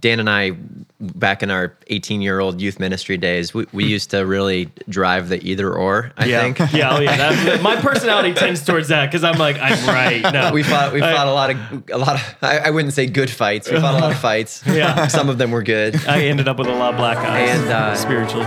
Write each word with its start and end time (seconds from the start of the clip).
Dan 0.00 0.20
and 0.20 0.30
I, 0.30 0.52
back 1.00 1.42
in 1.42 1.50
our 1.50 1.76
18 1.88 2.20
year 2.20 2.40
old 2.40 2.60
youth 2.60 2.80
ministry 2.80 3.16
days, 3.16 3.52
we, 3.52 3.66
we 3.72 3.84
used 3.84 4.10
to 4.10 4.24
really 4.26 4.70
drive 4.88 5.28
the 5.28 5.42
either 5.46 5.72
or. 5.72 6.12
I 6.16 6.26
yeah. 6.26 6.40
think 6.40 6.58
yeah, 6.72 6.96
oh 6.96 7.00
yeah. 7.00 7.16
That, 7.16 7.62
my 7.62 7.76
personality 7.76 8.32
tends 8.32 8.64
towards 8.64 8.88
that 8.88 9.06
because 9.06 9.24
I'm 9.24 9.38
like, 9.38 9.56
I'm 9.60 9.86
right. 9.86 10.32
No, 10.32 10.52
we 10.52 10.62
fought. 10.62 10.92
We 10.92 11.00
fought 11.00 11.26
a 11.26 11.32
lot 11.32 11.50
of 11.50 11.90
a 11.90 11.98
lot 11.98 12.16
of. 12.16 12.36
I, 12.42 12.58
I 12.58 12.70
wouldn't 12.70 12.94
say 12.94 13.06
good 13.06 13.30
fights. 13.30 13.70
We 13.70 13.78
fought 13.80 13.94
a 13.94 14.00
lot 14.00 14.12
of 14.12 14.18
fights. 14.20 14.62
Yeah. 14.66 15.08
some 15.08 15.28
of 15.28 15.38
them 15.38 15.50
were 15.50 15.62
good. 15.62 15.96
I 16.06 16.22
ended 16.22 16.48
up 16.48 16.58
with 16.58 16.68
a 16.68 16.74
lot 16.74 16.94
of 16.94 16.98
black 16.98 17.18
eyes 17.18 17.58
And, 17.58 17.68
uh, 17.68 17.94
spiritually. 17.94 18.46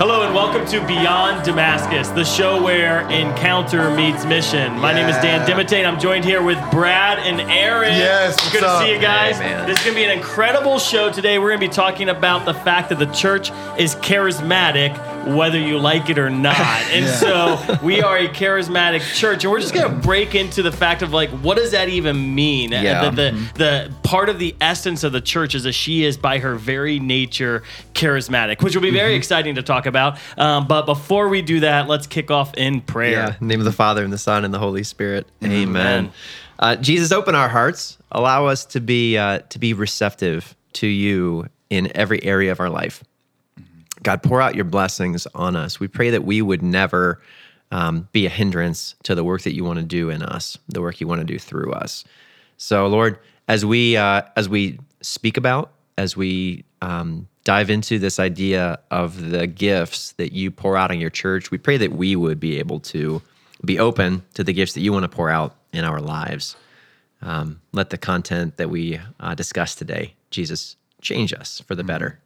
Hello 0.00 0.22
and 0.22 0.34
welcome 0.34 0.64
to 0.68 0.80
Beyond 0.86 1.44
Damascus, 1.44 2.08
the 2.08 2.24
show 2.24 2.62
where 2.62 3.00
encounter 3.10 3.94
meets 3.94 4.24
mission. 4.24 4.72
My 4.78 4.94
name 4.94 5.06
is 5.10 5.16
Dan 5.16 5.46
Dimite, 5.46 5.86
I'm 5.86 6.00
joined 6.00 6.24
here 6.24 6.42
with 6.42 6.58
Brad 6.70 7.18
and 7.18 7.38
Aaron. 7.38 7.92
Yes, 7.92 8.32
It's 8.32 8.50
good 8.50 8.62
what's 8.62 8.80
to 8.80 8.86
see 8.86 8.94
you 8.94 8.98
guys. 8.98 9.36
Hey, 9.36 9.50
man. 9.50 9.68
this 9.68 9.76
is 9.76 9.84
going 9.84 9.94
to 9.94 10.00
be 10.00 10.04
an 10.06 10.16
incredible 10.16 10.78
show 10.78 11.12
today. 11.12 11.38
We're 11.38 11.50
going 11.50 11.60
to 11.60 11.68
be 11.68 11.74
talking 11.74 12.08
about 12.08 12.46
the 12.46 12.54
fact 12.54 12.88
that 12.88 12.98
the 12.98 13.12
church 13.12 13.50
is 13.78 13.94
charismatic, 13.96 14.96
whether 15.26 15.58
you 15.58 15.78
like 15.78 16.08
it 16.10 16.18
or 16.18 16.30
not. 16.30 16.56
And 16.90 17.06
so 17.06 17.78
we 17.84 18.02
are 18.02 18.16
a 18.18 18.26
charismatic 18.28 19.00
church, 19.14 19.44
and 19.44 19.52
we're 19.52 19.60
just 19.60 19.72
going 19.74 19.88
to 19.88 19.96
break 20.00 20.34
into 20.34 20.62
the 20.62 20.72
fact 20.72 21.02
of 21.02 21.12
like, 21.12 21.30
what 21.30 21.56
does 21.56 21.70
that 21.70 21.88
even 21.88 22.34
mean? 22.34 22.72
Yeah. 22.72 23.10
The, 23.10 23.10
the, 23.10 23.50
the 23.54 23.94
part 24.02 24.28
of 24.28 24.38
the 24.40 24.56
essence 24.60 25.04
of 25.04 25.12
the 25.12 25.20
church 25.20 25.54
is 25.54 25.62
that 25.62 25.72
she 25.72 26.04
is 26.04 26.16
by 26.16 26.38
her 26.38 26.56
very 26.56 26.98
nature 26.98 27.62
charismatic, 27.94 28.62
which 28.62 28.74
will 28.74 28.82
be 28.82 28.90
very 28.90 29.14
exciting 29.14 29.54
to 29.54 29.62
talk 29.62 29.86
about. 29.86 30.18
Um, 30.36 30.66
but 30.66 30.84
before 30.84 31.28
we 31.28 31.42
do 31.42 31.60
that, 31.60 31.86
let's 31.86 32.06
kick 32.08 32.30
off 32.30 32.54
in 32.54 32.74
Yeah. 32.74 32.80
prayer. 32.86 33.26
In 33.40 33.46
the 33.48 33.52
name 33.54 33.60
of 33.60 33.66
the 33.66 33.72
Father 33.72 34.02
and 34.02 34.12
the 34.12 34.18
Son 34.18 34.44
and 34.44 34.52
the 34.52 34.58
Holy 34.58 34.82
Spirit. 34.82 35.26
Amen. 35.44 35.52
Amen. 35.68 36.12
Uh, 36.58 36.76
Jesus, 36.76 37.12
open 37.12 37.34
our 37.34 37.48
hearts. 37.48 37.98
Allow 38.10 38.46
us 38.46 38.64
to 38.66 38.80
be 38.80 39.16
uh, 39.16 39.38
to 39.50 39.58
be 39.58 39.72
receptive 39.74 40.56
to 40.74 40.86
you 40.86 41.46
in 41.70 41.90
every 41.96 42.22
area 42.24 42.50
of 42.52 42.58
our 42.60 42.68
life. 42.68 43.02
God, 44.02 44.22
pour 44.22 44.40
out 44.40 44.54
your 44.54 44.64
blessings 44.64 45.26
on 45.34 45.56
us. 45.56 45.78
We 45.78 45.88
pray 45.88 46.10
that 46.10 46.24
we 46.24 46.42
would 46.42 46.62
never 46.62 47.20
um, 47.70 48.08
be 48.12 48.26
a 48.26 48.30
hindrance 48.30 48.94
to 49.04 49.14
the 49.14 49.24
work 49.24 49.42
that 49.42 49.54
you 49.54 49.64
want 49.64 49.78
to 49.78 49.84
do 49.84 50.10
in 50.10 50.22
us, 50.22 50.58
the 50.68 50.80
work 50.80 51.00
you 51.00 51.06
want 51.06 51.20
to 51.20 51.26
do 51.26 51.38
through 51.38 51.72
us. 51.72 52.04
So, 52.56 52.86
Lord, 52.86 53.18
as 53.48 53.64
we 53.64 53.96
uh, 53.96 54.22
as 54.36 54.48
we 54.48 54.78
speak 55.00 55.36
about, 55.36 55.72
as 55.96 56.16
we 56.16 56.64
um, 56.82 57.28
dive 57.44 57.70
into 57.70 57.98
this 57.98 58.18
idea 58.18 58.78
of 58.90 59.30
the 59.30 59.46
gifts 59.46 60.12
that 60.12 60.32
you 60.32 60.50
pour 60.50 60.76
out 60.76 60.90
on 60.90 61.00
your 61.00 61.10
church, 61.10 61.50
we 61.50 61.58
pray 61.58 61.76
that 61.76 61.92
we 61.92 62.16
would 62.16 62.38
be 62.38 62.58
able 62.58 62.80
to 62.80 63.20
be 63.64 63.78
open 63.78 64.22
to 64.34 64.44
the 64.44 64.52
gifts 64.52 64.74
that 64.74 64.80
you 64.80 64.92
want 64.92 65.02
to 65.02 65.08
pour 65.08 65.30
out 65.30 65.56
in 65.72 65.84
our 65.84 66.00
lives. 66.00 66.56
Um, 67.22 67.60
let 67.72 67.90
the 67.90 67.98
content 67.98 68.56
that 68.56 68.70
we 68.70 69.00
uh, 69.18 69.34
discuss 69.34 69.74
today, 69.74 70.14
Jesus, 70.30 70.76
change 71.02 71.32
us 71.32 71.60
for 71.66 71.74
the 71.74 71.84
better, 71.84 72.19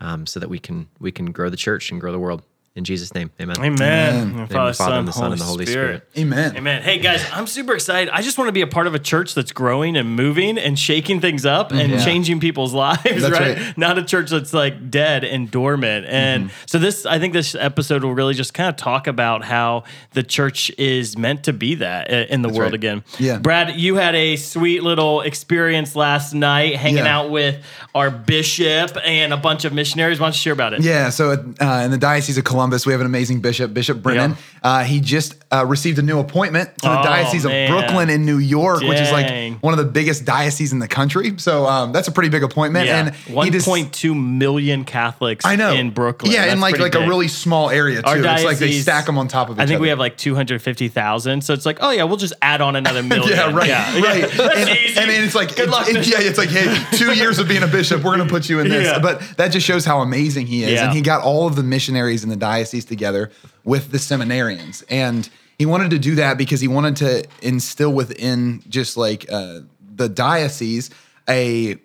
um, 0.00 0.26
so 0.26 0.40
that 0.40 0.48
we 0.48 0.58
can 0.58 0.88
we 0.98 1.12
can 1.12 1.32
grow 1.32 1.50
the 1.50 1.56
church 1.56 1.90
and 1.90 2.00
grow 2.00 2.12
the 2.12 2.18
world. 2.18 2.42
In 2.76 2.84
Jesus' 2.84 3.14
name, 3.14 3.30
Amen. 3.40 3.56
Amen. 3.58 4.14
Amen. 4.32 4.46
Father, 4.48 4.48
the 4.48 4.54
Father, 4.54 4.72
Son, 4.74 4.92
and 4.98 5.08
the 5.08 5.12
Son, 5.12 5.32
and 5.32 5.40
the 5.40 5.44
Holy 5.46 5.64
Spirit. 5.64 6.06
Amen. 6.18 6.58
Amen. 6.58 6.82
Hey 6.82 6.98
guys, 6.98 7.24
I'm 7.32 7.46
super 7.46 7.72
excited. 7.74 8.10
I 8.12 8.20
just 8.20 8.36
want 8.36 8.48
to 8.48 8.52
be 8.52 8.60
a 8.60 8.66
part 8.66 8.86
of 8.86 8.94
a 8.94 8.98
church 8.98 9.34
that's 9.34 9.50
growing 9.50 9.96
and 9.96 10.14
moving 10.14 10.58
and 10.58 10.78
shaking 10.78 11.18
things 11.22 11.46
up 11.46 11.72
and 11.72 11.90
Yeah. 11.92 12.04
changing 12.04 12.38
people's 12.38 12.74
lives, 12.86 13.02
That's 13.02 13.30
right? 13.30 13.56
right. 13.56 13.78
Not 13.78 13.96
a 13.96 14.04
church 14.04 14.28
that's 14.28 14.52
like 14.52 14.90
dead 14.90 15.24
and 15.24 15.50
dormant. 15.50 16.04
And 16.06 16.50
so 16.66 16.78
this 16.78 17.06
I 17.06 17.18
think 17.18 17.32
this 17.32 17.54
episode 17.54 18.04
will 18.04 18.12
really 18.14 18.34
just 18.34 18.52
kind 18.52 18.68
of 18.68 18.76
talk 18.76 19.06
about 19.06 19.42
how 19.42 19.84
the 20.12 20.22
church 20.22 20.70
is 20.76 21.16
meant 21.16 21.44
to 21.44 21.54
be 21.54 21.76
that 21.76 22.10
in 22.10 22.42
the 22.42 22.50
world 22.50 22.72
right. 22.72 22.74
again. 22.74 23.04
Yeah. 23.18 23.38
Brad, 23.38 23.76
you 23.80 23.94
had 23.96 24.14
a 24.14 24.36
sweet 24.36 24.82
little 24.82 25.22
experience 25.22 25.96
last 25.96 26.34
night 26.34 26.76
hanging 26.76 27.04
Yeah. 27.06 27.16
out 27.20 27.30
with 27.30 27.64
our 27.94 28.10
bishop 28.10 28.98
and 29.02 29.32
a 29.32 29.38
bunch 29.38 29.64
of 29.64 29.72
missionaries. 29.72 30.20
Why 30.20 30.26
don't 30.26 30.34
you 30.34 30.40
share 30.40 30.52
about 30.52 30.74
it? 30.74 30.82
Yeah, 30.82 31.08
so 31.08 31.30
uh, 31.58 31.82
in 31.82 31.90
the 31.90 31.96
Diocese 31.96 32.36
of 32.36 32.44
Columbus, 32.44 32.65
we 32.86 32.92
have 32.92 33.00
an 33.00 33.06
amazing 33.06 33.40
bishop, 33.40 33.72
Bishop 33.72 34.02
Brennan. 34.02 34.32
Yeah. 34.32 34.36
Uh, 34.62 34.84
he 34.84 35.00
just 35.00 35.34
uh, 35.52 35.64
received 35.64 35.98
a 35.98 36.02
new 36.02 36.18
appointment 36.18 36.68
to 36.78 36.88
the 36.88 36.98
Oh, 37.00 37.02
Diocese 37.04 37.44
man. 37.44 37.70
of 37.70 37.76
Brooklyn 37.78 38.10
in 38.10 38.24
New 38.26 38.38
York, 38.38 38.80
which 38.82 38.98
is 38.98 39.12
like 39.12 39.54
one 39.62 39.72
of 39.72 39.78
the 39.78 39.84
biggest 39.84 40.24
dioceses 40.24 40.72
in 40.72 40.80
the 40.80 40.88
country. 40.88 41.34
So 41.38 41.66
um, 41.66 41.92
that's 41.92 42.08
a 42.08 42.12
pretty 42.12 42.30
big 42.30 42.42
appointment. 42.42 42.86
Yeah. 42.86 43.06
And 43.06 43.14
he 43.44 43.50
just- 43.50 43.68
1.2 43.68 44.12
million 44.20 44.84
Catholics 44.84 45.44
I 45.46 45.54
know 45.54 45.72
in 45.72 45.90
Brooklyn. 45.90 46.32
Yeah, 46.32 46.42
That's 46.42 46.54
in 46.54 46.60
like 46.60 46.78
like 46.78 46.94
a 46.96 47.06
really 47.06 47.28
small 47.28 47.70
area 47.70 48.02
too. 48.02 48.08
Our 48.08 48.16
It's 48.18 48.44
like 48.44 48.58
they 48.58 48.72
stack 48.72 49.06
them 49.06 49.18
on 49.18 49.28
top 49.28 49.48
of 49.48 49.56
each 49.58 49.62
I 49.62 49.66
think 49.66 49.76
other. 49.76 49.82
we 49.82 49.88
have 49.90 50.00
like 50.00 50.16
250,000. 50.16 51.42
So 51.42 51.54
it's 51.54 51.64
like, 51.64 51.78
oh 51.80 51.90
yeah, 51.90 52.02
we'll 52.04 52.16
just 52.16 52.34
add 52.42 52.60
on 52.60 52.74
another 52.76 53.02
million. 53.04 53.28
Yeah, 53.36 53.54
right, 53.54 53.68
Yeah, 53.68 54.00
right. 54.00 54.24
And, 54.56 54.68
easy. 54.70 54.98
and 55.00 55.10
it's 55.10 55.34
like, 55.34 55.54
Good 55.56 55.70
luck. 55.70 55.86
it- 55.88 56.06
yeah, 56.06 56.16
it's 56.20 56.38
like, 56.38 56.48
hey, 56.48 56.76
two 56.96 57.14
years 57.14 57.38
of 57.38 57.46
being 57.48 57.62
a 57.62 57.66
bishop, 57.68 58.02
we're 58.02 58.16
going 58.16 58.26
to 58.26 58.32
put 58.32 58.48
you 58.48 58.58
in 58.60 58.68
this. 58.68 58.84
Yeah. 58.86 58.98
But 58.98 59.20
that 59.36 59.48
just 59.48 59.64
shows 59.66 59.84
how 59.84 60.00
amazing 60.00 60.46
he 60.46 60.64
is. 60.64 60.80
And 60.80 60.92
he 60.92 61.00
got 61.02 61.22
all 61.22 61.46
of 61.46 61.54
the 61.56 61.62
missionaries 61.62 62.24
in 62.24 62.30
the 62.30 62.36
diocese 62.36 62.84
together 62.84 63.30
with 63.64 63.90
the 63.92 63.98
seminarians. 63.98 64.82
And 64.88 65.28
he 65.58 65.66
wanted 65.66 65.90
to 65.90 65.98
do 65.98 66.16
that 66.16 66.38
because 66.38 66.60
he 66.60 66.68
wanted 66.68 66.96
to 66.96 67.24
instill 67.42 67.92
within 67.92 68.62
just 68.68 68.96
like 68.96 69.26
uh, 69.30 69.60
the 69.94 70.08
diocese 70.08 70.90
a 71.28 71.76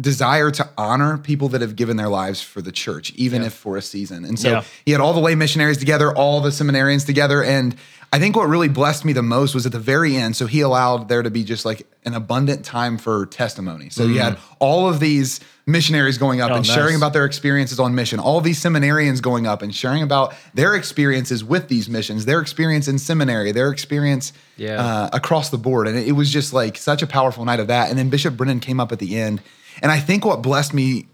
desire 0.00 0.50
to 0.52 0.68
honor 0.78 1.18
people 1.18 1.48
that 1.48 1.60
have 1.60 1.74
given 1.74 1.96
their 1.96 2.08
lives 2.08 2.40
for 2.40 2.62
the 2.62 2.70
church, 2.70 3.12
even 3.16 3.42
if 3.42 3.52
for 3.52 3.76
a 3.76 3.82
season. 3.82 4.24
And 4.24 4.38
so 4.38 4.50
Yeah. 4.50 4.64
he 4.84 4.92
had 4.92 5.00
all 5.00 5.12
the 5.12 5.20
lay 5.20 5.34
missionaries 5.34 5.78
together, 5.78 6.14
all 6.14 6.40
the 6.40 6.50
seminarians 6.50 7.04
together. 7.04 7.42
And 7.42 7.74
I 8.12 8.20
think 8.20 8.36
what 8.36 8.48
really 8.48 8.68
blessed 8.68 9.04
me 9.04 9.12
the 9.12 9.22
most 9.24 9.54
was 9.54 9.66
at 9.66 9.72
the 9.72 9.80
very 9.80 10.16
end. 10.16 10.36
So 10.36 10.46
he 10.46 10.60
allowed 10.60 11.08
there 11.08 11.22
to 11.22 11.30
be 11.30 11.42
just 11.42 11.64
like 11.64 11.84
an 12.04 12.14
abundant 12.14 12.64
time 12.64 12.96
for 12.96 13.26
testimony. 13.26 13.90
So 13.90 14.04
you 14.04 14.20
had 14.20 14.38
all 14.60 14.88
of 14.88 15.00
these 15.00 15.40
missionaries 15.68 16.18
going 16.18 16.40
up. 16.40 16.50
Oh, 16.50 16.54
and 16.56 16.66
nice. 16.66 16.74
sharing 16.74 16.96
about 16.96 17.12
their 17.12 17.24
experiences 17.26 17.78
on 17.78 17.94
mission, 17.94 18.18
all 18.18 18.40
these 18.40 18.60
seminarians 18.60 19.20
going 19.20 19.46
up 19.46 19.62
and 19.62 19.74
sharing 19.74 20.02
about 20.02 20.34
their 20.54 20.74
experiences 20.74 21.44
with 21.44 21.68
these 21.68 21.88
missions, 21.88 22.24
their 22.24 22.40
experience 22.40 22.88
in 22.88 22.98
seminary, 22.98 23.52
their 23.52 23.70
experience 23.70 24.32
Yeah. 24.56 24.82
uh, 24.82 25.10
across 25.12 25.50
the 25.50 25.58
board. 25.58 25.86
And 25.86 25.96
it, 25.98 26.08
it 26.08 26.12
was 26.12 26.32
just 26.32 26.52
like 26.52 26.76
such 26.78 27.02
a 27.02 27.06
powerful 27.06 27.44
night 27.44 27.60
of 27.60 27.66
that. 27.68 27.90
And 27.90 27.98
then 27.98 28.08
Bishop 28.08 28.36
Brennan 28.36 28.60
came 28.60 28.80
up 28.80 28.90
at 28.90 28.98
the 28.98 29.18
end. 29.18 29.42
And 29.82 29.92
I 29.92 30.00
think 30.00 30.24
what 30.24 30.42
blessed 30.42 30.74
me 30.74 31.06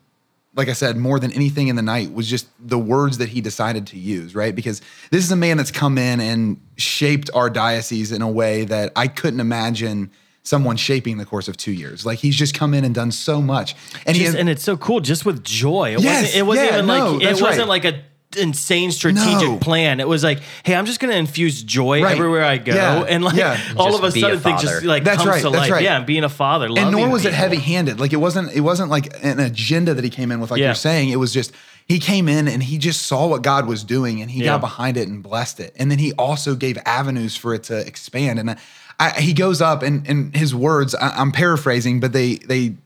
like 0.57 0.69
I 0.69 0.73
said, 0.73 0.97
more 0.97 1.19
than 1.19 1.33
anything 1.33 1.67
in 1.67 1.75
the 1.75 1.83
night 1.83 2.13
was 2.13 2.29
just 2.29 2.47
the 2.61 2.79
words 2.79 3.19
that 3.19 3.29
he 3.31 3.41
decided 3.41 3.89
to 3.89 3.99
use, 3.99 4.37
right? 4.37 4.55
Because 4.55 4.81
this 5.11 5.25
is 5.25 5.33
a 5.33 5.37
man 5.37 5.57
that's 5.57 5.73
come 5.73 5.99
in 5.99 6.21
and 6.21 6.61
shaped 6.77 7.29
our 7.35 7.51
diocese 7.51 8.13
in 8.13 8.23
a 8.23 8.31
way 8.31 8.65
that 8.65 8.93
I 8.95 9.09
couldn't 9.09 9.41
imagine 9.41 10.13
someone 10.45 10.77
shaping 10.77 11.17
the 11.19 11.25
course 11.25 11.49
of 11.49 11.57
two 11.57 11.73
years. 11.73 12.05
Like 12.07 12.19
he's 12.21 12.37
just 12.37 12.55
come 12.55 12.75
in 12.75 12.85
and 12.85 12.95
done 12.95 13.11
so 13.11 13.41
much. 13.43 13.75
And 14.07 14.17
Just- 14.17 14.35
he 14.35 14.39
and 14.41 14.49
it's 14.49 14.63
so 14.63 14.77
cool 14.77 15.01
just 15.01 15.25
with 15.25 15.43
joy. 15.43 15.95
It 15.95 16.01
Yes, 16.01 16.23
wasn't, 16.23 16.37
it 16.39 16.43
wasn't 16.47 16.67
yeah, 16.69 16.75
even 16.75 16.87
no, 16.87 17.11
like 17.13 17.23
it 17.23 17.41
wasn't 17.41 17.59
right. 17.61 17.69
like 17.69 17.85
a 17.87 18.03
insane 18.37 18.91
strategic 18.91 19.49
No. 19.49 19.57
plan. 19.59 20.01
It 20.01 20.09
was 20.09 20.25
like, 20.25 20.41
hey, 20.65 20.75
I'm 20.75 20.87
just 20.87 20.99
gonna 21.01 21.15
infuse 21.15 21.63
joy 21.63 22.03
Right. 22.03 22.13
everywhere 22.17 22.45
I 22.45 22.59
go. 22.59 22.75
Yeah, 22.75 23.03
And 23.09 23.23
like 23.25 23.37
yeah. 23.37 23.59
all 23.77 23.87
Just 23.93 23.99
of 24.03 24.05
a 24.05 24.11
sudden 24.21 24.37
a 24.37 24.41
things 24.41 24.61
just 24.63 24.85
like 24.85 25.05
That's 25.05 25.19
comes 25.19 25.29
right, 25.29 25.43
to 25.43 25.51
that's 25.51 25.57
life. 25.63 25.71
right. 25.71 25.83
Yeah, 25.85 26.01
being 26.01 26.25
a 26.25 26.29
father. 26.29 26.67
and 26.67 26.75
nor 26.75 26.91
loving 26.91 27.11
was 27.11 27.25
it 27.25 27.33
heavy 27.33 27.57
handed. 27.59 28.01
Like 28.01 28.13
it 28.13 28.17
wasn't 28.17 28.53
it 28.53 28.61
wasn't 28.61 28.91
like 28.91 29.17
an 29.25 29.39
agenda 29.41 29.95
that 29.95 30.05
he 30.05 30.11
came 30.11 30.31
in 30.33 30.41
with, 30.41 30.51
like 30.51 30.59
Yeah. 30.61 30.67
you're 30.67 30.75
saying. 30.75 31.11
It 31.11 31.17
was 31.17 31.33
just 31.33 31.53
he 31.87 31.99
came 31.99 32.29
in 32.29 32.49
and 32.49 32.63
he 32.63 32.77
just 32.77 33.03
saw 33.03 33.27
what 33.29 33.43
God 33.43 33.67
was 33.67 33.85
doing 33.85 34.21
and 34.21 34.31
he 34.31 34.41
Yeah. 34.41 34.47
got 34.53 34.61
behind 34.63 34.97
it 34.97 35.07
and 35.07 35.23
blessed 35.23 35.61
it. 35.61 35.75
And 35.79 35.91
then 35.91 35.99
he 36.01 36.13
also 36.15 36.55
gave 36.57 36.77
avenues 36.87 37.37
for 37.37 37.55
it 37.55 37.63
to 37.65 37.87
expand. 37.87 38.39
And 38.41 38.57
I, 38.99 39.21
he 39.21 39.33
goes 39.33 39.61
up 39.61 39.83
and 39.83 40.07
and 40.09 40.35
his 40.35 40.55
words, 40.55 40.95
I, 40.95 41.11
I'm 41.11 41.33
paraphrasing, 41.33 42.01
but 42.01 42.13
they 42.13 42.37
they 42.37 42.77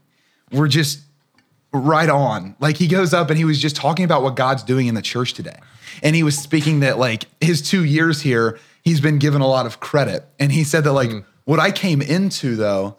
were 0.52 0.68
just 0.68 1.00
right 1.72 2.08
on. 2.08 2.56
Like 2.60 2.76
he 2.76 2.86
goes 2.86 3.12
up 3.12 3.30
and 3.30 3.38
he 3.38 3.44
was 3.44 3.60
just 3.60 3.76
talking 3.76 4.04
about 4.04 4.22
what 4.22 4.36
God's 4.36 4.62
doing 4.62 4.86
in 4.86 4.94
the 4.94 5.02
church 5.02 5.34
today. 5.34 5.58
And 6.02 6.16
he 6.16 6.22
was 6.22 6.38
speaking 6.38 6.80
that 6.80 6.98
like 6.98 7.24
his 7.40 7.60
two 7.62 7.84
years 7.84 8.22
here, 8.22 8.58
he's 8.82 9.00
been 9.00 9.18
given 9.18 9.40
a 9.40 9.46
lot 9.46 9.66
of 9.66 9.80
credit. 9.80 10.24
And 10.38 10.52
he 10.52 10.64
said 10.64 10.84
that 10.84 10.92
like 10.92 11.10
hmm. 11.10 11.18
what 11.44 11.60
I 11.60 11.70
came 11.70 12.00
into 12.00 12.56
though, 12.56 12.96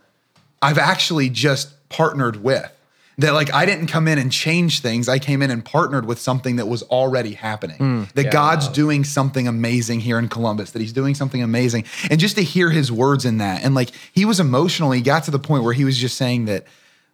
I've 0.61 0.77
actually 0.77 1.29
just 1.29 1.89
partnered 1.89 2.43
with. 2.43 2.71
That 3.19 3.33
like 3.33 3.53
I 3.53 3.65
didn't 3.65 3.87
come 3.87 4.07
in 4.07 4.17
and 4.17 4.31
change 4.31 4.79
things. 4.81 5.07
I 5.07 5.19
came 5.19 5.41
in 5.41 5.51
and 5.51 5.63
partnered 5.63 6.05
with 6.05 6.19
something 6.19 6.55
that 6.55 6.67
was 6.67 6.83
already 6.83 7.33
happening. 7.33 7.77
Hmm. 7.77 8.03
that 8.15 8.25
Yeah. 8.25 8.31
God's 8.31 8.67
doing 8.67 9.03
something 9.03 9.47
amazing 9.47 9.99
here 9.99 10.17
in 10.17 10.29
Columbus. 10.29 10.71
That 10.71 10.81
He's 10.81 10.93
doing 10.93 11.15
something 11.15 11.43
amazing, 11.43 11.85
and 12.09 12.19
just 12.19 12.35
to 12.37 12.43
hear 12.43 12.69
His 12.69 12.91
words 12.91 13.25
in 13.25 13.37
that, 13.37 13.63
and 13.63 13.75
like 13.75 13.91
he 14.11 14.25
was 14.25 14.39
emotional. 14.39 14.91
He 14.91 15.01
got 15.01 15.23
to 15.25 15.31
the 15.31 15.39
point 15.39 15.63
where 15.63 15.73
he 15.73 15.85
was 15.85 15.97
just 15.97 16.17
saying 16.17 16.45
that, 16.45 16.65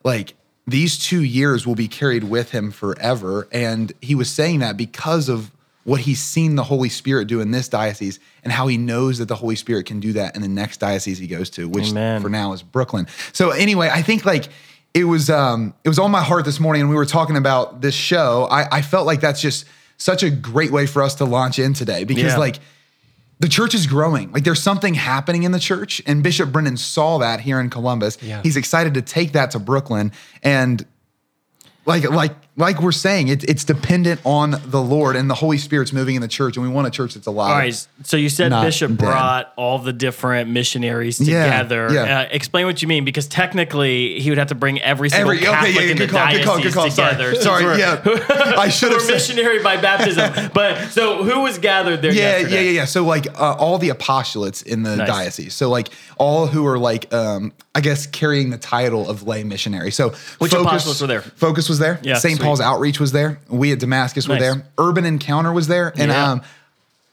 like 0.04 0.34
these 0.68 0.98
two 0.98 1.24
years 1.24 1.68
will 1.68 1.76
be 1.76 1.88
carried 1.88 2.24
with 2.24 2.52
him 2.52 2.72
forever, 2.72 3.48
and 3.52 3.94
he 4.02 4.16
was 4.16 4.30
saying 4.30 4.60
that 4.60 4.78
because 4.78 5.30
of 5.30 5.52
what 5.84 6.02
he's 6.02 6.20
seen 6.20 6.56
the 6.56 6.64
Holy 6.64 6.90
Spirit 6.90 7.28
do 7.28 7.42
in 7.42 7.52
this 7.52 7.70
diocese, 7.70 8.20
and 8.44 8.52
how 8.52 8.66
he 8.68 8.78
knows 8.78 9.20
that 9.20 9.28
the 9.28 9.36
Holy 9.36 9.56
Spirit 9.56 9.86
can 9.86 10.00
do 10.00 10.14
that 10.14 10.36
in 10.36 10.42
the 10.42 10.48
next 10.48 10.78
diocese 10.78 11.20
he 11.20 11.28
goes 11.28 11.50
to, 11.52 11.70
which 11.70 11.92
Amen. 11.92 12.22
for 12.22 12.30
now 12.30 12.54
is 12.54 12.64
Brooklyn. 12.64 13.08
So 13.34 13.52
anyway, 13.52 13.90
I 13.92 14.02
think 14.02 14.26
like 14.26 14.50
it 14.96 15.04
was 15.04 15.30
um 15.30 15.76
it 15.84 15.90
was 15.90 16.00
on 16.00 16.10
my 16.10 16.24
heart 16.24 16.46
this 16.46 16.60
morning 16.60 16.82
and 16.82 16.90
we 16.90 16.96
were 16.96 17.06
talking 17.06 17.36
about 17.38 17.82
this 17.82 17.94
show. 17.94 18.48
I, 18.50 18.78
I 18.78 18.82
felt 18.82 19.06
like 19.06 19.20
that's 19.22 19.42
just 19.42 19.66
such 19.98 20.24
a 20.24 20.30
great 20.32 20.72
way 20.72 20.88
for 20.88 21.04
us 21.04 21.16
to 21.16 21.26
launch 21.26 21.60
in 21.60 21.74
today 21.74 22.04
because 22.06 22.24
Yeah. 22.34 22.38
like 22.38 22.60
the 23.40 23.50
church 23.50 23.76
is 23.76 23.86
growing. 23.86 24.32
Like 24.32 24.46
there's 24.46 24.62
something 24.62 24.94
happening 24.94 25.44
in 25.44 25.52
the 25.52 25.60
church, 25.60 26.02
and 26.08 26.24
Bishop 26.24 26.54
Brennan 26.54 26.78
saw 26.78 27.18
that 27.18 27.42
here 27.42 27.60
in 27.60 27.70
Columbus. 27.70 28.18
Yeah. 28.22 28.42
He's 28.42 28.56
excited 28.56 28.94
to 28.94 29.02
take 29.02 29.34
that 29.34 29.52
to 29.52 29.60
Brooklyn, 29.60 30.14
and 30.42 30.86
like 31.86 32.10
like 32.10 32.34
like 32.58 32.82
we're 32.82 32.94
saying, 32.94 33.28
it, 33.28 33.44
it's 33.44 33.66
dependent 33.66 34.22
on 34.24 34.56
the 34.66 34.82
Lord 34.82 35.18
and 35.18 35.30
the 35.30 35.36
Holy 35.36 35.58
Spirit's 35.58 35.92
moving 35.92 36.16
in 36.16 36.22
the 36.22 36.28
church, 36.30 36.56
and 36.56 36.66
we 36.66 36.72
want 36.72 36.88
a 36.88 36.90
church 36.90 37.14
that's 37.16 37.28
alive. 37.28 37.50
All 37.52 37.58
right. 37.58 37.88
So 38.04 38.16
you 38.16 38.30
said 38.30 38.50
Bishop 38.62 38.92
dead. 38.92 38.98
brought 38.98 39.52
all 39.58 39.78
the 39.80 39.92
different 39.92 40.50
missionaries 40.50 41.18
together. 41.18 41.90
yeah. 41.92 42.20
Uh, 42.22 42.28
explain 42.32 42.66
what 42.66 42.82
you 42.82 42.88
mean, 42.88 43.04
because 43.04 43.28
technically 43.28 44.20
he 44.22 44.30
would 44.30 44.38
have 44.38 44.48
to 44.48 44.56
bring 44.56 44.80
every 44.82 45.10
single 45.10 45.32
Every 45.32 45.44
Catholic 45.44 45.76
okay, 45.76 45.86
yeah, 45.86 45.92
in 45.92 45.98
the 45.98 46.08
call, 46.08 46.32
good 46.32 46.46
call, 46.46 46.56
good 46.62 46.74
diocese 46.74 46.96
call. 46.96 47.10
together. 47.10 47.36
Sorry, 47.42 47.64
sorry, 47.64 47.80
yeah. 47.80 48.02
I 48.58 48.70
should 48.70 48.92
have 48.92 49.02
We're 49.02 49.06
said. 49.06 49.14
missionary 49.16 49.62
by 49.62 49.76
baptism. 49.76 50.52
but 50.54 50.92
so 50.92 51.24
who 51.24 51.42
was 51.42 51.58
gathered 51.58 52.02
there? 52.02 52.14
Yeah, 52.14 52.38
yesterday? 52.38 52.56
yeah, 52.56 52.62
yeah, 52.62 52.72
yeah. 52.72 52.86
So 52.86 53.04
like 53.04 53.28
uh, 53.40 53.54
all 53.60 53.78
the 53.78 53.90
apostolates 53.90 54.66
in 54.66 54.84
the 54.84 54.96
Nice. 54.96 55.08
diocese. 55.08 55.54
So 55.54 55.70
like 55.70 55.90
all 56.18 56.48
who 56.48 56.66
are 56.68 56.80
like 56.80 57.14
um 57.14 57.52
I 57.76 57.82
guess 57.82 58.08
carrying 58.08 58.50
the 58.52 58.58
title 58.58 59.08
of 59.10 59.28
lay 59.28 59.44
missionary. 59.44 59.92
So 59.92 60.10
Which 60.40 60.54
apostolates 60.54 61.02
were 61.02 61.08
there? 61.08 61.22
Focus 61.22 61.68
was 61.68 61.78
there. 61.78 62.00
Yeah, 62.02 62.16
St. 62.16 62.40
Paul's 62.40 62.62
Outreach 62.62 63.00
was 63.02 63.12
there. 63.12 63.38
We 63.50 63.74
at 63.74 63.80
Damascus 63.80 64.28
were 64.30 64.40
there. 64.40 64.66
Urban 64.78 65.04
Encounter 65.06 65.52
was 65.52 65.68
there. 65.68 65.92
And 65.98 66.10
Yeah. 66.10 66.32
um 66.32 66.42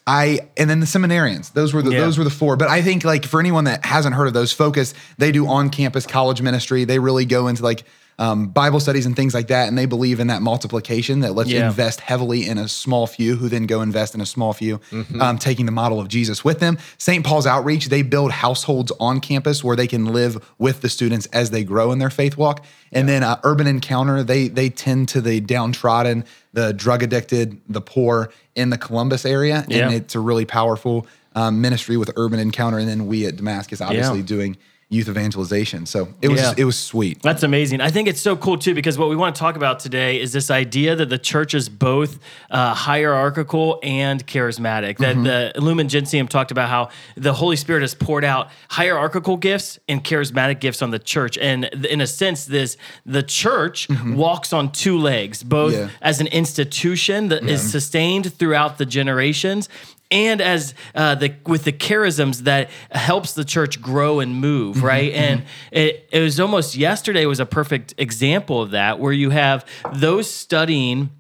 I 0.07 0.41
and 0.57 0.69
then 0.71 0.81
the 0.81 0.87
seminarians. 0.87 1.53
Those 1.53 1.73
were 1.75 1.83
the 1.83 1.93
Yeah. 1.93 2.01
those 2.01 2.17
were 2.19 2.25
the 2.25 2.31
four. 2.31 2.57
But 2.57 2.69
I 2.69 2.81
think 2.83 3.05
like 3.05 3.25
for 3.25 3.39
anyone 3.41 3.65
that 3.65 3.85
hasn't 3.85 4.15
heard 4.15 4.27
of 4.29 4.33
those, 4.35 4.53
Focus, 4.53 4.95
they 5.19 5.31
do 5.33 5.47
on 5.49 5.69
campus 5.71 6.07
college 6.07 6.41
ministry. 6.43 6.85
They 6.85 6.99
really 6.99 7.25
go 7.25 7.49
into 7.49 7.63
like 7.63 7.85
um, 8.19 8.49
Bible 8.49 8.79
studies 8.79 9.07
and 9.07 9.17
things 9.17 9.35
like 9.35 9.49
that, 9.49 9.69
and 9.69 9.77
they 9.77 9.87
believe 9.87 10.21
in 10.21 10.27
that 10.29 10.43
multiplication 10.43 11.21
that 11.21 11.35
let's 11.35 11.51
Yeah. 11.51 11.67
invest 11.69 12.01
heavily 12.01 12.47
in 12.47 12.59
a 12.59 12.69
small 12.69 13.07
few, 13.07 13.37
who 13.37 13.49
then 13.49 13.67
go 13.67 13.81
invest 13.83 14.15
in 14.15 14.21
a 14.21 14.27
small 14.27 14.53
few, 14.53 14.79
Mm-hmm. 14.91 15.21
um, 15.21 15.39
taking 15.39 15.67
the 15.67 15.73
model 15.73 15.99
of 16.01 16.09
Jesus 16.09 16.45
with 16.45 16.61
them. 16.61 16.79
St. 16.99 17.25
Paul's 17.25 17.47
Outreach, 17.47 17.89
they 17.89 18.03
build 18.03 18.31
households 18.33 18.93
on 19.01 19.21
campus 19.21 19.65
where 19.65 19.77
they 19.77 19.87
can 19.87 20.07
live 20.13 20.43
with 20.59 20.83
the 20.83 20.89
students 20.89 21.27
as 21.27 21.51
they 21.51 21.65
grow 21.65 21.91
in 21.93 21.99
their 21.99 22.11
faith 22.11 22.37
walk. 22.37 22.65
And 22.93 23.09
then 23.09 23.23
uh, 23.23 23.41
Urban 23.45 23.67
Encounter, 23.67 24.23
they 24.23 24.49
they 24.49 24.69
tend 24.69 25.09
to 25.11 25.21
the 25.21 25.41
downtrodden, 25.41 26.25
the 26.53 26.73
drug 26.75 27.03
addicted, 27.03 27.61
the 27.69 27.81
poor 27.81 28.31
in 28.55 28.69
the 28.71 28.79
Columbus 28.79 29.25
area, 29.25 29.65
Yeah. 29.69 29.87
and 29.87 29.95
it's 29.95 30.15
a 30.15 30.21
really 30.21 30.45
powerful 30.45 31.07
um, 31.35 31.63
ministry 31.63 31.97
with 31.97 32.11
Urban 32.17 32.39
Encounter. 32.39 32.77
And 32.79 32.87
then 32.87 33.07
we 33.07 33.25
at 33.27 33.37
Damascus, 33.37 33.81
obviously 33.81 34.19
Yeah. 34.19 34.27
doing 34.27 34.57
youth 34.93 35.09
evangelization. 35.09 35.87
So 35.87 36.09
it 36.21 36.29
was 36.29 36.41
Yeah. 36.41 36.55
it 36.57 36.65
was 36.67 36.79
sweet. 36.79 37.23
That's 37.23 37.43
amazing. 37.43 37.81
I 37.81 37.91
think 37.91 38.09
it's 38.09 38.21
so 38.21 38.37
cool 38.37 38.59
too 38.59 38.75
because 38.75 38.99
what 38.99 39.09
we 39.09 39.17
want 39.17 39.35
to 39.35 39.39
talk 39.39 39.57
about 39.57 39.81
today 39.81 40.21
is 40.21 40.33
this 40.33 40.51
idea 40.51 40.95
that 40.95 41.09
the 41.09 41.19
church 41.19 41.55
is 41.55 41.69
both 41.71 42.19
uh, 42.51 42.75
hierarchical 42.75 43.81
and 43.83 44.25
charismatic. 44.27 44.99
That 44.99 45.17
Mm-hmm. 45.17 45.25
the 45.25 45.53
Lumen 45.61 45.89
Gentium 45.89 46.29
talked 46.29 46.51
about 46.51 46.69
how 46.69 46.91
the 47.17 47.33
Holy 47.33 47.57
Spirit 47.57 47.81
has 47.83 47.95
poured 47.95 48.25
out 48.25 48.51
hierarchical 48.69 49.37
gifts 49.39 49.79
and 49.89 50.05
charismatic 50.05 50.61
gifts 50.61 50.83
on 50.83 50.91
the 50.91 50.99
church, 50.99 51.39
and 51.39 51.65
in 51.87 52.01
a 52.03 52.07
sense, 52.07 52.45
this 52.45 52.77
the 53.07 53.23
church 53.23 53.89
walks 54.07 54.53
on 54.53 54.71
two 54.73 54.99
legs, 54.99 55.43
both 55.43 55.73
Mm-hmm. 55.73 55.83
Yeah. 55.85 55.89
as 56.11 56.21
an 56.21 56.27
institution 56.27 57.29
that 57.29 57.45
is 57.45 57.63
sustained 57.71 58.33
throughout 58.39 58.77
the 58.79 58.85
generations 58.85 59.69
and 60.13 60.41
as 60.41 60.75
uh, 60.95 61.15
the 61.17 61.35
with 61.47 61.65
the 61.65 61.73
charisms 61.73 62.41
that 62.41 62.71
helps 62.91 63.33
the 63.33 63.45
church 63.45 63.81
grow 63.81 64.21
and 64.21 64.37
move 64.37 64.77
Mm-hmm, 64.77 64.87
right 64.87 65.13
and 65.15 65.43
it, 65.71 66.09
it 66.13 66.21
was 66.21 66.39
almost 66.39 66.77
yesterday 66.77 67.27
was 67.27 67.41
a 67.41 67.47
perfect 67.47 67.95
example 67.99 68.63
of 68.63 68.71
that 68.73 68.99
where 69.01 69.13
you 69.13 69.31
have 69.31 69.65
those 69.95 70.31
studying 70.31 71.11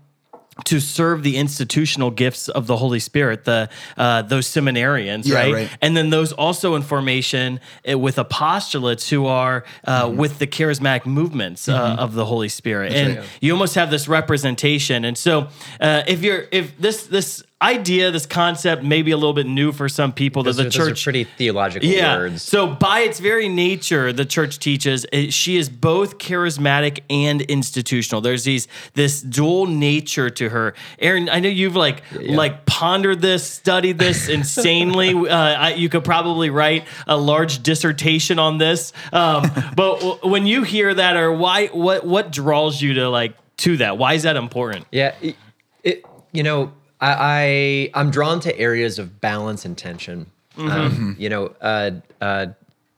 to 0.65 0.81
serve 0.81 1.23
the 1.23 1.39
institutional 1.39 2.11
gifts 2.11 2.47
of 2.51 2.67
the 2.67 2.77
Holy 2.77 3.01
Spirit, 3.01 3.45
the 3.45 3.71
uh, 3.97 4.21
those 4.21 4.47
seminarians, 4.47 5.27
Yeah, 5.27 5.37
right? 5.37 5.55
right. 5.55 5.71
And 5.81 5.97
then 5.97 6.11
those 6.11 6.31
also 6.35 6.75
in 6.75 6.83
formation 6.83 7.59
uh, 7.91 7.99
with 7.99 8.17
apostolates 8.17 9.09
who 9.09 9.25
are 9.27 9.65
uh, 9.85 10.05
Mm-hmm. 10.05 10.19
with 10.19 10.39
the 10.39 10.47
charismatic 10.47 11.07
movements 11.07 11.69
uh, 11.71 11.97
of 11.99 12.13
the 12.13 12.27
Holy 12.27 12.51
Spirit, 12.51 12.93
and 12.93 13.17
right. 13.17 13.27
you 13.41 13.53
almost 13.53 13.75
have 13.77 13.91
this 13.91 14.09
representation. 14.09 15.05
And 15.07 15.17
so, 15.17 15.49
uh, 15.81 16.03
if 16.07 16.23
you're 16.23 16.45
if 16.53 16.77
this 16.79 17.07
this 17.07 17.43
idea, 17.63 18.11
this 18.11 18.27
concept, 18.27 18.83
may 18.83 19.03
be 19.03 19.13
a 19.13 19.17
little 19.17 19.33
bit 19.33 19.47
new 19.47 19.73
for 19.73 19.89
some 19.89 20.13
people 20.13 20.43
that 20.43 20.57
the 20.57 20.65
those 20.65 20.77
are 20.77 20.89
church 20.89 21.05
pretty 21.05 21.25
theological 21.25 21.89
yeah. 21.89 22.17
words. 22.17 22.43
So 22.43 22.67
by 22.67 23.01
its 23.01 23.21
very 23.21 23.49
nature, 23.49 24.13
the 24.13 24.25
church 24.25 24.59
teaches 24.59 25.07
uh, 25.13 25.31
she 25.31 25.57
is 25.57 25.69
both 25.69 26.19
charismatic 26.19 27.01
and 27.09 27.43
institutional. 27.43 28.21
There's 28.21 28.45
these 28.45 28.69
this 28.95 29.23
dual 29.23 29.67
nature 29.67 30.31
to 30.31 30.49
her. 30.49 30.75
Aaron, 30.99 31.29
I 31.29 31.41
know 31.41 31.49
you've 31.49 31.77
like 31.77 32.03
like 32.21 32.67
pondered 32.67 33.21
this, 33.21 33.49
studied 33.49 33.99
this 33.99 34.29
insanely. 34.29 35.15
uh, 35.15 35.37
I, 35.37 35.75
you 35.75 35.89
could 35.89 36.05
probably 36.05 36.51
write 36.51 36.85
a 37.07 37.17
large 37.17 37.63
dissertation 37.63 38.39
on 38.39 38.59
this. 38.59 38.93
Um, 39.13 39.43
but 39.77 40.01
w- 40.01 40.19
when 40.23 40.47
you 40.47 40.63
hear 40.63 40.93
that, 40.93 41.17
or 41.17 41.33
why, 41.33 41.69
what 41.69 42.05
what 42.05 42.33
draws 42.33 42.81
you 42.81 42.95
to 42.95 43.09
like 43.09 43.37
to 43.59 43.77
that? 43.79 43.99
Why 43.99 44.15
is 44.15 44.25
that 44.25 44.37
important? 44.37 44.87
Yeah, 44.91 45.15
it, 45.21 45.37
it 45.83 46.05
you 46.33 46.43
know, 46.43 46.73
I, 47.03 47.91
I 47.95 48.01
I'm 48.01 48.11
drawn 48.11 48.41
to 48.41 48.59
areas 48.59 48.99
of 48.99 49.21
balance 49.21 49.65
and 49.65 49.77
tension. 49.77 50.27
Mm-hmm. 50.57 50.71
Um, 50.71 51.17
you 51.19 51.29
know, 51.29 51.55
uh, 51.61 51.91
uh, 52.21 52.47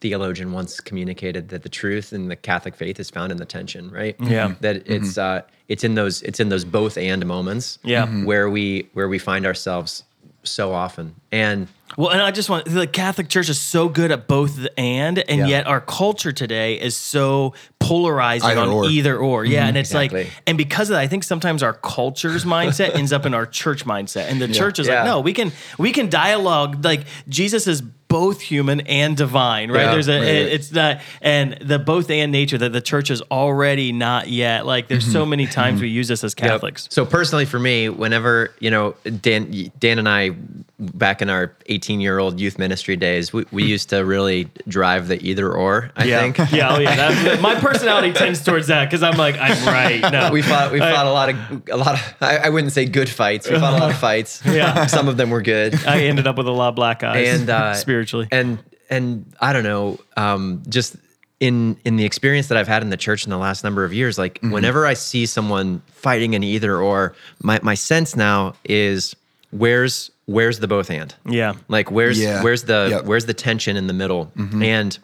theologian 0.00 0.52
once 0.52 0.80
communicated 0.80 1.48
that 1.48 1.62
the 1.62 1.68
truth 1.68 2.12
in 2.12 2.28
the 2.28 2.36
Catholic 2.36 2.74
faith 2.76 3.00
is 3.00 3.08
found 3.10 3.32
in 3.32 3.38
the 3.38 3.46
tension, 3.46 3.90
right? 3.90 4.14
Yeah. 4.20 4.54
that 4.60 4.88
it's 4.88 5.16
uh, 5.16 5.42
it's 5.68 5.82
in 5.82 5.94
those 5.94 6.20
it's 6.22 6.38
in 6.40 6.50
those 6.50 6.64
both 6.64 6.98
and 6.98 7.24
moments, 7.24 7.78
Yeah. 7.82 8.06
Where 8.06 8.50
we 8.50 8.88
where 8.92 9.08
we 9.08 9.18
find 9.18 9.46
ourselves 9.46 10.04
so 10.42 10.74
often, 10.74 11.14
and 11.32 11.68
Well, 11.96 12.10
and 12.10 12.20
I 12.20 12.30
just 12.30 12.50
want 12.50 12.64
the 12.66 12.86
Catholic 12.86 13.28
Church 13.28 13.48
is 13.48 13.60
so 13.60 13.88
good 13.88 14.10
at 14.10 14.26
both 14.26 14.56
the 14.56 14.78
and, 14.80 15.18
and 15.18 15.40
Yeah. 15.40 15.46
yet 15.46 15.66
our 15.66 15.80
culture 15.80 16.32
today 16.32 16.80
is 16.80 16.96
so 16.96 17.54
polarizing 17.78 18.50
Either 18.50 18.60
on 18.60 18.68
or. 18.68 18.84
either 18.86 19.16
or. 19.18 19.44
Yeah, 19.44 19.60
mm-hmm. 19.60 19.68
and 19.68 19.76
it's 19.78 19.90
Exactly. 19.90 20.24
like, 20.24 20.32
and 20.46 20.58
because 20.58 20.90
of 20.90 20.94
that, 20.94 21.00
I 21.00 21.06
think 21.06 21.22
sometimes 21.24 21.62
our 21.62 21.74
culture's 21.74 22.44
mindset 22.44 22.94
ends 22.96 23.12
up 23.12 23.26
in 23.26 23.34
our 23.34 23.46
church 23.46 23.84
mindset, 23.84 24.28
and 24.30 24.40
the 24.40 24.48
church 24.48 24.78
is 24.78 24.86
Yeah. 24.88 24.96
like, 24.96 25.04
no, 25.06 25.20
we 25.20 25.32
can 25.32 25.52
we 25.78 25.92
can 25.92 26.08
dialogue. 26.08 26.84
Like 26.84 27.02
Jesus 27.28 27.66
is 27.66 27.82
both 28.14 28.40
human 28.40 28.80
and 28.82 29.16
divine, 29.16 29.72
right? 29.72 29.86
Yeah, 29.86 29.90
There's 29.90 30.06
a 30.08 30.18
right, 30.20 30.22
it- 30.28 30.52
it's 30.52 30.68
that 30.68 31.02
and 31.20 31.54
the 31.60 31.80
both 31.80 32.08
and 32.10 32.30
nature 32.30 32.56
that 32.58 32.72
the 32.72 32.80
church 32.80 33.10
is 33.10 33.20
already 33.22 33.90
not 33.90 34.28
yet. 34.28 34.64
Like 34.66 34.86
there's 34.86 35.04
so 35.10 35.26
many 35.26 35.46
times 35.48 35.80
we 35.80 35.88
use 35.88 36.06
this 36.06 36.22
as 36.22 36.32
Yep. 36.38 36.48
Catholics. 36.48 36.86
So 36.92 37.04
personally, 37.04 37.44
for 37.44 37.58
me, 37.58 37.88
whenever 37.88 38.52
you 38.60 38.70
know 38.70 38.94
Dan, 39.20 39.72
Dan 39.80 39.98
and 39.98 40.08
I, 40.08 40.30
back 40.78 41.22
in 41.22 41.28
our 41.28 41.56
18 41.66 42.00
year 42.00 42.20
old 42.20 42.38
youth 42.38 42.56
ministry 42.56 42.94
days, 42.94 43.32
we, 43.32 43.46
we 43.50 43.64
used 43.64 43.88
to 43.90 44.04
really 44.04 44.48
drive 44.68 45.08
the 45.08 45.20
either 45.28 45.52
or. 45.52 45.90
I 45.96 46.04
yeah, 46.04 46.20
think 46.20 46.38
yeah, 46.52 46.72
oh 46.72 46.78
yeah. 46.78 46.94
That, 46.94 47.40
my 47.40 47.56
personality 47.56 48.12
tends 48.22 48.44
towards 48.44 48.68
that 48.68 48.84
because 48.84 49.02
I'm 49.02 49.16
like, 49.16 49.36
I'm 49.40 49.66
right. 49.66 50.12
No, 50.12 50.30
we 50.30 50.40
fought. 50.40 50.70
We 50.70 50.78
fought 50.78 51.06
a 51.06 51.10
lot 51.12 51.30
of 51.30 51.36
a 51.68 51.76
lot 51.76 51.94
of. 51.94 52.14
I, 52.20 52.36
I 52.36 52.48
wouldn't 52.50 52.72
say 52.72 52.84
good 52.84 53.08
fights. 53.08 53.50
We 53.50 53.58
fought 53.58 53.74
a 53.74 53.80
lot 53.80 53.90
of 53.90 53.98
fights. 54.08 54.40
Yeah. 54.46 54.86
some 54.86 55.08
of 55.08 55.16
them 55.16 55.30
were 55.30 55.42
good. 55.42 55.74
I 55.84 56.04
ended 56.04 56.28
up 56.28 56.36
with 56.38 56.46
a 56.46 56.52
lot 56.52 56.68
of 56.68 56.74
black 56.76 57.02
eyes 57.02 57.40
and 57.40 57.50
uh, 57.50 57.74
spiritually. 57.84 58.03
And 58.32 58.58
and 58.90 59.32
I 59.40 59.52
don't 59.52 59.64
know, 59.64 59.98
um, 60.16 60.62
just 60.68 60.96
in 61.40 61.76
in 61.84 61.96
the 61.96 62.04
experience 62.04 62.48
that 62.48 62.58
I've 62.58 62.68
had 62.68 62.82
in 62.82 62.90
the 62.90 62.96
church 62.96 63.24
in 63.24 63.30
the 63.30 63.38
last 63.38 63.64
number 63.64 63.84
of 63.84 63.92
years, 63.92 64.18
like 64.18 64.34
Mm-hmm. 64.34 64.50
whenever 64.52 64.86
I 64.86 64.94
see 64.94 65.26
someone 65.26 65.80
fighting 65.88 66.34
an 66.34 66.42
either 66.42 66.76
or, 66.80 67.14
my 67.42 67.58
my 67.62 67.74
sense 67.74 68.14
now 68.16 68.54
is 68.64 69.16
where's 69.50 70.10
where's 70.26 70.58
the 70.60 70.66
both 70.68 70.90
and 70.90 71.14
yeah. 71.26 71.52
like 71.68 71.90
where's 71.90 72.18
Yeah. 72.20 72.42
where's 72.42 72.64
the 72.64 72.88
Yep. 72.90 73.04
where's 73.04 73.26
the 73.26 73.34
tension 73.34 73.76
in 73.76 73.86
the 73.88 73.92
middle 73.92 74.32
and 74.62 74.98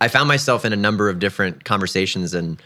i 0.00 0.08
found 0.08 0.26
myself 0.28 0.64
in 0.64 0.72
a 0.72 0.76
number 0.76 1.08
of 1.08 1.18
different 1.20 1.64
conversations 1.64 2.34
and 2.34 2.60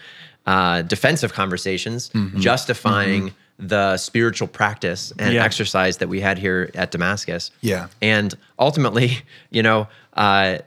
uh, 0.46 0.80
defensive 0.82 1.34
conversations 1.34 2.10
justifying 2.36 3.34
the 3.58 3.96
spiritual 3.96 4.46
practice 4.48 5.12
and 5.18 5.34
Yeah. 5.34 5.44
exercise 5.44 5.96
that 5.96 6.08
we 6.08 6.20
had 6.20 6.38
here 6.38 6.70
at 6.74 6.90
damascus 6.92 7.50
Yeah. 7.60 7.88
and 8.00 8.34
ultimately 8.58 9.18
you 9.50 9.62
know 9.62 9.88
uh, 10.14 10.58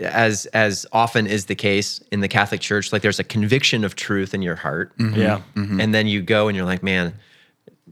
as 0.00 0.46
as 0.46 0.86
often 0.92 1.26
is 1.26 1.46
the 1.46 1.54
case 1.54 2.00
in 2.12 2.20
the 2.20 2.28
catholic 2.28 2.60
church 2.60 2.92
like 2.92 3.00
there's 3.02 3.18
a 3.20 3.24
conviction 3.24 3.82
of 3.84 3.94
truth 3.96 4.34
in 4.34 4.42
your 4.42 4.56
heart 4.56 4.92
Yeah. 4.96 5.40
and 5.56 5.94
then 5.94 6.06
you 6.06 6.20
go 6.22 6.48
and 6.48 6.56
you're 6.56 6.66
like 6.66 6.82
man 6.82 7.14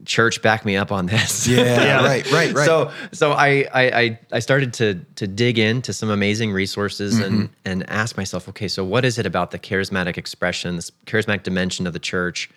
church 0.05 0.41
back 0.41 0.65
me 0.65 0.75
up 0.75 0.91
on 0.91 1.05
this 1.05 1.47
Yeah, 1.47 1.63
Yeah. 1.63 2.05
right, 2.05 2.29
right, 2.31 2.53
right. 2.53 2.65
so 2.65 2.91
so 3.11 3.31
I, 3.31 3.65
I 3.73 3.83
I 4.01 4.19
I 4.33 4.39
started 4.39 4.73
to 4.75 4.95
to 5.15 5.27
dig 5.27 5.57
into 5.59 5.93
some 5.93 6.09
amazing 6.09 6.51
resources 6.51 7.19
and 7.19 7.33
Mm-hmm. 7.43 7.53
and 7.65 7.89
ask 7.89 8.17
myself, 8.17 8.49
okay, 8.49 8.67
so 8.67 8.83
what 8.83 9.05
is 9.05 9.17
it 9.17 9.25
about 9.25 9.51
the 9.51 9.59
charismatic 9.59 10.17
expression, 10.17 10.75
this 10.75 10.91
charismatic 11.05 11.43
dimension 11.43 11.87
of 11.87 11.93
the 11.93 11.99
church, 11.99 12.49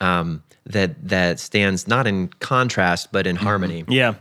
um, 0.00 0.42
that 0.66 1.08
that 1.08 1.40
stands 1.40 1.88
not 1.88 2.06
in 2.06 2.28
contrast 2.40 3.10
but 3.12 3.26
in 3.26 3.36
Mm-hmm. 3.36 3.44
harmony? 3.44 3.84
Yeah. 3.88 4.14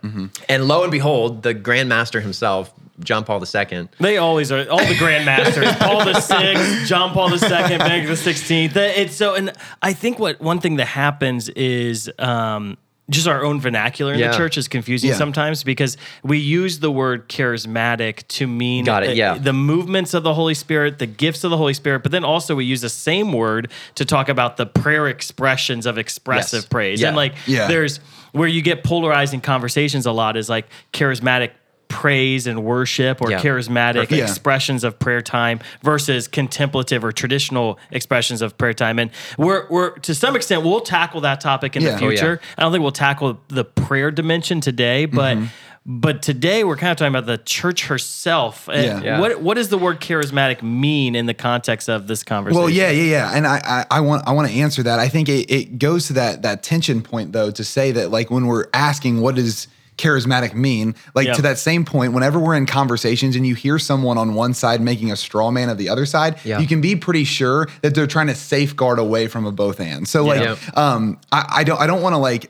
And 0.50 0.68
lo 0.68 0.84
and 0.84 0.92
behold, 0.92 1.44
the 1.44 1.54
Grand 1.54 1.90
Master 1.90 2.22
himself, 2.22 2.72
John 3.02 3.24
Paul 3.24 3.42
II, 3.44 3.88
They 4.00 4.18
always 4.18 4.52
are. 4.52 4.68
All 4.70 4.80
the 4.80 4.96
grandmasters, 4.96 5.78
Paul 5.80 6.04
the 6.06 6.20
Sixth, 6.20 6.88
John 6.88 7.12
Paul 7.14 7.30
the 7.30 7.40
Second, 7.40 7.80
Benedict 7.80 8.08
the 8.10 8.18
Sixteenth. 8.18 8.76
It's 8.76 9.16
so, 9.16 9.36
and 9.36 9.52
I 9.82 9.94
think 9.94 10.20
what 10.20 10.42
one 10.42 10.60
thing 10.60 10.76
that 10.78 10.86
happens 10.88 11.48
is 11.50 12.10
um, 12.20 12.78
just 13.10 13.28
our 13.28 13.44
own 13.44 13.60
vernacular 13.60 14.14
in 14.14 14.20
Yeah. 14.20 14.32
the 14.32 14.38
church 14.38 14.58
is 14.58 14.68
confusing 14.68 15.10
Yeah. 15.10 15.16
sometimes 15.16 15.64
because 15.64 15.98
we 16.24 16.38
use 16.38 16.80
the 16.80 16.92
word 16.92 17.28
charismatic 17.28 18.28
to 18.30 18.48
mean 18.48 18.86
Got 18.86 19.04
it, 19.04 19.10
uh, 19.10 19.14
yeah. 19.14 19.34
the 19.38 19.54
movements 19.54 20.14
of 20.14 20.24
the 20.24 20.34
Holy 20.34 20.54
Spirit, 20.54 21.00
the 21.00 21.06
gifts 21.08 21.44
of 21.44 21.52
the 21.52 21.58
Holy 21.58 21.74
Spirit, 21.74 22.04
but 22.04 22.12
then 22.12 22.24
also 22.24 22.56
we 22.56 22.66
use 22.66 22.82
the 22.82 22.90
same 22.90 23.34
word 23.34 23.72
to 23.96 24.06
talk 24.06 24.30
about 24.30 24.58
the 24.58 24.66
prayer 24.66 25.08
expressions 25.08 25.86
of 25.86 25.98
expressive 25.98 26.60
Yes. 26.64 26.66
praise. 26.68 27.02
Yeah. 27.02 27.08
And 27.10 27.18
like 27.18 27.34
Yeah. 27.48 27.68
there's 27.68 28.00
where 28.32 28.48
you 28.48 28.62
get 28.62 28.84
polarizing 28.84 29.42
conversations 29.42 30.06
a 30.06 30.12
lot 30.12 30.38
is 30.38 30.50
like 30.50 30.68
charismatic 30.94 31.50
praise 31.90 32.48
and 32.48 32.64
worship 32.64 33.22
or 33.22 33.30
Yeah. 33.32 33.40
charismatic 33.42 33.96
Perfect. 33.96 34.12
Yeah. 34.14 34.24
expressions 34.24 34.84
of 34.86 34.98
prayer 35.00 35.22
time 35.22 35.60
versus 35.84 36.28
contemplative 36.28 37.04
or 37.04 37.12
traditional 37.12 37.78
expressions 37.92 38.42
of 38.42 38.58
prayer 38.58 38.74
time. 38.74 39.00
And 39.00 39.12
we're, 39.38 39.68
we're 39.70 39.98
to 40.00 40.16
some 40.16 40.36
extent, 40.36 40.64
we'll 40.64 40.80
tackle 40.82 41.22
that 41.22 41.42
topic 41.42 41.76
in 41.76 41.82
Yeah. 41.82 41.90
the 41.90 42.06
Oh, 42.06 42.10
yeah. 42.10 42.10
future. 42.10 42.42
I 42.58 42.62
don't 42.62 42.72
think 42.72 42.84
we'll 42.84 42.92
tackle 42.92 43.40
the 43.50 43.66
prayer 43.66 44.12
dimension 44.12 44.62
today, 44.62 45.06
but 45.06 45.36
Mm-hmm. 45.38 45.46
but 45.86 46.22
today 46.22 46.64
we're 46.64 46.76
kind 46.78 46.92
of 46.92 46.98
talking 46.98 47.14
about 47.14 47.26
the 47.26 47.40
church 47.40 47.88
herself. 47.88 48.70
And 48.72 48.86
Yeah. 48.86 49.02
Yeah. 49.04 49.20
What 49.20 49.42
what 49.42 49.56
does 49.56 49.70
the 49.70 49.78
word 49.78 50.00
charismatic 50.00 50.62
mean 50.62 51.16
in 51.16 51.26
the 51.26 51.34
context 51.34 51.90
of 51.90 52.08
this 52.08 52.24
conversation? 52.24 52.62
Well, 52.62 52.70
yeah, 52.70 52.92
yeah, 52.92 53.04
yeah, 53.04 53.32
and 53.36 53.48
I, 53.48 53.62
I, 53.66 53.98
I 53.98 54.00
want, 54.02 54.28
I 54.28 54.32
want 54.34 54.48
to 54.48 54.54
answer 54.54 54.84
that. 54.84 55.00
I 55.00 55.08
think 55.10 55.28
it, 55.28 55.50
it 55.52 55.80
goes 55.80 56.06
to 56.08 56.14
that 56.14 56.44
that 56.44 56.62
tension 56.62 57.02
point 57.02 57.32
though 57.34 57.50
to 57.52 57.64
say 57.64 57.92
that 57.94 58.12
like 58.12 58.30
when 58.30 58.46
we're 58.46 58.68
asking 58.74 59.22
what 59.22 59.34
does 59.36 59.68
charismatic 60.00 60.54
mean, 60.56 60.96
like 61.14 61.28
Yeah. 61.28 61.34
to 61.34 61.42
that 61.44 61.60
same 61.60 61.86
point, 61.86 62.14
whenever 62.14 62.40
we're 62.40 62.56
in 62.56 62.66
conversations 62.66 63.36
and 63.36 63.46
you 63.46 63.54
hear 63.54 63.78
someone 63.78 64.18
on 64.18 64.34
one 64.34 64.54
side 64.56 64.82
making 64.82 65.12
a 65.12 65.16
straw 65.16 65.52
man 65.52 65.70
of 65.70 65.78
the 65.78 65.90
other 65.90 66.06
side, 66.06 66.38
Yeah. 66.44 66.58
you 66.60 66.66
can 66.68 66.82
be 66.82 66.96
pretty 66.96 67.26
sure 67.26 67.68
that 67.82 67.94
they're 67.94 68.08
trying 68.08 68.28
to 68.28 68.36
safeguard 68.36 68.98
away 68.98 69.28
from 69.28 69.46
a 69.46 69.52
both 69.52 69.80
and. 69.80 70.08
So 70.08 70.24
like, 70.26 70.42
Yeah. 70.42 70.56
um, 70.76 71.20
I, 71.32 71.46
I 71.58 71.64
don't, 71.64 71.80
I 71.80 71.86
don't 71.86 72.02
want 72.02 72.14
to 72.14 72.18
like 72.18 72.50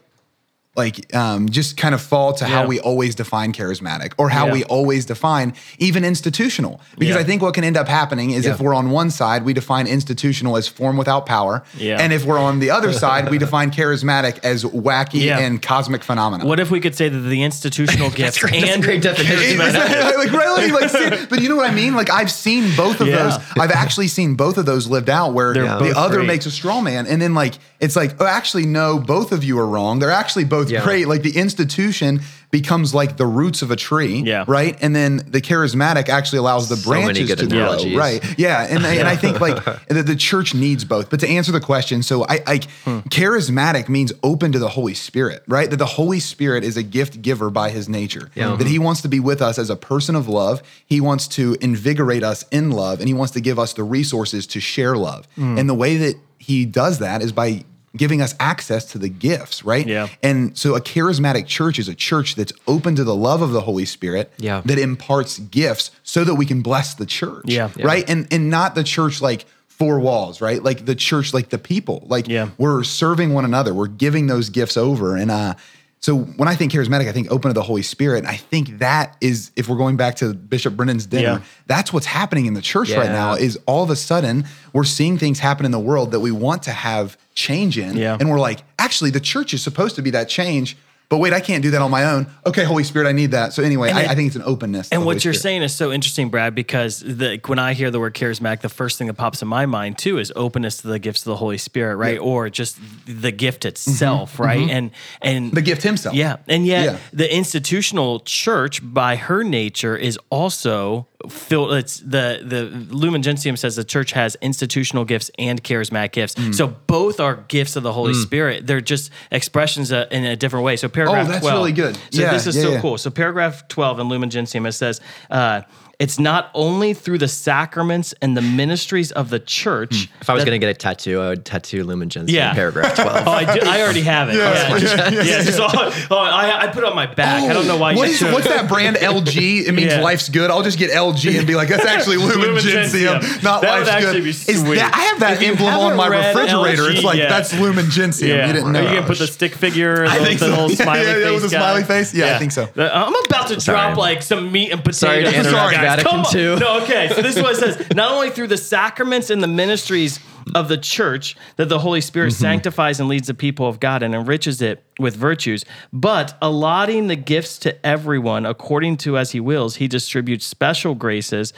like 0.83 0.97
um, 1.23 1.41
just 1.49 1.75
kind 1.83 1.93
of 1.97 2.01
fall 2.01 2.29
to 2.39 2.45
how 2.53 2.61
we 2.71 2.77
always 2.89 3.13
define 3.23 3.49
charismatic 3.59 4.11
or 4.17 4.27
how 4.29 4.45
Yeah. 4.47 4.53
we 4.57 4.61
always 4.77 5.03
define 5.05 5.47
even 5.87 6.01
institutional 6.13 6.73
because 6.97 7.15
Yeah. 7.15 7.21
i 7.21 7.25
think 7.29 7.41
what 7.41 7.53
can 7.57 7.63
end 7.71 7.77
up 7.83 7.87
happening 7.99 8.27
is 8.37 8.45
if 8.45 8.57
we're 8.63 8.73
on 8.83 8.87
one 9.01 9.09
side 9.11 9.39
we 9.49 9.53
define 9.53 9.85
institutional 9.97 10.53
as 10.61 10.67
form 10.79 10.95
without 11.01 11.23
power 11.25 11.55
Yeah. 11.77 12.01
and 12.01 12.09
if 12.17 12.21
we're 12.27 12.39
on 12.49 12.59
the 12.63 12.71
other 12.77 12.91
side 13.03 13.29
we 13.29 13.37
define 13.37 13.69
charismatic 13.71 14.35
as 14.51 14.63
wacky 14.63 15.21
Yeah. 15.25 15.39
and 15.43 15.61
cosmic 15.61 16.01
phenomena 16.09 16.45
What 16.45 16.59
if 16.59 16.69
we 16.71 16.79
could 16.79 16.95
say 16.95 17.07
that 17.09 17.23
the 17.35 17.41
institutional 17.43 18.09
gifts 18.21 18.37
great. 18.39 18.63
And 18.63 18.81
great 18.81 19.01
definition. 19.01 19.57
like 19.59 20.31
really 20.31 20.71
like 20.71 20.89
ser- 20.89 21.27
but 21.29 21.41
you 21.41 21.49
know 21.49 21.55
what 21.61 21.69
I 21.69 21.73
mean 21.73 21.93
like 22.01 22.09
I've 22.19 22.31
seen 22.31 22.63
both 22.75 23.01
of 23.01 23.07
Yeah. 23.07 23.17
those 23.23 23.35
I've 23.63 23.71
actually 23.83 24.07
seen 24.07 24.35
both 24.35 24.57
of 24.57 24.65
those 24.65 24.87
lived 24.87 25.09
out 25.09 25.33
where 25.33 25.53
the 25.53 25.93
other 26.05 26.17
great. 26.17 26.27
makes 26.27 26.45
a 26.45 26.51
straw 26.51 26.79
man 26.81 27.05
and 27.07 27.21
then 27.21 27.33
like 27.33 27.55
it's 27.79 27.95
like 27.95 28.11
oh 28.21 28.25
actually 28.39 28.65
no 28.65 28.87
both 28.99 29.31
of 29.31 29.43
you 29.43 29.57
are 29.59 29.67
wrong 29.75 29.99
they're 29.99 30.11
actually 30.23 30.45
both 30.45 30.68
Yeah. 30.69 30.83
great 30.83 31.07
like 31.07 31.21
the 31.23 31.35
institution 31.37 32.21
becomes 32.51 32.93
like 32.95 33.17
the 33.17 33.25
roots 33.25 33.61
of 33.61 33.69
a 33.71 33.75
tree 33.75 34.21
Yeah. 34.25 34.43
right 34.47 34.75
and 34.81 34.95
then 34.95 35.17
the 35.27 35.39
charismatic 35.41 36.09
actually 36.09 36.39
allows 36.39 36.67
the 36.69 36.77
So 36.77 36.89
branches 36.89 37.35
to 37.35 37.47
grow 37.47 37.77
right 37.95 38.23
yeah 38.39 38.65
and, 38.69 38.85
I- 38.85 38.95
and 38.95 39.07
I 39.07 39.15
think 39.15 39.39
like 39.39 39.63
the, 39.87 40.03
the 40.03 40.15
church 40.15 40.53
needs 40.55 40.83
both 40.83 41.09
but 41.09 41.19
to 41.19 41.27
answer 41.27 41.51
the 41.51 41.59
question 41.61 42.01
so 42.03 42.25
I, 42.27 42.39
I 42.47 42.59
Hmm. 42.85 42.99
charismatic 43.09 43.89
means 43.89 44.11
open 44.23 44.51
to 44.51 44.59
the 44.59 44.69
Holy 44.69 44.93
Spirit 44.93 45.43
right 45.47 45.69
that 45.69 45.77
the 45.77 45.85
Holy 45.85 46.19
Spirit 46.19 46.63
is 46.63 46.77
a 46.77 46.83
gift 46.83 47.21
giver 47.21 47.49
by 47.49 47.69
his 47.69 47.87
nature 47.87 48.29
Yeah. 48.35 48.55
that 48.55 48.67
he 48.67 48.79
wants 48.79 49.01
to 49.01 49.07
be 49.07 49.19
with 49.19 49.41
us 49.41 49.59
as 49.59 49.69
a 49.69 49.75
person 49.75 50.15
of 50.15 50.27
love. 50.27 50.61
He 50.85 50.99
wants 51.01 51.27
to 51.29 51.55
invigorate 51.61 52.23
us 52.23 52.43
in 52.51 52.71
love 52.71 52.99
and 52.99 53.07
he 53.07 53.13
wants 53.13 53.33
to 53.33 53.41
give 53.41 53.59
us 53.59 53.73
the 53.73 53.83
resources 53.83 54.47
to 54.47 54.59
share 54.59 54.95
love. 54.97 55.27
Mm. 55.37 55.59
And 55.59 55.69
the 55.69 55.73
way 55.73 55.97
that 55.97 56.15
he 56.37 56.65
does 56.65 56.99
that 56.99 57.21
is 57.21 57.31
by 57.31 57.63
giving 57.97 58.21
us 58.21 58.35
access 58.39 58.85
to 58.91 58.97
the 58.97 59.09
gifts, 59.09 59.63
right? 59.65 59.87
Yeah. 59.87 60.07
And 60.21 60.57
so 60.57 60.75
a 60.75 60.81
charismatic 60.81 61.47
church 61.47 61.79
is 61.79 61.87
a 61.87 61.95
church 61.95 62.35
that's 62.35 62.53
open 62.67 62.95
to 62.95 63.03
the 63.03 63.15
love 63.15 63.41
of 63.41 63.51
the 63.51 63.61
Holy 63.61 63.85
Spirit 63.85 64.31
Yeah. 64.37 64.61
that 64.65 64.77
imparts 64.77 65.39
gifts 65.39 65.91
so 66.03 66.23
that 66.23 66.35
we 66.35 66.45
can 66.45 66.61
bless 66.61 66.93
the 66.93 67.05
church. 67.05 67.45
Yeah. 67.45 67.69
Yeah. 67.75 67.85
Right? 67.85 68.07
And 68.09 68.27
and 68.31 68.49
not 68.49 68.75
the 68.75 68.83
church 68.83 69.21
like 69.21 69.45
four 69.67 69.99
walls, 69.99 70.41
right? 70.41 70.61
Like 70.61 70.85
the 70.85 70.93
church 70.95 71.33
like 71.33 71.49
the 71.49 71.57
people. 71.57 72.05
Like 72.07 72.27
Yeah. 72.27 72.49
we're 72.57 72.83
serving 72.83 73.33
one 73.33 73.45
another. 73.45 73.73
We're 73.73 73.87
giving 73.87 74.27
those 74.27 74.49
gifts 74.49 74.77
over 74.77 75.15
and 75.15 75.31
uh 75.31 75.55
so 76.01 76.15
when 76.17 76.47
I 76.47 76.55
think 76.55 76.71
charismatic, 76.71 77.09
I 77.09 77.11
think 77.11 77.29
open 77.29 77.49
to 77.49 77.53
the 77.53 77.61
Holy 77.61 77.81
Spirit. 77.81 78.19
And 78.19 78.27
I 78.27 78.35
think 78.37 78.79
that 78.79 79.17
is, 79.19 79.51
if 79.57 79.67
we're 79.67 79.75
going 79.77 79.97
back 79.97 80.15
to 80.17 80.33
Bishop 80.33 80.75
Brennan's 80.77 81.05
dinner, 81.05 81.39
Yeah. 81.39 81.39
that's 81.67 81.91
what's 81.91 82.05
happening 82.05 82.45
in 82.45 82.53
the 82.53 82.61
church 82.61 82.91
right 82.91 83.09
now. 83.11 83.33
Is 83.33 83.59
all 83.65 83.83
of 83.83 83.89
a 83.89 83.95
sudden 83.97 84.45
we're 84.71 84.85
seeing 84.85 85.17
things 85.17 85.39
happen 85.39 85.65
in 85.65 85.71
the 85.71 85.79
world 85.79 86.11
that 86.11 86.21
we 86.21 86.31
want 86.31 86.63
to 86.63 86.71
have 86.71 87.17
change 87.35 87.77
in, 87.77 87.97
Yeah. 87.97 88.15
and 88.19 88.29
we're 88.29 88.39
like, 88.39 88.59
actually, 88.77 89.09
the 89.11 89.19
church 89.19 89.53
is 89.53 89.61
supposed 89.61 89.95
to 89.97 90.01
be 90.01 90.09
that 90.11 90.29
change. 90.29 90.77
But 91.09 91.17
wait, 91.17 91.33
I 91.33 91.39
can't 91.39 91.63
do 91.63 91.71
that 91.71 91.81
on 91.81 91.89
my 91.89 92.05
own. 92.05 92.27
Okay, 92.45 92.63
Holy 92.63 92.83
Spirit, 92.83 93.07
I 93.09 93.13
need 93.13 93.31
that. 93.31 93.51
So 93.53 93.63
anyway, 93.63 93.89
I, 93.89 94.11
I 94.11 94.15
think 94.15 94.27
it's 94.27 94.35
an 94.35 94.43
openness. 94.43 94.89
And 94.91 95.01
what 95.01 95.13
Holy 95.15 95.23
you're 95.23 95.33
Spirit. 95.33 95.41
saying 95.41 95.61
is 95.63 95.75
so 95.75 95.91
interesting, 95.91 96.29
Brad, 96.29 96.53
because 96.53 96.99
the, 96.99 97.39
when 97.47 97.57
I 97.57 97.73
hear 97.73 97.89
the 97.89 97.99
word 97.99 98.13
charismatic, 98.13 98.61
the 98.61 98.69
first 98.69 98.99
thing 98.99 99.07
that 99.07 99.15
pops 99.15 99.41
in 99.41 99.47
my 99.47 99.65
mind 99.65 99.97
too 99.97 100.19
is 100.19 100.31
openness 100.35 100.77
to 100.77 100.87
the 100.87 100.99
gifts 100.99 101.21
of 101.21 101.25
the 101.25 101.35
Holy 101.37 101.57
Spirit, 101.57 101.95
right? 101.95 102.19
Or 102.19 102.47
just 102.51 102.77
the 103.07 103.31
gift 103.31 103.65
itself, 103.65 104.39
right? 104.39 104.69
And 104.69 104.91
and 105.21 105.47
Mm-hmm. 105.47 105.55
The 105.55 105.61
gift 105.63 105.81
himself. 105.81 106.13
yeah, 106.15 106.37
and 106.47 106.67
yet 106.67 106.85
Yeah. 106.85 106.97
the 107.11 107.35
institutional 107.35 108.19
church, 108.19 108.79
by 108.83 109.15
her 109.15 109.43
nature, 109.43 109.97
is 109.97 110.19
also 110.29 111.07
filled. 111.27 111.73
It's 111.73 111.97
the 111.99 112.41
the 112.43 112.63
Lumen 112.95 113.21
Gentium 113.21 113.57
says 113.57 113.75
the 113.75 113.83
church 113.83 114.11
has 114.13 114.37
institutional 114.41 115.03
gifts 115.03 115.29
and 115.37 115.61
charismatic 115.63 116.13
gifts. 116.13 116.35
Mm. 116.35 116.55
So 116.55 116.67
both 116.67 117.19
are 117.19 117.35
gifts 117.47 117.75
of 117.75 117.83
the 117.83 117.91
Holy 117.91 118.13
Spirit. 118.13 118.65
They're 118.67 118.79
just 118.81 119.11
expressions 119.31 119.91
uh, 119.91 120.05
in 120.11 120.23
a 120.23 120.35
different 120.35 120.63
way. 120.65 120.77
So 120.77 120.87
paragraph 120.87 121.27
Oh, 121.27 121.31
that's 121.31 121.41
12. 121.41 121.57
really 121.57 121.71
good. 121.73 121.95
So 122.11 122.21
Yeah, 122.21 122.31
this 122.31 122.47
is 122.47 122.55
yeah, 122.55 122.61
so 122.63 122.71
yeah. 122.71 122.81
cool. 122.81 122.97
So 122.97 123.09
paragraph 123.09 123.67
12 123.67 123.99
in 123.99 124.07
Lumen 124.07 124.29
Gentium, 124.29 124.65
it 124.65 124.71
says, 124.73 125.01
uh, 125.29 125.61
it's 125.99 126.17
not 126.17 126.49
only 126.53 126.93
through 126.93 127.17
the 127.17 127.27
sacraments 127.27 128.13
and 128.21 128.35
the 128.37 128.41
ministries 128.41 129.11
of 129.11 129.29
the 129.29 129.39
church. 129.39 130.05
Hmm. 130.07 130.21
If 130.21 130.29
I 130.29 130.33
was 130.33 130.41
that- 130.43 130.49
going 130.49 130.59
to 130.61 130.65
get 130.65 130.71
a 130.73 130.77
tattoo, 130.79 131.19
I 131.19 131.29
would 131.29 131.43
tattoo 131.45 131.83
Lumen 131.83 132.07
Gentium 132.09 132.33
Yeah. 132.33 132.53
paragraph 132.53 132.95
12. 132.95 133.09
Oh, 133.27 133.31
I, 133.31 133.43
do, 133.59 133.65
I 133.65 133.81
already 133.81 134.01
have 134.01 134.29
it. 134.29 134.35
Yeah, 134.35 134.77
just, 134.79 134.95
yeah, 135.27 135.43
just 135.43 135.59
all- 135.59 135.69
oh, 135.73 136.17
I, 136.17 136.61
I 136.61 136.67
put 136.67 136.83
it 136.83 136.89
on 136.89 136.95
my 136.95 137.05
back. 137.05 137.43
I 137.43 137.51
don't 137.51 137.67
know 137.67 137.75
why 137.75 137.95
What 137.95 138.07
you 138.07 138.13
is, 138.13 138.21
what's 138.23 138.47
that 138.47 138.69
brand 138.69 138.95
LG? 138.95 139.65
It 139.67 139.71
means 139.75 139.91
Yeah. 139.91 139.99
life's 140.01 140.29
good. 140.29 140.49
I'll 140.49 140.63
just 140.63 140.77
get 140.79 140.89
LG 140.91 141.37
and 141.37 141.45
be 141.45 141.55
like, 141.55 141.67
that's 141.67 141.85
actually 141.85 142.15
Lumen, 142.25 142.39
Lumen 142.39 142.63
Gentium, 142.63 143.19
Gentium. 143.21 143.43
not 143.43 143.61
That 143.61 143.79
would 143.79 143.87
life's 143.87 143.89
actually 143.89 144.13
good. 144.19 144.23
be 144.23 144.29
Is 144.29 144.61
sweet. 144.61 144.75
that, 144.75 144.93
I 144.95 145.01
have 145.01 145.19
that 145.19 145.41
If 145.41 145.49
emblem 145.49 145.73
on 145.73 145.97
my 145.97 146.07
refrigerator. 146.07 146.83
LG 146.83 146.91
it's 146.95 147.03
like 147.03 147.17
yet. 147.17 147.29
that's 147.29 147.53
Lumen 147.59 147.89
Gentium. 147.89 148.37
Yeah. 148.37 148.47
You 148.47 148.53
didn't 148.53 148.71
know. 148.71 148.79
Are 148.79 148.83
you 148.83 148.95
gonna 148.95 149.05
put 149.07 149.17
the 149.17 149.27
stick 149.27 149.53
figure, 149.53 150.05
the, 150.05 150.11
I 150.13 150.19
think 150.23 150.39
the 150.39 150.45
so. 150.45 150.51
little 150.51 150.69
Yeah, 150.71 150.75
smiley 150.77 151.01
yeah, 151.01 151.17
yeah, 151.17 151.23
face 151.25 151.33
with 151.41 151.51
the 151.51 151.57
guy? 151.57 151.59
smiley 151.59 151.83
face? 151.83 152.13
Yeah, 152.13 152.35
I 152.35 152.39
think 152.39 152.51
so. 152.53 152.69
Uh, 152.77 152.89
I'm 152.93 153.25
about 153.25 153.47
to 153.49 153.57
drop 153.57 153.97
like 153.97 154.23
some 154.23 154.49
meat 154.51 154.71
and 154.71 154.81
potatoes. 154.81 155.49
Sorry 155.49 155.75
to 155.95 156.01
interrupt 156.01 156.27
Sorry, 156.31 156.43
guys. 156.43 156.53
Vatican. 156.53 156.53
II. 156.53 156.59
No, 156.59 156.83
okay. 156.83 157.09
So 157.15 157.21
this 157.21 157.35
is 157.35 157.41
what 157.41 157.53
it 157.53 157.57
says: 157.59 157.87
not 157.95 158.11
only 158.11 158.29
through 158.29 158.47
the 158.47 158.57
sacraments 158.57 159.29
and 159.29 159.41
the 159.43 159.47
ministries 159.47 160.19
of 160.55 160.67
the 160.67 160.77
church 160.77 161.35
that 161.57 161.69
the 161.69 161.79
Holy 161.79 162.01
Spirit 162.01 162.29
Mm-hmm. 162.33 162.41
sanctifies 162.41 162.99
and 162.99 163.07
leads 163.07 163.27
the 163.27 163.33
people 163.33 163.67
of 163.67 163.79
God 163.79 164.01
and 164.03 164.15
enriches 164.15 164.61
it 164.61 164.83
with 164.99 165.15
virtues, 165.15 165.63
but 165.93 166.37
allotting 166.41 167.07
the 167.07 167.15
gifts 167.15 167.57
to 167.59 167.85
everyone 167.85 168.45
according 168.45 168.97
to 168.97 169.17
as 169.17 169.31
He 169.31 169.39
wills, 169.39 169.75
He 169.75 169.87
distributes 169.87 170.45
special 170.45 170.95
graces 170.95 171.53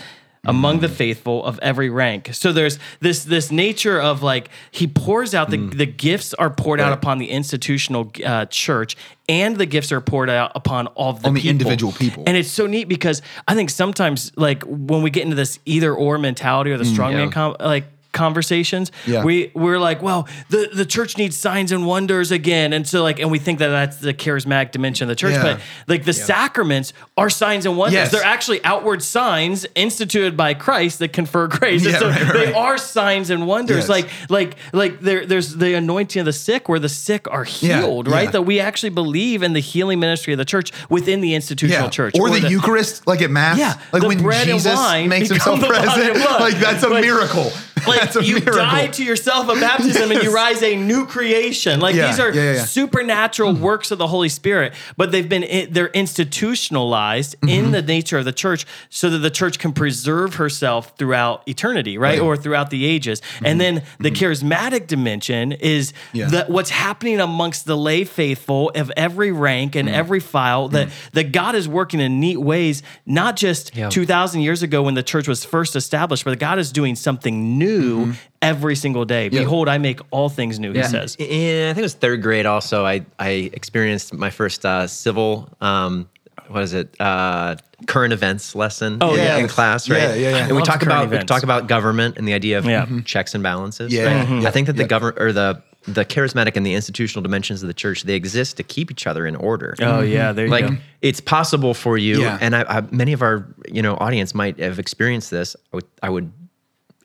among 0.46 0.78
Mm. 0.78 0.82
the 0.82 0.90
faithful 0.90 1.46
of 1.46 1.60
every 1.62 1.90
rank. 1.90 2.30
So 2.34 2.52
there's 2.52 2.80
this 3.00 3.24
this 3.26 3.52
nature 3.52 4.02
of 4.02 4.24
like 4.24 4.50
he 4.72 4.88
pours 4.88 5.36
out 5.36 5.50
the 5.52 5.58
the 5.58 5.86
gifts 5.86 6.34
are 6.34 6.50
poured 6.50 6.80
out 6.82 6.92
Mm. 6.92 7.02
Upon 7.02 7.18
the 7.20 7.30
institutional 7.30 8.12
uh, 8.26 8.46
church 8.48 8.96
and 9.30 9.58
the 9.58 9.66
gifts 9.68 9.92
are 9.92 10.02
poured 10.02 10.30
out 10.30 10.52
upon 10.56 10.88
all 10.88 11.12
of 11.12 11.22
the 11.22 11.28
On 11.28 11.34
the 11.36 11.42
people. 11.42 11.52
individual 11.52 11.92
people. 11.94 12.24
And 12.26 12.36
it's 12.36 12.50
so 12.50 12.66
neat 12.68 12.86
because 12.90 13.22
I 13.48 13.54
think 13.56 13.70
sometimes 13.70 14.32
like 14.36 14.64
when 14.64 15.02
we 15.04 15.10
get 15.12 15.24
into 15.24 15.36
this 15.36 15.60
either 15.66 15.94
or 15.94 16.18
mentality 16.18 16.72
or 16.72 16.78
the 16.78 16.86
straw 16.86 17.10
man 17.12 17.28
Yeah. 17.28 17.32
com- 17.32 17.56
like 17.60 17.86
conversations 18.12 18.92
Yeah. 19.06 19.24
we 19.24 19.52
we're 19.54 19.80
like 19.80 20.02
well 20.02 20.28
the 20.50 20.70
the 20.74 20.86
church 20.86 21.18
needs 21.18 21.38
signs 21.38 21.72
and 21.72 21.86
wonders 21.86 22.32
again 22.32 22.74
and 22.74 22.88
so 22.88 23.04
like 23.04 23.20
and 23.20 23.32
we 23.32 23.40
think 23.40 23.60
that 23.60 23.70
that's 23.70 23.98
the 23.98 24.14
charismatic 24.14 24.72
dimension 24.72 25.06
of 25.06 25.10
the 25.10 25.16
church 25.16 25.34
Yeah. 25.34 25.44
but 25.44 25.62
like 25.88 26.06
the 26.06 26.14
sacraments 26.14 26.94
are 27.18 27.30
signs 27.30 27.66
and 27.66 27.78
wonders 27.78 27.94
Yes. 27.94 28.12
they're 28.12 28.24
actually 28.24 28.64
outward 28.64 29.02
signs 29.04 29.66
instituted 29.76 30.36
by 30.38 30.54
Christ 30.54 31.00
that 31.00 31.14
confer 31.14 31.48
grace 31.48 31.86
Yeah, 31.86 32.00
so 32.00 32.10
right, 32.10 32.22
right, 32.22 32.34
they 32.34 32.46
right. 32.48 32.56
are 32.56 32.78
signs 32.78 33.30
and 33.30 33.48
wonders 33.48 33.88
Yes. 33.88 33.90
like 33.90 34.10
like 34.30 34.56
like 34.74 35.00
there 35.00 35.26
there's 35.26 35.56
the 35.56 35.74
anointing 35.76 36.20
of 36.22 36.26
the 36.26 36.34
sick 36.34 36.68
where 36.70 36.80
the 36.80 36.90
sick 36.90 37.28
are 37.32 37.46
Yeah, 37.60 37.80
healed 37.82 38.08
right 38.08 38.26
yeah. 38.26 38.32
that 38.32 38.42
we 38.44 38.60
actually 38.60 38.90
believe 38.90 39.42
in 39.44 39.54
the 39.54 39.60
healing 39.60 40.00
ministry 40.00 40.34
of 40.34 40.38
the 40.38 40.46
church 40.46 40.72
within 40.90 41.22
the 41.22 41.34
institutional 41.36 41.90
church 41.90 42.14
Or, 42.20 42.30
the, 42.30 42.50
Eucharist, 42.50 43.06
like 43.08 43.22
at 43.22 43.30
Mass. 43.32 43.58
Yeah, 43.58 43.76
Like 43.94 44.02
the 44.02 44.08
when 44.08 44.20
Jesus 44.44 44.78
makes 45.08 45.30
himself 45.30 45.60
present. 45.62 46.18
Like 46.18 46.56
that's 46.56 46.84
a 46.84 46.90
Like- 46.90 47.04
miracle. 47.04 47.52
Like 47.88 48.16
a 48.16 48.24
you 48.24 48.36
miracle. 48.36 48.54
die 48.54 48.88
to 48.88 49.04
yourself 49.04 49.50
at 49.50 49.60
baptism 49.60 50.12
and 50.12 50.22
you 50.24 50.34
rise 50.34 50.62
a 50.64 50.76
new 50.76 51.06
creation. 51.06 51.80
Like 51.80 51.96
Yeah, 51.96 52.08
these 52.08 52.20
are 52.20 52.32
yeah, 52.34 52.54
yeah, 52.54 52.64
supernatural 52.66 53.54
works 53.54 53.92
of 53.92 53.98
the 53.98 54.08
Holy 54.08 54.30
Spirit, 54.30 54.74
but 54.98 55.12
they've 55.12 55.28
been 55.28 55.70
they're 55.72 55.88
institutionalized 55.90 57.36
Mm-hmm. 57.42 57.50
in 57.50 57.72
the 57.72 57.82
nature 57.82 58.18
of 58.18 58.26
the 58.26 58.32
church 58.34 58.66
so 58.90 59.10
that 59.10 59.20
the 59.20 59.30
church 59.30 59.58
can 59.60 59.74
preserve 59.74 60.36
herself 60.36 60.94
throughout 60.98 61.48
eternity, 61.48 61.98
right? 61.98 62.20
Or 62.20 62.36
throughout 62.38 62.70
the 62.70 62.86
ages. 62.86 63.22
And 63.44 63.60
then 63.60 63.84
the 64.00 64.12
charismatic 64.12 64.88
dimension 64.88 65.52
is 65.54 65.94
Mm-hmm. 66.14 66.32
That 66.32 66.50
what's 66.50 66.70
happening 66.70 67.20
amongst 67.20 67.66
the 67.66 67.76
lay 67.78 68.04
faithful 68.04 68.72
of 68.76 68.92
every 68.98 69.32
rank 69.32 69.74
Mm. 69.74 69.80
and 69.82 69.90
every 69.90 70.20
file 70.20 70.68
that 70.70 70.90
that 71.14 71.32
God 71.32 71.56
is 71.56 71.68
working 71.68 72.00
in 72.00 72.20
neat 72.20 72.38
ways, 72.38 72.84
not 73.06 73.36
just 73.36 73.76
Yeah. 73.76 73.90
2000 73.90 74.42
years 74.42 74.62
ago 74.64 74.82
when 74.84 74.94
the 74.96 75.04
church 75.04 75.28
was 75.28 75.44
first 75.46 75.76
established, 75.76 76.24
but 76.26 76.38
God 76.40 76.58
is 76.60 76.72
doing 76.72 76.96
something 76.96 77.58
new 77.58 77.71
every 78.42 78.76
single 78.76 79.06
day. 79.06 79.28
Mm-hmm. 79.28 79.36
Yeah. 79.36 79.42
Behold, 79.44 79.68
I 79.70 79.78
make 79.78 80.00
all 80.12 80.30
things 80.30 80.60
new, 80.60 80.74
he 80.74 80.84
says. 80.84 81.16
In, 81.20 81.70
I 81.70 81.74
think 81.74 81.80
it 81.80 81.82
was 81.84 81.94
third 81.94 82.22
grade. 82.22 82.46
Also, 82.46 82.86
I 82.86 83.06
I 83.20 83.50
experienced 83.54 84.14
my 84.14 84.30
first 84.30 84.66
uh, 84.66 84.88
civil. 84.88 85.50
Um, 85.62 86.10
what 86.48 86.64
is 86.64 86.74
it? 86.74 86.96
Uh, 87.00 87.56
current 87.88 88.14
events 88.14 88.56
lesson. 88.56 88.98
Oh, 89.02 89.12
in, 89.14 89.20
yeah. 89.20 89.38
in 89.38 89.48
class, 89.48 89.90
right? 89.90 90.02
Yeah, 90.02 90.14
yeah, 90.16 90.30
yeah. 90.32 90.48
And 90.48 90.56
we 90.56 90.62
talk 90.64 90.82
current 90.82 91.08
about 91.08 91.22
we 91.22 91.26
talk 91.26 91.44
about 91.44 91.68
government 91.68 92.18
and 92.18 92.28
the 92.28 92.34
idea 92.34 92.58
of 92.58 92.66
Yeah. 92.66 92.88
checks 93.06 93.34
and 93.34 93.44
balances. 93.44 93.94
Yeah, 93.94 94.06
right? 94.20 94.28
mhm. 94.28 94.46
I 94.46 94.52
think 94.52 94.68
that 94.68 94.76
the 94.76 94.86
government 94.86 95.22
or 95.22 95.32
the 95.32 95.62
the 95.88 96.06
charismatic 96.06 96.56
and 96.58 96.64
the 96.64 96.76
institutional 96.76 97.24
dimensions 97.24 97.64
of 97.64 97.68
the 97.68 97.74
church 97.74 98.04
they 98.04 98.14
exist 98.14 98.58
to 98.58 98.64
keep 98.64 98.92
each 98.92 99.08
other 99.08 99.26
in 99.26 99.36
order. 99.36 99.74
Oh, 99.82 100.02
yeah, 100.02 100.32
there 100.32 100.46
you 100.46 100.52
like 100.52 100.68
go. 100.68 100.78
it's 101.02 101.20
possible 101.20 101.74
for 101.74 101.98
you 101.98 102.22
Yeah. 102.22 102.38
and 102.40 102.56
I, 102.56 102.62
I, 102.78 102.82
many 102.92 103.14
of 103.14 103.24
our 103.24 103.48
you 103.68 103.82
know 103.82 103.96
audience 103.96 104.36
might 104.36 104.60
have 104.60 104.78
experienced 104.78 105.32
this 105.32 105.56
I 105.74 105.78
would, 105.78 105.86
I 106.04 106.10
would 106.12 106.32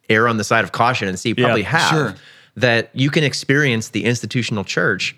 err 0.09 0.29
on 0.29 0.37
the 0.37 0.45
side 0.45 0.65
of 0.65 0.73
caution 0.73 1.09
and 1.09 1.19
see 1.19 1.31
you 1.31 1.35
Yeah, 1.39 1.45
probably 1.47 1.63
have 1.63 1.91
sure. 1.91 2.15
that 2.57 2.91
you 2.95 3.11
can 3.11 3.25
experience 3.25 3.89
the 3.91 4.05
institutional 4.05 4.65
church 4.65 5.17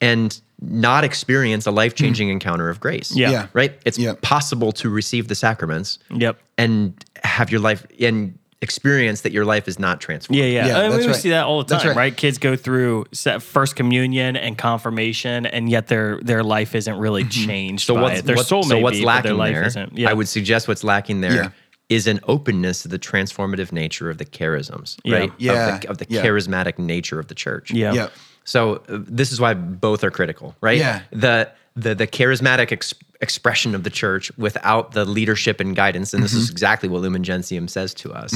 and 0.00 0.40
not 0.60 1.04
experience 1.04 1.66
a 1.66 1.70
life-changing 1.70 2.28
hmm. 2.28 2.32
encounter 2.32 2.68
of 2.68 2.80
grace 2.80 3.14
Yeah. 3.14 3.30
Yeah. 3.30 3.46
right 3.52 3.78
it's 3.84 3.98
Yeah. 3.98 4.14
possible 4.22 4.72
to 4.72 4.88
receive 4.88 5.28
the 5.28 5.34
sacraments 5.34 5.98
Yep. 6.10 6.38
and 6.56 6.94
have 7.22 7.50
your 7.50 7.60
life 7.60 7.86
and 8.00 8.38
experience 8.60 9.20
that 9.20 9.30
your 9.30 9.44
life 9.44 9.68
is 9.68 9.78
not 9.78 10.00
transformed 10.00 10.38
Yeah, 10.38 10.46
yeah. 10.46 10.66
Yeah, 10.66 10.78
I 10.78 10.82
mean, 10.82 10.90
that's 10.90 11.02
we 11.04 11.12
right. 11.12 11.16
see 11.20 11.30
that 11.30 11.44
all 11.44 11.62
the 11.62 11.76
time, 11.76 11.88
right. 11.88 11.96
right. 11.96 12.16
Kids 12.16 12.38
go 12.38 12.56
through 12.56 13.06
first 13.40 13.76
communion 13.76 14.36
and 14.36 14.58
confirmation, 14.58 15.46
and 15.46 15.70
yet 15.70 15.86
their 15.86 16.18
their 16.22 16.42
life 16.42 16.74
isn't 16.74 16.98
really 16.98 17.22
mm-hmm. 17.22 17.46
changed 17.46 17.86
so 17.86 17.94
by 17.94 18.02
what's, 18.02 18.18
it. 18.18 18.24
Their 18.24 18.34
what's- 18.36 18.48
soul 18.48 18.64
so 18.64 18.74
may 18.74 18.82
what's 18.82 18.98
be, 18.98 19.04
but 19.04 19.22
their 19.22 19.34
lacking 19.34 19.38
life 19.38 19.54
there 19.54 19.66
isn't. 19.66 19.98
Yeah. 19.98 20.10
i 20.10 20.12
would 20.12 20.26
suggest 20.26 20.66
what's 20.66 20.82
lacking 20.82 21.20
there 21.20 21.52
is 21.88 22.06
an 22.06 22.20
openness 22.24 22.82
to 22.82 22.88
the 22.88 22.98
transformative 22.98 23.72
nature 23.72 24.10
of 24.10 24.18
the 24.18 24.24
charisms 24.24 24.96
Yeah. 25.04 25.16
right 25.16 25.32
Yeah. 25.38 25.74
of 25.74 25.80
the, 25.80 25.88
of 25.90 25.98
the 25.98 26.06
Yeah. 26.08 26.22
charismatic 26.24 26.78
nature 26.78 27.18
of 27.18 27.28
the 27.28 27.34
church 27.34 27.70
Yeah. 27.70 27.92
Yeah. 27.92 28.08
So 28.44 28.76
uh, 28.88 28.98
this 29.06 29.32
is 29.32 29.40
why 29.40 29.54
both 29.54 30.02
are 30.04 30.10
critical, 30.10 30.54
right? 30.60 30.78
Yeah. 30.78 31.00
The 31.12 31.50
the 31.76 31.94
the 31.94 32.06
charismatic 32.06 32.72
ex- 32.72 32.94
expression 33.20 33.74
of 33.74 33.82
the 33.84 33.90
church 33.90 34.30
without 34.36 34.92
the 34.92 35.04
leadership 35.04 35.60
and 35.60 35.74
guidance, 35.76 36.12
and 36.14 36.22
this 36.24 36.32
Mm-hmm. 36.32 36.40
is 36.42 36.50
exactly 36.50 36.88
what 36.88 37.02
Lumen 37.02 37.22
Gentium 37.24 37.68
says 37.68 37.94
to 37.94 38.12
us 38.12 38.32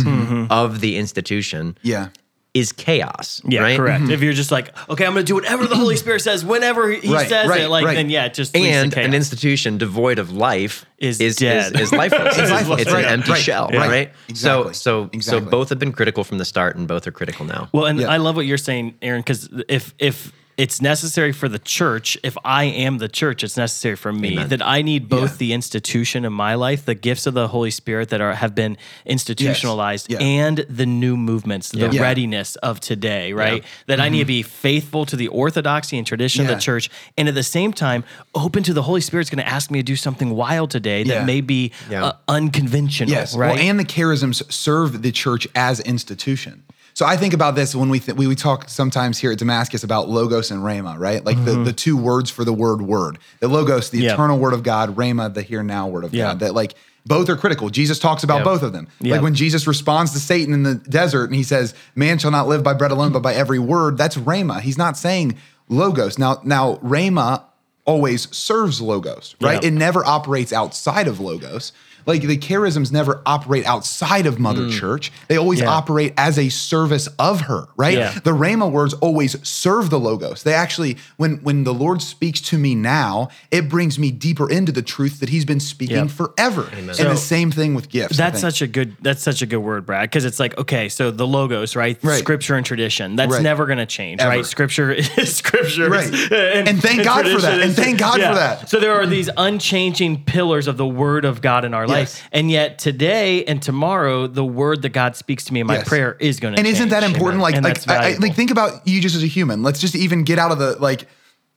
of 0.50 0.80
the 0.80 0.96
institution, 0.96 1.76
Yeah. 1.82 2.08
Is 2.54 2.70
chaos. 2.72 3.40
Yeah, 3.46 3.60
right? 3.62 3.76
correct. 3.78 4.02
Mm-hmm. 4.02 4.12
If 4.12 4.20
you're 4.22 4.34
just 4.34 4.50
like, 4.50 4.76
okay, 4.90 5.06
I'm 5.06 5.14
going 5.14 5.24
to 5.24 5.30
do 5.30 5.34
whatever 5.36 5.66
the 5.66 5.74
Holy 5.76 5.96
Spirit 5.96 6.20
says, 6.20 6.44
whenever 6.44 6.90
He 6.90 7.10
Right, 7.12 7.26
says 7.26 7.48
right, 7.48 7.62
it, 7.62 7.68
like, 7.70 7.84
right. 7.86 7.94
then 7.94 8.10
yeah, 8.10 8.26
it 8.26 8.34
just 8.34 8.54
leads 8.54 8.66
to 8.66 8.72
And 8.74 8.92
chaos. 8.92 9.06
an 9.06 9.14
institution 9.14 9.78
devoid 9.78 10.18
of 10.18 10.32
life 10.32 10.84
Is 10.98 11.18
is 11.18 11.36
dead. 11.36 11.74
Is, 11.74 11.80
is 11.80 11.92
lifeless. 12.02 12.28
It's 12.36 12.38
it's 12.38 12.50
lifeless, 12.50 12.82
it's 12.82 12.92
right, 12.92 13.04
an 13.06 13.10
empty 13.12 13.30
right, 13.32 13.40
shell, 13.40 13.70
yeah. 13.72 13.78
right? 13.88 14.12
Exactly, 14.28 14.34
So 14.34 14.72
so 14.72 15.10
exactly. 15.14 15.44
so 15.44 15.50
both 15.50 15.70
have 15.70 15.78
been 15.78 15.92
critical 15.92 16.24
from 16.24 16.36
the 16.38 16.44
start, 16.44 16.76
and 16.76 16.86
both 16.86 17.06
are 17.06 17.12
critical 17.12 17.46
now. 17.46 17.70
Well, 17.72 17.86
and 17.86 17.98
Yeah. 18.00 18.08
I 18.08 18.18
love 18.18 18.36
what 18.36 18.44
you're 18.44 18.58
saying, 18.58 18.96
Aaron, 19.00 19.20
because 19.22 19.48
if 19.68 19.94
if 19.98 20.32
it's 20.62 20.80
necessary 20.80 21.32
for 21.32 21.48
the 21.48 21.58
church, 21.58 22.16
if 22.22 22.36
I 22.44 22.64
am 22.86 22.98
the 22.98 23.08
church, 23.08 23.42
it's 23.42 23.56
necessary 23.56 23.96
for 23.96 24.12
me 24.12 24.32
Amen. 24.34 24.48
that 24.52 24.62
I 24.76 24.78
need 24.82 25.08
both 25.08 25.32
Yeah. 25.32 25.36
the 25.44 25.52
institution 25.54 26.24
in 26.24 26.32
my 26.32 26.54
life, 26.54 26.84
the 26.84 26.94
gifts 26.94 27.26
of 27.26 27.34
the 27.34 27.48
Holy 27.48 27.72
Spirit 27.72 28.10
that 28.10 28.20
are 28.20 28.34
have 28.34 28.54
been 28.54 28.76
institutionalized, 29.04 30.06
Yeah. 30.10 30.18
and 30.18 30.58
the 30.68 30.86
new 30.86 31.16
movements, 31.16 31.70
the 31.70 31.88
Yeah. 31.90 32.00
readiness 32.02 32.54
of 32.56 32.78
today, 32.78 33.32
right? 33.32 33.64
That 33.88 33.98
I 34.00 34.08
need 34.08 34.20
to 34.20 34.24
be 34.24 34.42
faithful 34.42 35.04
to 35.06 35.16
the 35.16 35.28
orthodoxy 35.28 35.98
and 35.98 36.06
tradition 36.06 36.42
of 36.42 36.48
the 36.54 36.60
church, 36.60 36.88
and 37.18 37.28
at 37.28 37.34
the 37.34 37.42
same 37.42 37.72
time, 37.72 38.04
open 38.34 38.62
to 38.62 38.72
the 38.72 38.82
Holy 38.82 39.00
Spirit's 39.00 39.30
going 39.30 39.44
to 39.44 39.48
ask 39.48 39.70
me 39.70 39.80
to 39.80 39.82
do 39.82 39.96
something 39.96 40.30
wild 40.30 40.70
today 40.70 41.02
that 41.04 41.26
may 41.26 41.40
be 41.40 41.72
uh, 41.92 42.12
unconventional, 42.28 43.10
Yes. 43.10 43.34
right? 43.34 43.54
Well, 43.56 43.58
and 43.68 43.80
the 43.80 43.84
charisms 43.84 44.38
serve 44.52 45.02
the 45.02 45.12
church 45.12 45.48
as 45.56 45.80
institution. 45.80 46.62
So 46.94 47.06
I 47.06 47.16
think 47.16 47.32
about 47.34 47.54
this 47.54 47.74
when 47.74 47.88
we 47.88 47.98
th- 48.00 48.16
we, 48.16 48.26
we 48.26 48.34
talk 48.34 48.68
sometimes 48.68 49.18
here 49.18 49.32
at 49.32 49.38
Damascus 49.38 49.82
about 49.82 50.08
logos 50.08 50.50
and 50.50 50.62
rhema, 50.62 50.98
right? 50.98 51.24
Like 51.24 51.42
the, 51.44 51.54
the 51.64 51.72
two 51.72 51.96
words 51.96 52.30
for 52.30 52.44
the 52.44 52.52
word 52.52 52.82
word. 52.82 53.18
The 53.40 53.48
logos, 53.48 53.90
the 53.90 53.98
Mm-hmm. 53.98 54.04
Yeah. 54.06 54.12
eternal 54.14 54.38
word 54.38 54.52
of 54.52 54.62
God, 54.62 54.96
rhema, 54.96 55.32
the 55.32 55.42
here 55.42 55.62
now 55.62 55.88
word 55.88 56.04
of 56.04 56.12
Yeah. 56.14 56.28
God. 56.28 56.40
That 56.40 56.54
like 56.54 56.74
both 57.06 57.28
are 57.28 57.36
critical. 57.36 57.70
Jesus 57.70 57.98
talks 57.98 58.22
about 58.22 58.38
Yeah. 58.38 58.44
both 58.44 58.62
of 58.62 58.72
them. 58.72 58.88
Yeah. 59.00 59.14
Like 59.14 59.22
when 59.22 59.34
Jesus 59.34 59.66
responds 59.66 60.12
to 60.12 60.20
Satan 60.20 60.52
in 60.54 60.62
the 60.64 60.74
desert 60.74 61.24
and 61.24 61.34
he 61.34 61.42
says, 61.42 61.74
"Man 61.94 62.18
shall 62.18 62.30
not 62.30 62.46
live 62.46 62.62
by 62.62 62.74
bread 62.74 62.90
alone, 62.90 63.10
but 63.12 63.22
by 63.22 63.34
every 63.34 63.58
word." 63.58 63.96
That's 63.96 64.16
rhema. 64.16 64.60
He's 64.60 64.78
not 64.78 64.96
saying 64.98 65.36
logos. 65.68 66.18
Now, 66.18 66.40
now 66.44 66.76
rhema 66.76 67.42
always 67.84 68.32
serves 68.36 68.80
logos, 68.80 69.34
right? 69.40 69.60
Yeah. 69.62 69.68
It 69.68 69.72
never 69.72 70.04
operates 70.06 70.52
outside 70.52 71.08
of 71.08 71.18
logos. 71.18 71.72
Like 72.06 72.22
the 72.22 72.36
charisms 72.38 72.90
never 72.92 73.22
operate 73.26 73.64
outside 73.66 74.26
of 74.26 74.38
Mother 74.38 74.68
Church. 74.70 75.12
They 75.28 75.36
always 75.38 75.60
Mm. 75.60 75.64
Yeah. 75.64 75.70
operate 75.70 76.14
as 76.16 76.38
a 76.38 76.48
service 76.48 77.08
of 77.18 77.42
her, 77.42 77.68
right? 77.76 77.96
Yeah. 77.98 78.18
The 78.24 78.30
Rhema 78.32 78.70
words 78.70 78.94
always 78.94 79.36
serve 79.46 79.90
the 79.90 79.98
logos. 80.00 80.42
They 80.42 80.54
actually, 80.54 80.96
when 81.16 81.36
when 81.42 81.64
the 81.64 81.74
Lord 81.74 82.00
speaks 82.02 82.40
to 82.42 82.58
me 82.58 82.74
now, 82.74 83.28
it 83.50 83.68
brings 83.68 83.98
me 83.98 84.10
deeper 84.10 84.48
into 84.50 84.72
the 84.72 84.82
truth 84.82 85.20
that 85.20 85.28
He's 85.28 85.44
been 85.44 85.60
speaking 85.60 85.96
Yep. 85.96 86.10
forever. 86.10 86.68
And 86.76 86.94
So- 86.96 87.04
the 87.04 87.16
same 87.16 87.50
thing 87.50 87.74
with 87.74 87.88
gifts. 87.88 88.16
That's 88.16 88.40
such 88.40 88.62
a 88.62 88.66
good. 88.66 88.96
That's 89.02 89.22
such 89.22 89.42
a 89.42 89.46
good 89.46 89.58
word, 89.58 89.86
Brad. 89.86 90.02
Because 90.10 90.24
it's 90.24 90.40
like 90.40 90.56
okay, 90.58 90.88
so 90.88 91.10
the 91.10 91.26
logos, 91.26 91.76
right? 91.76 91.98
Right. 92.02 92.18
Scripture 92.18 92.54
and 92.56 92.64
tradition. 92.66 93.16
That's 93.16 93.32
Right. 93.32 93.42
never 93.42 93.66
going 93.66 93.78
to 93.78 93.86
change, 93.86 94.20
Ever. 94.20 94.30
right? 94.30 94.46
Scripture 94.46 94.90
is 95.18 95.36
scripture, 95.36 95.88
Right. 95.90 96.12
And 96.32 96.80
thank 96.82 97.04
God 97.04 97.26
for 97.28 97.40
that. 97.40 97.60
And 97.60 97.74
thank 97.74 97.98
God 97.98 98.14
for 98.14 98.34
that. 98.34 98.68
So 98.70 98.80
there 98.80 98.94
are 99.00 99.06
these 99.06 99.28
unchanging 99.36 100.24
pillars 100.24 100.66
of 100.66 100.76
the 100.76 100.86
Word 100.86 101.24
of 101.24 101.40
God 101.42 101.64
in 101.64 101.74
our 101.74 101.86
life, 101.92 102.08
Yes. 102.14 102.22
and 102.32 102.50
yet 102.50 102.78
today 102.78 103.44
and 103.44 103.62
tomorrow, 103.62 104.26
the 104.26 104.44
Word 104.44 104.82
that 104.82 104.90
God 104.90 105.16
speaks 105.16 105.44
to 105.44 105.52
me 105.54 105.60
in 105.60 105.66
my 105.66 105.74
Yes. 105.76 105.88
prayer 105.88 106.16
is 106.20 106.40
going 106.40 106.54
to. 106.54 106.58
and 106.58 106.66
isn't 106.66 106.88
that 106.90 107.02
important? 107.04 107.42
Like, 107.42 107.54
and 107.56 107.64
like, 107.64 107.88
I, 107.88 108.12
I, 108.12 108.16
like, 108.18 108.34
think 108.34 108.50
about 108.50 108.86
you 108.86 109.00
just 109.00 109.14
as 109.14 109.22
a 109.22 109.26
human. 109.26 109.62
Let's 109.62 109.80
just 109.80 109.94
even 109.94 110.24
get 110.24 110.38
out 110.38 110.50
of 110.52 110.58
the 110.58 110.76
like 110.80 111.06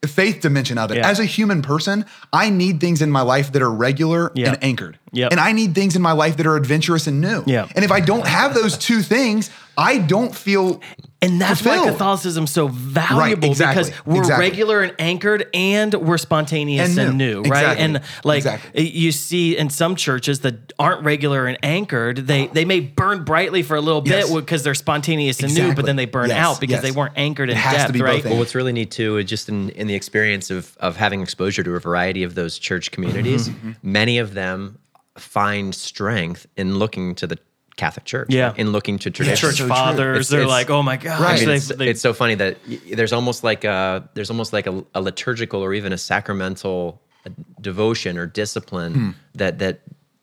faith 0.06 0.40
dimension 0.40 0.78
of 0.78 0.90
it. 0.92 0.98
Yeah. 0.98 1.08
As 1.08 1.18
a 1.18 1.24
human 1.24 1.62
person, 1.62 2.04
I 2.32 2.50
need 2.50 2.80
things 2.80 3.02
in 3.02 3.10
my 3.10 3.22
life 3.22 3.52
that 3.52 3.62
are 3.62 3.70
regular 3.72 4.30
Yeah. 4.34 4.50
and 4.50 4.58
anchored. 4.62 4.98
Yep. 5.12 5.30
And 5.32 5.40
I 5.40 5.52
need 5.52 5.74
things 5.74 5.96
in 5.96 6.02
my 6.02 6.12
life 6.12 6.36
that 6.38 6.46
are 6.46 6.56
adventurous 6.56 7.06
and 7.06 7.20
new. 7.20 7.42
Yeah. 7.46 7.68
And 7.74 7.84
if 7.84 7.92
I 7.92 8.00
don't 8.00 8.26
have 8.26 8.54
those 8.54 8.76
two 8.76 9.00
things, 9.02 9.50
I 9.78 9.98
don't 9.98 10.34
feel 10.34 10.80
And 11.22 11.40
that's 11.40 11.62
why 11.64 11.76
fulfilled. 11.76 11.96
Catholicism's 11.98 12.50
so 12.50 12.68
valuable 12.68 13.48
exactly, 13.48 13.84
because 13.84 14.06
we're 14.06 14.18
exactly. 14.20 14.48
regular 14.50 14.82
and 14.82 14.94
anchored 14.98 15.46
and 15.54 15.94
we're 15.94 16.18
spontaneous 16.18 16.90
and 16.98 17.08
And 17.10 17.18
new, 17.18 17.42
new. 17.42 17.50
right? 17.50 17.62
Exactly, 17.62 17.84
And 17.84 18.00
like 18.24 18.36
exactly. 18.38 18.88
you 18.90 19.12
see 19.12 19.56
in 19.56 19.70
some 19.70 19.96
churches 19.96 20.40
that 20.40 20.72
aren't 20.78 21.04
regular 21.04 21.46
and 21.46 21.58
anchored, 21.62 22.18
they 22.26 22.46
they 22.48 22.64
may 22.64 22.80
burn 22.80 23.24
brightly 23.24 23.62
for 23.62 23.76
a 23.76 23.80
little 23.80 24.00
bit 24.02 24.26
because 24.34 24.62
they're 24.62 24.74
spontaneous 24.74 25.40
and 25.42 25.54
new, 25.54 25.74
but 25.74 25.84
then 25.86 25.96
they 25.96 26.06
burn 26.06 26.28
Yes, 26.30 26.38
out 26.38 26.60
because 26.60 26.74
yes. 26.74 26.82
they 26.82 26.90
weren't 26.92 27.12
anchored 27.16 27.48
in 27.50 27.56
It 27.56 27.60
has 27.60 27.72
to 27.74 27.78
depth, 27.78 27.92
be 27.92 28.02
right? 28.02 28.14
ends. 28.16 28.26
Well, 28.26 28.38
what's 28.38 28.54
really 28.54 28.72
neat 28.72 28.90
too, 28.90 29.18
is 29.18 29.26
just 29.26 29.48
in, 29.48 29.70
in 29.70 29.86
the 29.86 29.94
experience 29.94 30.50
of 30.50 30.76
of 30.80 30.96
having 30.96 31.20
exposure 31.22 31.62
to 31.62 31.74
a 31.74 31.80
variety 31.80 32.22
of 32.24 32.34
those 32.34 32.58
church 32.58 32.90
communities, 32.90 33.48
Mm-hmm. 33.48 33.72
many 33.82 34.18
of 34.18 34.34
them 34.34 34.78
find 35.18 35.74
strength 35.74 36.46
in 36.56 36.78
looking 36.78 37.14
to 37.16 37.26
the 37.26 37.38
Catholic 37.76 38.04
Church, 38.06 38.28
Yeah. 38.30 38.54
in 38.56 38.72
looking 38.72 38.98
to 39.00 39.10
tradition. 39.10 39.36
Church 39.50 39.58
so 39.58 39.68
fathers, 39.68 40.16
It's- 40.16 40.28
they're 40.28 40.40
it's- 40.40 40.50
like, 40.50 40.70
oh 40.70 40.82
my 40.82 40.96
gosh, 40.96 41.20
Right. 41.20 41.36
I 41.42 41.46
mean, 41.46 41.54
it's, 41.56 41.68
they- 41.68 41.88
it's 41.88 42.00
so 42.00 42.14
funny 42.14 42.34
that 42.36 42.56
there's 42.90 43.12
almost 43.12 43.44
like 43.44 43.64
a 43.64 44.08
there's 44.14 44.30
almost 44.30 44.52
like 44.54 44.66
a, 44.66 44.82
a 44.94 45.00
liturgical 45.02 45.60
or 45.62 45.74
even 45.74 45.92
a 45.92 45.98
sacramental 45.98 47.02
uh, 47.26 47.30
devotion 47.60 48.16
or 48.16 48.26
discipline 48.26 49.14
that 49.34 49.58
that 49.58 49.80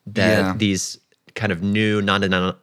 that 0.08 0.40
Hmm. 0.42 0.46
Yeah. 0.48 0.54
these 0.58 0.98
kind 1.36 1.52
of 1.52 1.62
new 1.62 2.02
non 2.02 2.22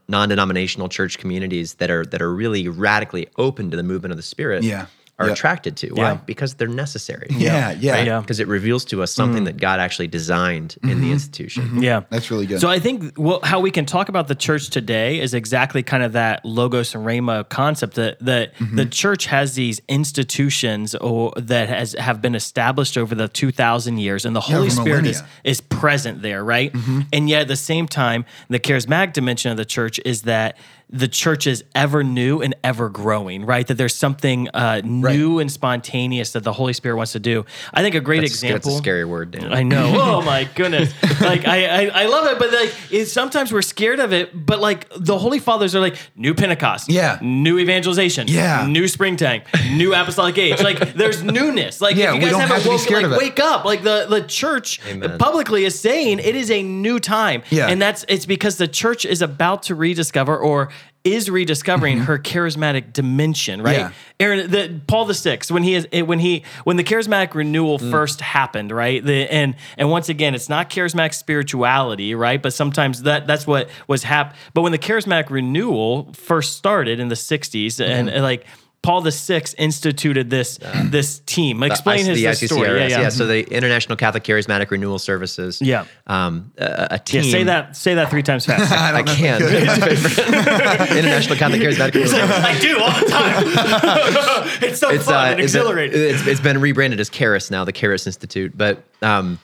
non-denominational 0.08 0.88
church 0.88 1.18
communities 1.18 1.74
that 1.74 1.90
are 1.90 2.04
that 2.06 2.20
are 2.20 2.32
really 2.34 2.66
radically 2.68 3.28
open 3.38 3.70
to 3.70 3.76
the 3.76 3.82
movement 3.84 4.10
of 4.12 4.16
the 4.16 4.22
spirit 4.22 4.64
Yeah. 4.64 4.86
Are 5.20 5.26
Yeah. 5.26 5.32
attracted 5.34 5.76
to. 5.76 5.88
Why? 5.90 6.02
Yeah. 6.12 6.18
Because 6.26 6.54
they're 6.54 6.66
necessary. 6.66 7.28
Yeah, 7.30 7.70
yeah. 7.72 7.92
Right? 7.92 8.06
Yeah. 8.06 8.20
Because 8.20 8.40
it 8.40 8.48
reveals 8.48 8.84
to 8.86 9.02
us 9.02 9.12
something 9.12 9.44
that 9.44 9.58
God 9.58 9.78
actually 9.78 10.08
designed 10.08 10.76
in 10.82 11.00
the 11.00 11.12
institution. 11.12 11.82
Yeah, 11.82 12.00
That's 12.10 12.30
really 12.30 12.46
good. 12.46 12.60
So 12.60 12.68
I 12.68 12.78
think 12.80 13.12
well, 13.18 13.40
how 13.44 13.60
we 13.60 13.70
can 13.70 13.84
talk 13.86 14.08
about 14.08 14.26
the 14.28 14.34
church 14.34 14.70
today 14.70 15.20
is 15.20 15.34
exactly 15.34 15.82
kind 15.82 16.02
of 16.02 16.12
that 16.12 16.44
logos 16.44 16.94
and 16.94 17.04
rhema 17.06 17.48
concept 17.48 17.94
that 17.94 18.18
that 18.20 18.54
Mm-hmm. 18.60 18.76
the 18.76 18.86
church 18.86 19.26
has 19.26 19.54
these 19.54 19.80
institutions 19.88 20.94
or 20.96 21.32
that 21.36 21.68
has 21.68 21.92
have 21.94 22.20
been 22.22 22.34
established 22.34 22.96
over 22.96 23.14
the 23.14 23.28
two 23.28 23.50
thousand 23.52 23.98
years, 23.98 24.24
and 24.24 24.34
the 24.34 24.40
Holy 24.40 24.68
over 24.68 24.70
Spirit 24.70 25.06
is 25.06 25.18
millennia. 25.18 25.28
is 25.44 25.60
present 25.60 26.22
there, 26.22 26.42
right? 26.44 26.72
Mm-hmm. 26.72 27.00
And 27.12 27.28
yet 27.28 27.42
at 27.42 27.48
the 27.48 27.56
same 27.56 27.86
time, 27.86 28.24
the 28.48 28.58
charismatic 28.60 29.12
dimension 29.12 29.50
of 29.50 29.56
the 29.56 29.64
church 29.64 30.00
is 30.04 30.22
that 30.22 30.56
the 30.92 31.06
church 31.08 31.46
is 31.46 31.62
ever 31.74 32.02
new 32.02 32.42
and 32.42 32.54
ever 32.64 32.88
growing, 32.88 33.46
right? 33.46 33.66
That 33.66 33.74
there's 33.74 33.94
something 33.94 34.48
uh, 34.48 34.80
new 34.84 35.38
and 35.38 35.50
spontaneous 35.50 36.32
that 36.32 36.42
the 36.42 36.52
Holy 36.52 36.72
Spirit 36.72 36.96
wants 36.96 37.12
to 37.12 37.20
do. 37.20 37.44
I 37.72 37.82
think 37.82 37.94
a 37.94 38.00
great 38.00 38.20
That's, 38.22 38.32
example. 38.32 38.70
That's 38.70 38.80
a 38.80 38.82
scary 38.82 39.04
word, 39.04 39.30
Dan. 39.32 39.52
I 39.52 39.62
know. 39.62 39.98
Oh 40.10 40.22
my 40.22 40.44
goodness! 40.56 40.92
like 41.20 41.46
I, 41.46 41.86
I, 41.86 42.02
I 42.02 42.06
love 42.06 42.26
it, 42.26 42.38
but 42.38 42.52
like 42.52 42.74
it's, 42.90 43.12
sometimes 43.12 43.52
we're 43.52 43.62
scared 43.62 44.00
of 44.00 44.12
it. 44.12 44.30
But 44.46 44.58
like 44.60 44.88
the 44.96 45.16
Holy 45.18 45.38
Fathers 45.38 45.74
are 45.74 45.80
like 45.80 45.96
new 46.16 46.34
Pentecost, 46.34 46.90
Yeah. 46.90 47.18
new 47.22 47.58
evangelization, 47.58 48.26
Yeah. 48.28 48.66
new 48.66 48.88
springtime, 48.88 49.42
new 49.72 49.94
apostolic 49.94 50.36
age. 50.38 50.60
Like 50.62 50.94
there's 50.94 51.22
newness. 51.22 51.80
Like 51.80 51.96
Yeah, 51.96 52.10
if 52.10 52.16
you 52.16 52.20
guys 52.30 52.32
haven't 52.40 52.56
have 52.56 52.62
to 52.64 52.68
woken, 52.94 53.10
like 53.10 53.20
wake 53.20 53.40
up. 53.40 53.64
Like 53.64 53.82
the 53.82 54.06
the 54.08 54.22
church 54.22 54.80
Amen. 54.86 55.18
publicly 55.18 55.64
is 55.64 55.78
saying 55.78 56.18
it 56.18 56.34
is 56.34 56.50
a 56.50 56.62
new 56.62 56.98
time, 56.98 57.42
Yeah. 57.50 57.68
and 57.68 57.80
that's 57.80 58.04
it's 58.08 58.26
because 58.26 58.56
the 58.56 58.68
church 58.68 59.04
is 59.04 59.22
about 59.22 59.62
to 59.64 59.74
rediscover 59.74 60.36
or 60.36 60.70
is 61.02 61.30
rediscovering 61.30 62.00
her 62.00 62.18
charismatic 62.18 62.92
dimension, 62.92 63.62
right? 63.62 63.76
Mm-hmm. 63.78 63.88
Yeah. 64.20 64.26
Aaron, 64.26 64.50
the 64.50 64.80
Paul 64.86 65.06
the 65.06 65.14
Sixth, 65.14 65.50
when 65.50 65.62
he 65.62 65.74
is 65.74 65.86
when 65.92 66.18
he 66.18 66.42
when 66.64 66.76
the 66.76 66.84
charismatic 66.84 67.32
renewal 67.34 67.78
Mm. 67.78 67.90
first 67.90 68.20
happened, 68.20 68.70
right? 68.70 69.02
The 69.02 69.26
and 69.32 69.54
and 69.78 69.88
once 69.90 70.10
again, 70.10 70.34
it's 70.34 70.50
not 70.50 70.68
charismatic 70.68 71.14
spirituality, 71.14 72.14
right? 72.14 72.40
But 72.42 72.52
sometimes 72.52 73.02
that 73.04 73.26
that's 73.26 73.46
what 73.46 73.70
was 73.88 74.02
hap. 74.02 74.36
But 74.52 74.60
when 74.60 74.72
the 74.72 74.78
charismatic 74.78 75.30
renewal 75.30 76.12
first 76.12 76.56
started 76.58 77.00
in 77.00 77.08
the 77.08 77.14
'60s, 77.14 77.66
Mm-hmm. 77.80 78.08
and, 78.08 78.22
like. 78.22 78.46
Paul 78.82 79.02
the 79.02 79.12
Sixth 79.12 79.54
instituted 79.58 80.30
this 80.30 80.58
this 80.84 81.18
team. 81.20 81.62
Explain 81.62 82.06
the, 82.06 82.14
his, 82.14 82.40
the 82.40 82.46
story. 82.48 82.68
ICCRS, 82.68 82.88
Yeah, 82.90 83.00
yeah. 83.02 83.08
So 83.10 83.26
the 83.26 83.40
International 83.52 83.94
Catholic 83.96 84.24
Charismatic 84.24 84.70
Renewal 84.70 84.98
Services. 84.98 85.60
Yeah. 85.60 85.84
Um, 86.06 86.52
a, 86.56 86.64
a 86.64 86.88
Yeah, 86.92 86.96
team. 86.98 87.22
say 87.24 87.44
that. 87.44 87.76
Say 87.76 87.94
that 87.96 88.08
three 88.10 88.22
times 88.22 88.46
fast. 88.46 88.72
I, 88.94 89.02
can. 89.02 89.42
International 90.96 91.36
Catholic 91.36 91.60
Charismatic 91.60 91.92
Renewal 91.94 92.08
Services. 92.10 92.44
I 92.44 92.58
do 92.58 92.78
all 92.80 93.00
the 93.00 93.06
time. 93.06 94.62
it's 94.62 94.80
so 94.80 94.88
It's, 94.90 95.04
fun 95.04 95.14
uh, 95.14 95.30
and 95.32 95.40
it's, 95.40 95.54
exhilarating. 95.54 96.00
it's, 96.00 96.26
it's 96.26 96.40
been 96.40 96.58
rebranded 96.60 97.00
as 97.00 97.10
CHARIS 97.10 97.50
now, 97.50 97.64
the 97.64 97.72
CHARIS 97.72 98.06
Institute. 98.06 98.56
But 98.56 98.82
um, 99.02 99.38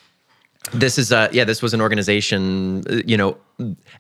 this 0.73 0.99
is 0.99 1.13
uh, 1.13 1.29
yeah, 1.33 1.45
this 1.45 1.63
was 1.63 1.75
an 1.75 1.81
organization, 1.81 2.83
uh, 2.91 2.97
you 3.07 3.17
know, 3.17 3.37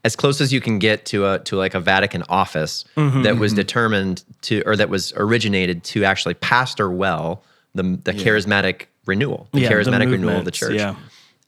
as 0.04 0.16
close 0.16 0.40
as 0.40 0.52
you 0.52 0.60
can 0.60 0.78
get 0.78 1.04
to 1.06 1.26
a 1.26 1.38
to 1.40 1.56
like 1.56 1.74
a 1.74 1.80
Vatican 1.80 2.22
office 2.28 2.84
Mm-hmm, 2.96 3.22
that 3.22 3.36
was 3.38 3.52
determined 3.52 4.24
to 4.42 4.62
or 4.66 4.76
that 4.76 4.88
was 4.88 5.12
originated 5.16 5.84
to 5.84 6.04
actually 6.04 6.34
pastor 6.34 6.90
well 6.90 7.42
the 7.74 7.82
the 8.04 8.12
charismatic 8.12 8.86
renewal, 9.06 9.48
the 9.52 9.60
Yeah, 9.60 9.68
the 9.68 9.74
charismatic 9.74 10.10
renewal 10.10 10.38
of 10.38 10.44
the 10.44 10.50
church. 10.50 10.74
yeah. 10.74 10.96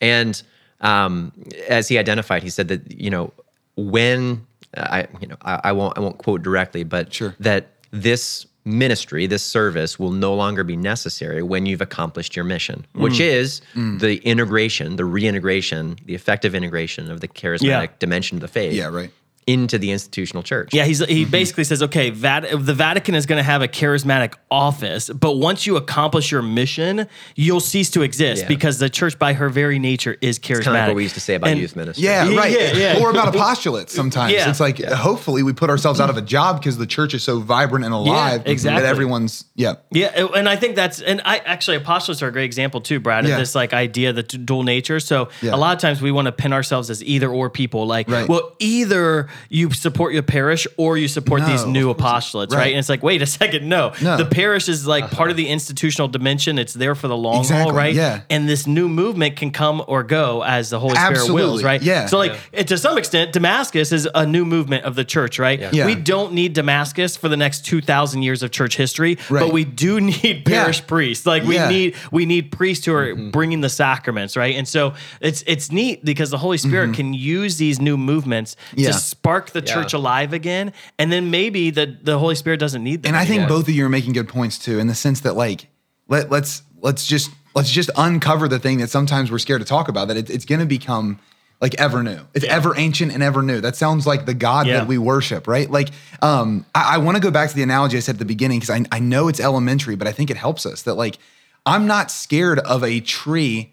And 0.00 0.40
um, 0.80 1.32
as 1.68 1.88
he 1.88 1.98
identified, 1.98 2.42
he 2.42 2.50
said 2.50 2.68
that 2.68 2.90
you 2.92 3.10
know 3.10 3.32
when 3.76 4.46
I 4.76 5.08
you 5.20 5.26
know 5.26 5.36
I, 5.42 5.60
I 5.64 5.72
won't 5.72 5.96
I 5.98 6.00
won't 6.00 6.18
quote 6.18 6.42
directly, 6.42 6.84
but 6.84 7.12
Sure. 7.12 7.34
that 7.40 7.72
this 7.90 8.46
ministry, 8.64 9.26
this 9.26 9.42
service 9.42 9.98
will 9.98 10.10
no 10.10 10.34
longer 10.34 10.62
be 10.64 10.76
necessary 10.76 11.42
when 11.42 11.64
you've 11.66 11.80
accomplished 11.80 12.36
your 12.36 12.44
mission, 12.44 12.86
Mm. 12.94 13.00
which 13.00 13.20
is 13.20 13.60
the 13.74 14.16
integration, 14.24 14.96
the 14.96 15.04
reintegration, 15.04 15.96
the 16.04 16.14
effective 16.14 16.54
integration 16.54 17.10
of 17.10 17.20
the 17.20 17.28
charismatic 17.28 17.62
Yeah. 17.62 17.86
dimension 17.98 18.36
of 18.36 18.40
the 18.42 18.48
faith 18.48 18.74
Yeah, 18.74 18.86
right. 18.88 19.10
Into 19.48 19.78
the 19.78 19.90
institutional 19.90 20.42
church. 20.42 20.74
Yeah, 20.74 20.84
he's, 20.84 20.98
he 21.06 21.22
Mm-hmm. 21.22 21.30
basically 21.30 21.64
says, 21.64 21.82
okay, 21.82 22.10
Vat- 22.10 22.44
the 22.50 22.74
Vatican 22.74 23.14
is 23.14 23.24
going 23.24 23.38
to 23.38 23.42
have 23.42 23.62
a 23.62 23.66
charismatic 23.68 24.34
office, 24.50 25.08
but 25.08 25.36
once 25.38 25.66
you 25.66 25.76
accomplish 25.76 26.30
your 26.30 26.42
mission, 26.42 27.06
you'll 27.34 27.60
cease 27.60 27.88
to 27.92 28.02
exist 28.02 28.42
Yeah. 28.42 28.48
because 28.48 28.78
the 28.78 28.90
church, 28.90 29.18
by 29.18 29.32
her 29.32 29.48
very 29.48 29.78
nature, 29.78 30.16
is 30.20 30.38
charismatic. 30.38 30.64
Kind 30.64 30.66
of 30.68 30.72
like 30.82 30.86
what 30.88 30.96
we 30.96 31.02
used 31.04 31.14
to 31.14 31.20
say 31.20 31.34
about 31.34 31.50
And- 31.50 31.60
youth 31.60 31.74
ministry. 31.76 32.04
Yeah, 32.04 32.28
Yeah, 32.28 32.38
right. 32.38 32.52
yeah, 32.52 32.72
yeah. 32.76 33.00
Or 33.00 33.10
about 33.10 33.32
apostolates 33.34 33.90
sometimes. 33.90 34.34
Yeah. 34.34 34.50
It's 34.50 34.60
like 34.60 34.82
hopefully 34.84 35.42
we 35.42 35.54
put 35.54 35.70
ourselves 35.70 35.98
out 35.98 36.10
of 36.10 36.18
a 36.18 36.22
job 36.22 36.60
because 36.60 36.76
the 36.76 36.86
church 36.86 37.14
is 37.14 37.22
so 37.24 37.40
vibrant 37.40 37.86
and 37.86 37.94
alive 37.94 38.42
exactly. 38.44 38.82
that 38.82 38.88
everyone's 38.88 39.46
yeah. 39.54 39.76
Yeah, 39.90 40.26
and 40.36 40.46
I 40.48 40.56
think 40.56 40.76
that's 40.76 41.00
and 41.00 41.22
I 41.24 41.38
actually 41.38 41.78
apostolates 41.78 42.20
are 42.22 42.28
a 42.28 42.32
great 42.32 42.44
example 42.44 42.80
too, 42.82 43.00
Brad. 43.00 43.24
Of 43.24 43.30
this 43.38 43.54
like 43.54 43.72
idea, 43.72 44.12
the 44.12 44.22
t- 44.22 44.36
dual 44.38 44.62
nature. 44.62 45.00
So 45.00 45.30
Yeah. 45.40 45.54
a 45.54 45.56
lot 45.56 45.74
of 45.74 45.80
times 45.80 46.02
we 46.02 46.12
want 46.12 46.26
to 46.26 46.32
pin 46.32 46.52
ourselves 46.52 46.90
as 46.90 47.02
either 47.02 47.30
or 47.30 47.48
people. 47.50 47.86
Like, 47.86 48.08
Right. 48.10 48.28
well, 48.28 48.52
either 48.58 49.28
you 49.48 49.70
support 49.72 50.12
your 50.12 50.22
parish 50.22 50.66
or 50.76 50.96
you 50.98 51.08
support 51.08 51.44
these 51.46 51.64
new 51.64 51.90
of 51.90 51.96
apostolates, 51.96 52.50
right. 52.52 52.58
Right. 52.58 52.72
And 52.72 52.78
it's 52.78 52.88
like, 52.88 53.02
wait 53.02 53.22
a 53.22 53.26
second, 53.26 53.68
no. 53.68 53.92
No. 54.02 54.16
The 54.16 54.24
parish 54.26 54.68
is 54.68 54.86
like 54.86 55.10
part 55.10 55.30
of 55.30 55.36
the 55.36 55.48
institutional 55.48 56.08
dimension. 56.08 56.58
It's 56.58 56.74
there 56.74 56.94
for 56.94 57.08
the 57.08 57.16
long 57.16 57.44
haul, 57.44 57.72
right? 57.72 57.94
yeah. 57.94 58.22
And 58.30 58.48
this 58.48 58.66
new 58.66 58.88
movement 58.88 59.36
can 59.36 59.50
come 59.52 59.82
or 59.86 60.02
go 60.02 60.42
as 60.42 60.70
the 60.70 60.80
Holy 60.80 60.96
Spirit 60.96 61.30
wills, 61.30 61.62
right? 61.62 61.80
yeah. 61.82 62.06
So 62.06 62.18
like 62.18 62.38
and 62.52 62.66
to 62.68 62.76
some 62.78 62.98
extent, 62.98 63.32
Damascus 63.32 63.92
is 63.92 64.08
a 64.14 64.26
new 64.26 64.44
movement 64.44 64.84
of 64.84 64.94
the 64.96 65.04
church, 65.04 65.38
right? 65.38 65.72
Yeah. 65.72 65.86
We 65.86 65.94
don't 65.94 66.32
need 66.32 66.52
Damascus 66.54 67.16
for 67.16 67.28
the 67.28 67.36
next 67.36 67.64
two 67.64 67.80
thousand 67.80 68.22
years 68.22 68.42
of 68.42 68.50
church 68.50 68.76
history, 68.76 69.18
but 69.30 69.52
we 69.52 69.64
do 69.64 70.00
need 70.12 70.44
parish 70.44 70.80
Yeah. 70.80 70.86
priests. 70.86 71.26
Like 71.26 71.44
we 71.44 71.54
Yeah. 71.54 71.68
need 71.68 71.94
we 72.10 72.26
need 72.26 72.50
priests 72.50 72.84
who 72.86 72.94
are 72.94 73.14
bringing 73.14 73.60
the 73.60 73.68
sacraments, 73.68 74.36
right? 74.36 74.56
And 74.56 74.66
so 74.66 74.94
it's 75.20 75.42
it's 75.46 75.70
neat 75.70 76.04
because 76.04 76.30
the 76.30 76.38
Holy 76.38 76.58
Spirit 76.58 76.94
can 76.94 77.14
use 77.14 77.56
these 77.58 77.80
new 77.80 77.96
movements 77.96 78.56
Yeah. 78.74 78.88
to 78.88 78.92
spark 78.98 79.27
the 79.52 79.62
church 79.62 79.92
alive 79.92 80.32
again, 80.32 80.72
and 80.98 81.12
then 81.12 81.30
maybe 81.30 81.70
the 81.70 81.96
the 82.02 82.18
Holy 82.18 82.34
Spirit 82.34 82.58
doesn't 82.60 82.82
need 82.82 83.02
that. 83.02 83.08
And 83.08 83.16
I 83.16 83.24
think 83.24 83.42
Yeah. 83.42 83.48
both 83.48 83.68
of 83.68 83.74
you 83.74 83.84
are 83.86 83.88
making 83.90 84.12
good 84.14 84.28
points 84.28 84.58
too, 84.58 84.78
in 84.78 84.86
the 84.86 84.94
sense 84.94 85.20
that 85.20 85.36
like 85.36 85.68
let 86.08 86.30
let's 86.30 86.62
let's 86.80 87.06
just 87.06 87.30
let's 87.54 87.70
just 87.70 87.90
uncover 87.96 88.48
the 88.48 88.58
thing 88.58 88.78
that 88.78 88.90
sometimes 88.90 89.30
we're 89.30 89.38
scared 89.38 89.60
to 89.60 89.66
talk 89.66 89.88
about. 89.88 90.08
That 90.08 90.16
it, 90.16 90.30
it's 90.30 90.44
going 90.44 90.60
to 90.60 90.66
become 90.66 91.18
like 91.60 91.74
ever 91.74 92.02
new. 92.02 92.20
It's 92.34 92.44
ever 92.44 92.76
ancient 92.78 93.12
and 93.12 93.22
ever 93.22 93.42
new. 93.42 93.60
That 93.60 93.74
sounds 93.76 94.06
like 94.06 94.26
the 94.26 94.34
God 94.34 94.66
Yeah. 94.66 94.78
that 94.78 94.86
we 94.86 94.96
worship, 94.96 95.48
right? 95.48 95.68
Like, 95.68 95.88
um, 96.22 96.64
I, 96.74 96.94
I 96.94 96.98
want 96.98 97.16
to 97.16 97.20
go 97.20 97.32
back 97.32 97.48
to 97.50 97.54
the 97.56 97.64
analogy 97.64 97.96
I 97.96 98.00
said 98.00 98.14
at 98.14 98.18
the 98.20 98.24
beginning 98.24 98.60
because 98.60 98.70
I, 98.70 98.84
I 98.92 99.00
know 99.00 99.26
it's 99.28 99.40
elementary, 99.40 99.96
but 99.96 100.06
I 100.06 100.12
think 100.12 100.30
it 100.30 100.36
helps 100.36 100.64
us 100.66 100.82
that 100.82 100.94
like 100.94 101.18
I'm 101.66 101.86
not 101.86 102.10
scared 102.12 102.60
of 102.60 102.84
a 102.84 103.00
tree 103.00 103.72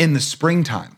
in 0.00 0.14
the 0.14 0.20
springtime, 0.20 0.96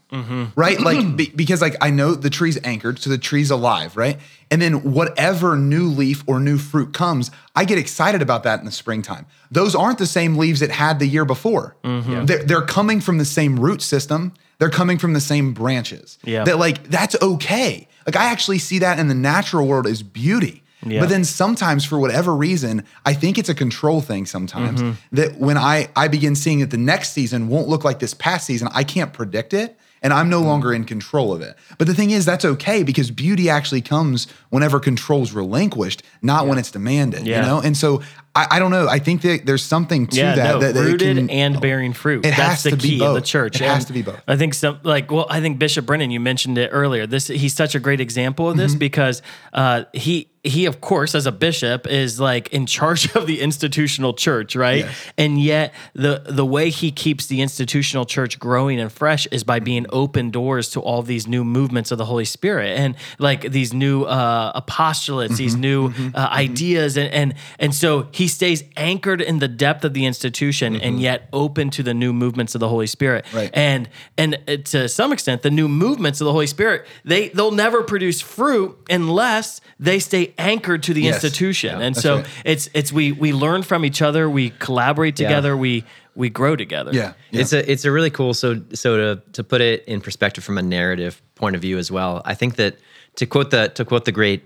right? 0.54 0.80
Like 0.80 0.98
mm-hmm. 0.98 1.16
be, 1.16 1.32
because 1.34 1.60
like 1.60 1.74
I 1.80 1.90
know 1.90 2.14
the 2.14 2.30
tree's 2.30 2.56
anchored, 2.62 3.00
so 3.00 3.10
the 3.10 3.18
tree's 3.18 3.50
alive, 3.50 3.96
right? 3.96 4.16
And 4.48 4.62
then 4.62 4.92
whatever 4.92 5.56
new 5.56 5.88
leaf 5.88 6.22
or 6.28 6.38
new 6.38 6.56
fruit 6.56 6.94
comes, 6.94 7.32
I 7.56 7.64
get 7.64 7.78
excited 7.78 8.22
about 8.22 8.44
that 8.44 8.60
in 8.60 8.64
the 8.64 8.70
springtime. 8.70 9.26
Those 9.50 9.74
aren't 9.74 9.98
the 9.98 10.06
same 10.06 10.36
leaves 10.36 10.62
it 10.62 10.70
had 10.70 11.00
the 11.00 11.06
year 11.06 11.24
before. 11.24 11.76
Mm-hmm. 11.82 12.26
They're, 12.26 12.44
they're 12.44 12.62
coming 12.62 13.00
from 13.00 13.18
the 13.18 13.24
same 13.24 13.58
root 13.58 13.82
system. 13.82 14.34
They're 14.58 14.70
coming 14.70 14.98
from 14.98 15.14
the 15.14 15.20
same 15.20 15.52
branches. 15.52 16.16
Yeah. 16.22 16.44
That 16.44 16.58
like 16.58 16.84
that's 16.84 17.20
okay. 17.20 17.88
Like 18.06 18.14
I 18.14 18.26
actually 18.26 18.60
see 18.60 18.78
that 18.78 19.00
in 19.00 19.08
the 19.08 19.14
natural 19.14 19.66
world 19.66 19.88
as 19.88 20.04
beauty. 20.04 20.61
Yeah. 20.84 21.00
But 21.00 21.08
then 21.10 21.24
sometimes 21.24 21.84
for 21.84 21.98
whatever 21.98 22.34
reason, 22.34 22.84
I 23.06 23.14
think 23.14 23.38
it's 23.38 23.48
a 23.48 23.54
control 23.54 24.00
thing 24.00 24.26
sometimes 24.26 24.82
Mm-hmm. 24.82 25.16
that 25.16 25.36
when 25.38 25.56
I 25.56 25.88
I 25.96 26.08
begin 26.08 26.34
seeing 26.34 26.60
that 26.60 26.70
the 26.70 26.76
next 26.78 27.12
season 27.12 27.48
won't 27.48 27.68
look 27.68 27.84
like 27.84 27.98
this 28.00 28.14
past 28.14 28.46
season, 28.46 28.68
I 28.72 28.84
can't 28.84 29.12
predict 29.12 29.54
it 29.54 29.78
and 30.02 30.12
I'm 30.12 30.28
no 30.28 30.38
Mm-hmm. 30.40 30.48
longer 30.48 30.74
in 30.74 30.84
control 30.84 31.32
of 31.32 31.40
it. 31.40 31.56
But 31.78 31.86
the 31.86 31.94
thing 31.94 32.10
is 32.10 32.24
that's 32.24 32.44
okay 32.44 32.82
because 32.82 33.10
beauty 33.12 33.48
actually 33.48 33.82
comes 33.82 34.26
whenever 34.50 34.80
control's 34.80 35.32
relinquished, 35.32 36.02
not 36.22 36.46
when 36.48 36.58
it's 36.58 36.70
demanded, 36.72 37.26
Yeah. 37.26 37.36
you 37.40 37.46
know? 37.46 37.60
And 37.60 37.76
so 37.76 38.02
I, 38.34 38.46
I 38.52 38.58
don't 38.58 38.70
know, 38.70 38.88
I 38.88 38.98
think 38.98 39.22
that 39.22 39.44
there's 39.44 39.62
something 39.62 40.06
to 40.06 40.16
yeah, 40.16 40.34
that 40.34 40.52
no, 40.54 40.58
that, 40.60 40.74
that 40.74 40.80
rooted 40.80 41.16
can- 41.18 41.30
and 41.30 41.60
bearing 41.60 41.92
fruit. 41.92 42.24
It 42.24 42.30
That's 42.36 42.38
has 42.38 42.62
the 42.62 42.70
to 42.70 42.76
be 42.76 42.98
key 42.98 43.04
of 43.04 43.14
the 43.14 43.20
church. 43.20 43.60
It 43.60 43.64
has 43.66 43.84
to 43.86 43.92
be 43.92 44.02
both. 44.02 44.20
I 44.26 44.36
think 44.36 44.54
some 44.54 44.78
like 44.84 45.10
well, 45.10 45.26
I 45.28 45.40
think 45.40 45.58
Bishop 45.58 45.84
Brennan, 45.86 46.10
you 46.10 46.20
mentioned 46.20 46.56
it 46.56 46.70
earlier. 46.72 47.06
This 47.06 47.26
he's 47.28 47.54
such 47.54 47.74
a 47.74 47.80
great 47.80 48.00
example 48.00 48.48
of 48.48 48.52
Mm-hmm. 48.56 48.62
this 48.62 48.74
because 48.74 49.20
uh, 49.52 49.84
he 49.92 50.28
he 50.44 50.66
of 50.66 50.80
course 50.80 51.14
as 51.14 51.24
a 51.26 51.30
bishop 51.30 51.86
is 51.86 52.18
like 52.18 52.48
in 52.52 52.66
charge 52.66 53.14
of 53.14 53.26
the 53.28 53.40
institutional 53.42 54.12
church, 54.14 54.56
right? 54.56 54.78
Yes. 54.86 55.12
And 55.18 55.40
yet 55.40 55.72
the 55.94 56.22
the 56.26 56.44
way 56.46 56.70
he 56.70 56.90
keeps 56.90 57.26
the 57.26 57.42
institutional 57.42 58.04
church 58.06 58.38
growing 58.40 58.80
and 58.80 58.90
fresh 58.90 59.26
is 59.26 59.44
by 59.44 59.60
being 59.60 59.86
open 59.90 60.30
doors 60.30 60.70
to 60.70 60.80
all 60.80 61.02
these 61.02 61.28
new 61.28 61.44
movements 61.44 61.92
of 61.92 61.98
the 61.98 62.04
Holy 62.06 62.24
Spirit 62.24 62.76
and 62.78 62.96
like 63.18 63.52
these 63.52 63.72
new 63.72 64.04
uh, 64.04 64.58
apostolates, 64.60 65.36
these 65.36 65.52
Mm-hmm. 65.52 65.60
new 65.60 65.92
uh, 66.14 66.28
ideas, 66.32 66.96
and 66.96 67.12
and 67.12 67.34
and 67.58 67.74
so 67.74 68.08
he 68.12 68.21
stays 68.28 68.64
anchored 68.76 69.20
in 69.20 69.38
the 69.38 69.48
depth 69.48 69.84
of 69.84 69.94
the 69.94 70.04
institution 70.06 70.76
and 70.76 71.00
yet 71.00 71.28
open 71.32 71.70
to 71.70 71.82
the 71.82 71.94
new 71.94 72.12
movements 72.12 72.54
of 72.54 72.60
the 72.60 72.68
Holy 72.68 72.86
Spirit. 72.86 73.24
Mm-hmm. 73.26 73.36
Right. 73.36 73.50
And 73.54 73.88
and 74.18 74.38
to 74.66 74.88
some 74.88 75.12
extent, 75.12 75.42
the 75.42 75.50
new 75.50 75.68
movements 75.68 76.20
of 76.20 76.24
the 76.26 76.32
Holy 76.32 76.46
Spirit 76.46 76.86
they 77.04 77.28
they'll 77.30 77.50
never 77.50 77.82
produce 77.82 78.20
fruit 78.20 78.78
unless 78.90 79.60
they 79.80 79.98
stay 79.98 80.34
anchored 80.38 80.82
to 80.84 80.94
the 80.94 81.02
Yes. 81.02 81.14
institution. 81.24 81.80
and 81.80 81.96
so 81.96 82.16
right. 82.16 82.26
it's 82.44 82.68
it's 82.74 82.92
we 82.92 83.12
we 83.12 83.32
learn 83.32 83.62
from 83.62 83.84
each 83.84 84.02
other, 84.02 84.28
we 84.28 84.50
collaborate 84.50 85.18
Yeah. 85.18 85.28
together, 85.28 85.56
we 85.56 85.84
we 86.14 86.28
grow 86.28 86.56
together. 86.56 86.90
Yeah. 86.92 87.14
yeah. 87.30 87.40
It's 87.40 87.52
a 87.52 87.70
it's 87.70 87.84
a 87.84 87.90
really 87.90 88.10
cool 88.10 88.34
so 88.34 88.60
so 88.74 88.96
to 88.96 89.22
to 89.32 89.44
put 89.44 89.60
it 89.60 89.84
in 89.86 90.00
perspective 90.00 90.44
from 90.44 90.58
a 90.58 90.62
narrative 90.62 91.22
point 91.34 91.56
of 91.56 91.62
view 91.62 91.78
as 91.78 91.90
well. 91.90 92.22
I 92.24 92.34
think 92.34 92.56
that 92.56 92.76
to 93.16 93.26
quote 93.26 93.50
the 93.50 93.68
to 93.68 93.84
quote 93.84 94.04
the 94.04 94.12
great 94.12 94.42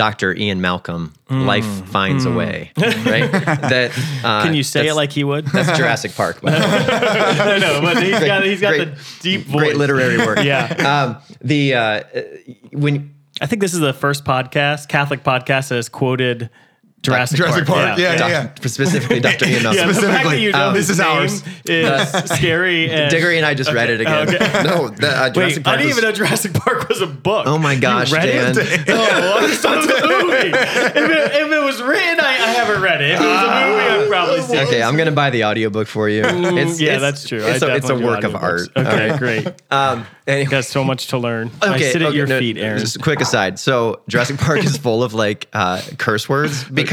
Dr. 0.00 0.34
Ian 0.34 0.62
Malcolm, 0.62 1.12
life 1.28 1.66
finds 1.90 2.24
a 2.24 2.30
way, 2.32 2.72
right? 2.78 3.30
That 3.30 3.90
uh, 4.24 4.42
Can 4.42 4.54
you 4.54 4.62
say 4.62 4.88
it 4.88 4.94
like 4.94 5.12
he 5.12 5.24
would? 5.24 5.44
that's 5.48 5.76
Jurassic 5.76 6.14
Park? 6.14 6.40
by 6.40 6.52
the 6.52 6.58
way. 6.58 6.64
I 7.54 7.58
know, 7.58 7.80
but 7.82 8.02
he's 8.02 8.18
got 8.18 8.42
he's 8.44 8.60
got 8.62 8.76
Great- 8.76 8.94
the 8.94 9.16
deep 9.20 9.42
voice. 9.42 9.60
Great 9.60 9.76
literary 9.76 10.16
work. 10.16 10.38
Yeah. 10.42 10.62
Um, 11.20 11.34
the 11.42 11.74
uh, 11.74 12.02
when 12.72 13.14
I 13.42 13.46
think 13.46 13.60
this 13.60 13.74
is 13.74 13.80
the 13.80 13.92
first 13.92 14.24
podcast, 14.24 14.88
Catholic 14.88 15.22
podcast, 15.22 15.68
that 15.68 15.74
has 15.76 15.90
quoted 15.90 16.48
Jurassic, 17.02 17.38
Jurassic 17.38 17.64
Park, 17.66 17.86
Park. 17.86 17.98
yeah, 17.98 18.12
yeah. 18.28 18.42
Doc- 18.48 18.58
specifically 18.58 19.20
Dr. 19.20 19.46
Ian 19.46 19.62
Yeah, 19.62 19.72
Nelson. 19.86 19.86
the 19.86 19.94
fact 19.94 19.94
that 19.94 19.94
Specifically, 20.34 20.42
you 20.42 20.52
know 20.52 20.68
um, 20.68 20.74
this 20.74 20.90
is 20.90 21.00
ours. 21.00 21.42
is 21.64 22.08
scary. 22.36 22.90
And, 22.90 23.10
Diggory 23.10 23.38
and 23.38 23.46
I 23.46 23.54
just 23.54 23.72
read 23.72 23.88
it 23.88 24.02
again. 24.02 24.28
Okay. 24.28 24.38
No, 24.64 24.88
that, 24.90 25.02
uh, 25.14 25.24
Wait, 25.28 25.34
Jurassic 25.34 25.60
I 25.60 25.62
Park 25.62 25.78
didn't 25.78 25.88
was- 25.88 25.98
even 25.98 26.08
know 26.10 26.12
Jurassic 26.14 26.52
Park 26.52 26.88
was 26.90 27.00
a 27.00 27.06
book. 27.06 27.46
Oh 27.46 27.56
my 27.56 27.72
You 27.72 27.80
gosh, 27.80 28.12
read 28.12 28.26
Dan. 28.26 28.54
It? 28.58 28.84
Oh, 28.90 29.36
I 29.38 29.46
just 29.46 29.62
thought 29.62 29.78
it 29.78 29.86
was 29.86 30.02
a 30.02 30.24
movie. 30.24 30.36
If 30.50 30.96
it, 30.96 31.32
if 31.42 31.52
it 31.52 31.64
was 31.64 31.80
written, 31.82 32.20
I, 32.20 32.28
I 32.32 32.50
haven't 32.52 32.82
read 32.82 33.00
it. 33.00 33.12
If 33.12 33.20
it 33.20 33.24
was 33.24 33.42
a 33.44 33.46
movie, 33.46 34.04
I'd 34.04 34.08
probably 34.08 34.40
see 34.42 34.56
it. 34.56 34.66
Okay, 34.68 34.82
I'm 34.82 34.96
gonna 34.98 35.10
buy 35.12 35.30
the 35.30 35.44
audiobook 35.44 35.88
for 35.88 36.06
you. 36.08 36.22
It's, 36.26 36.80
yeah, 36.80 36.96
it's- 36.96 37.00
that's 37.00 37.26
true. 37.26 37.38
It's, 37.42 37.62
I 37.62 37.72
a, 37.72 37.76
it's 37.76 37.88
a 37.88 37.94
work 37.98 38.24
of 38.24 38.34
art. 38.34 38.68
Okay, 38.76 38.90
all 39.04 39.08
right? 39.10 39.18
great. 39.18 39.46
Um, 39.70 40.04
anyway, 40.26 40.50
Got 40.50 40.64
so 40.66 40.84
much 40.84 41.06
to 41.08 41.18
learn. 41.18 41.50
I 41.62 41.74
okay, 41.76 41.92
sit 41.92 42.02
at 42.02 42.08
okay, 42.08 42.16
your 42.18 42.26
no, 42.26 42.38
feet, 42.38 42.58
Aaron. 42.58 42.78
Just 42.78 42.96
a 42.96 42.98
quick 42.98 43.20
aside. 43.22 43.58
So 43.58 44.02
Jurassic 44.08 44.36
Park 44.38 44.62
is 44.64 44.76
full 44.76 45.02
of 45.02 45.14
like 45.14 45.48
uh, 45.54 45.80
curse 45.96 46.28
words 46.28 46.64
because 46.64 46.89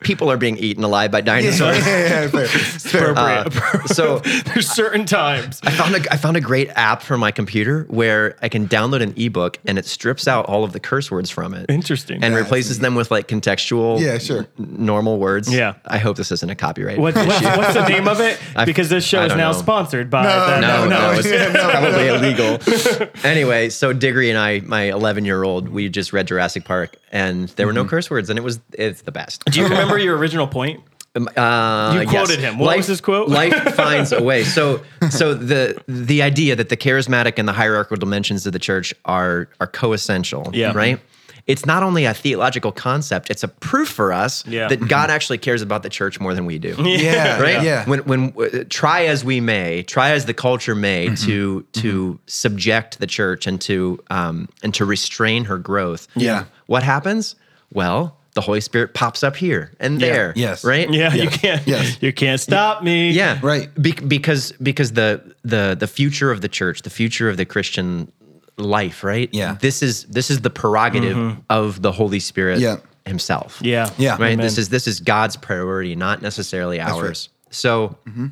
people 0.00 0.30
are 0.30 0.36
being 0.36 0.56
eaten 0.58 0.82
alive 0.84 1.10
by 1.10 1.20
dinosaurs. 1.20 1.78
yeah, 1.86 2.24
yeah, 2.24 2.28
fair. 2.28 2.46
Fair. 2.90 3.10
Appropriate. 3.10 3.88
So 3.88 4.18
There's 4.46 4.68
certain 4.68 5.04
times. 5.04 5.60
I 5.62 5.70
found 5.70 5.94
a 5.94 6.12
I 6.12 6.16
found 6.16 6.36
a 6.36 6.40
great 6.40 6.70
app 6.70 7.02
for 7.02 7.16
my 7.18 7.30
computer 7.30 7.84
where 7.88 8.36
I 8.42 8.48
can 8.48 8.66
download 8.68 9.02
an 9.02 9.14
ebook 9.16 9.58
and 9.66 9.78
it 9.78 9.86
strips 9.86 10.26
out 10.26 10.46
all 10.46 10.64
of 10.64 10.72
the 10.72 10.80
curse 10.80 11.10
words 11.10 11.30
from 11.30 11.54
it. 11.54 11.66
Interesting. 11.68 12.22
And 12.24 12.32
Yeah, 12.34 12.40
replaces 12.40 12.78
them 12.80 12.94
with 12.94 13.10
like 13.10 13.28
contextual 13.28 14.00
Yeah, 14.00 14.18
sure. 14.18 14.46
n- 14.58 14.76
normal 14.78 15.18
words. 15.18 15.52
Yeah. 15.52 15.74
I 15.84 15.98
hope 15.98 16.16
this 16.16 16.32
isn't 16.32 16.50
a 16.50 16.54
copyright. 16.56 16.98
What, 16.98 17.14
what's, 17.14 17.42
what's 17.42 17.74
the 17.74 17.88
name 17.88 18.08
of 18.08 18.20
it? 18.20 18.38
I- 18.56 18.64
Because 18.64 18.88
this 18.88 19.04
show 19.04 19.22
is 19.24 19.30
now 19.36 19.52
know. 19.52 19.58
sponsored 19.58 20.10
by. 20.10 20.22
No, 20.24 20.28
that- 20.46 20.60
no, 20.60 20.88
no, 20.88 21.12
no, 21.12 21.18
it's 21.18 21.28
yeah, 21.30 21.48
no. 21.52 21.70
probably 21.70 22.08
illegal. 22.08 23.20
anyway, 23.24 23.68
so 23.68 23.92
Diggory 23.92 24.30
and 24.30 24.38
I, 24.38 24.60
my 24.60 24.84
11 24.84 25.24
year 25.24 25.42
old, 25.44 25.68
we 25.68 25.88
just 25.88 26.12
read 26.12 26.26
Jurassic 26.26 26.64
Park, 26.64 26.96
and 27.12 27.48
there 27.50 27.66
were 27.66 27.72
no 27.72 27.80
Mm-hmm. 27.82 27.90
curse 27.90 28.10
words, 28.10 28.28
and 28.30 28.38
it 28.38 28.42
was 28.42 28.60
it's 28.74 29.02
the 29.02 29.12
best. 29.12 29.39
Do 29.46 29.60
you 29.60 29.66
remember 29.66 29.98
your 29.98 30.16
original 30.16 30.46
point? 30.46 30.80
Um, 31.16 31.28
Uh, 31.36 32.00
You 32.02 32.06
quoted 32.08 32.38
him. 32.38 32.58
What 32.58 32.66
life, 32.66 32.76
was 32.78 32.86
his 32.86 33.00
quote? 33.00 33.28
Life 33.28 33.74
finds 33.74 34.12
a 34.12 34.22
way. 34.22 34.44
So, 34.44 34.80
so 35.10 35.34
the 35.34 35.80
the 35.88 36.22
idea 36.22 36.54
that 36.56 36.68
the 36.68 36.76
charismatic 36.76 37.38
and 37.38 37.48
the 37.48 37.52
hierarchical 37.52 37.96
dimensions 37.96 38.46
of 38.46 38.52
the 38.52 38.58
church 38.60 38.94
are 39.04 39.48
are 39.60 39.66
coessential. 39.66 40.54
Yeah. 40.54 40.72
Right. 40.72 41.00
It's 41.46 41.66
not 41.66 41.82
only 41.82 42.04
a 42.04 42.14
theological 42.14 42.70
concept; 42.70 43.28
it's 43.28 43.42
a 43.42 43.48
proof 43.48 43.88
for 43.88 44.12
us 44.12 44.44
Yeah. 44.46 44.68
that 44.68 44.86
God 44.86 45.10
actually 45.10 45.38
cares 45.38 45.62
about 45.62 45.82
the 45.82 45.88
church 45.88 46.20
more 46.20 46.32
than 46.34 46.46
we 46.46 46.58
do. 46.58 46.76
Yeah, 46.84 47.40
Right. 47.40 47.62
Yeah. 47.64 47.86
When 47.88 48.00
when 48.00 48.32
uh, 48.38 48.64
try 48.68 49.06
as 49.06 49.24
we 49.24 49.40
may, 49.40 49.82
try 49.82 50.10
as 50.10 50.26
the 50.26 50.34
culture 50.34 50.76
may 50.76 51.06
Mm-hmm. 51.08 51.26
to 51.26 51.62
to 51.80 52.18
subject 52.26 53.00
the 53.00 53.06
church 53.08 53.48
and 53.48 53.60
to 53.62 53.98
um 54.10 54.48
and 54.62 54.72
to 54.74 54.84
restrain 54.84 55.46
her 55.46 55.58
growth. 55.58 56.06
Yeah. 56.14 56.44
What 56.66 56.84
happens? 56.84 57.34
Well, 57.72 58.16
the 58.40 58.46
Holy 58.46 58.60
Spirit 58.60 58.94
pops 58.94 59.22
up 59.22 59.36
here 59.36 59.72
and 59.78 60.00
Yeah. 60.00 60.12
there. 60.12 60.32
Yes. 60.34 60.64
Right. 60.64 60.90
Yeah, 60.90 61.14
you 61.14 61.28
can't. 61.28 61.66
Yes. 61.66 61.98
You 62.00 62.12
can't 62.12 62.40
stop 62.40 62.82
me. 62.82 63.10
Yeah, 63.10 63.38
Right. 63.42 63.68
Be- 63.80 63.92
because 63.92 64.52
because 64.62 64.92
the 64.92 65.34
the 65.44 65.76
the 65.78 65.86
future 65.86 66.30
of 66.30 66.40
the 66.40 66.48
church, 66.48 66.82
the 66.82 66.90
future 66.90 67.28
of 67.28 67.36
the 67.36 67.44
Christian 67.44 68.10
life, 68.56 69.04
right? 69.04 69.28
Yeah. 69.32 69.56
This 69.60 69.82
is 69.82 70.04
this 70.04 70.30
is 70.30 70.40
the 70.40 70.50
prerogative 70.50 71.16
mm-hmm. 71.16 71.40
of 71.50 71.82
the 71.82 71.92
Holy 71.92 72.20
Spirit 72.20 72.60
Yeah. 72.60 72.76
Himself. 73.04 73.58
Yeah. 73.62 73.90
Yeah. 73.98 74.12
Right. 74.12 74.32
Amen. 74.32 74.38
This 74.38 74.56
is 74.58 74.68
this 74.70 74.86
is 74.86 75.00
God's 75.00 75.36
priority, 75.36 75.94
not 75.96 76.22
necessarily 76.22 76.78
right. 76.78 76.88
ours. 76.88 77.28
So. 77.50 77.96
Mm-hmm. 78.08 78.26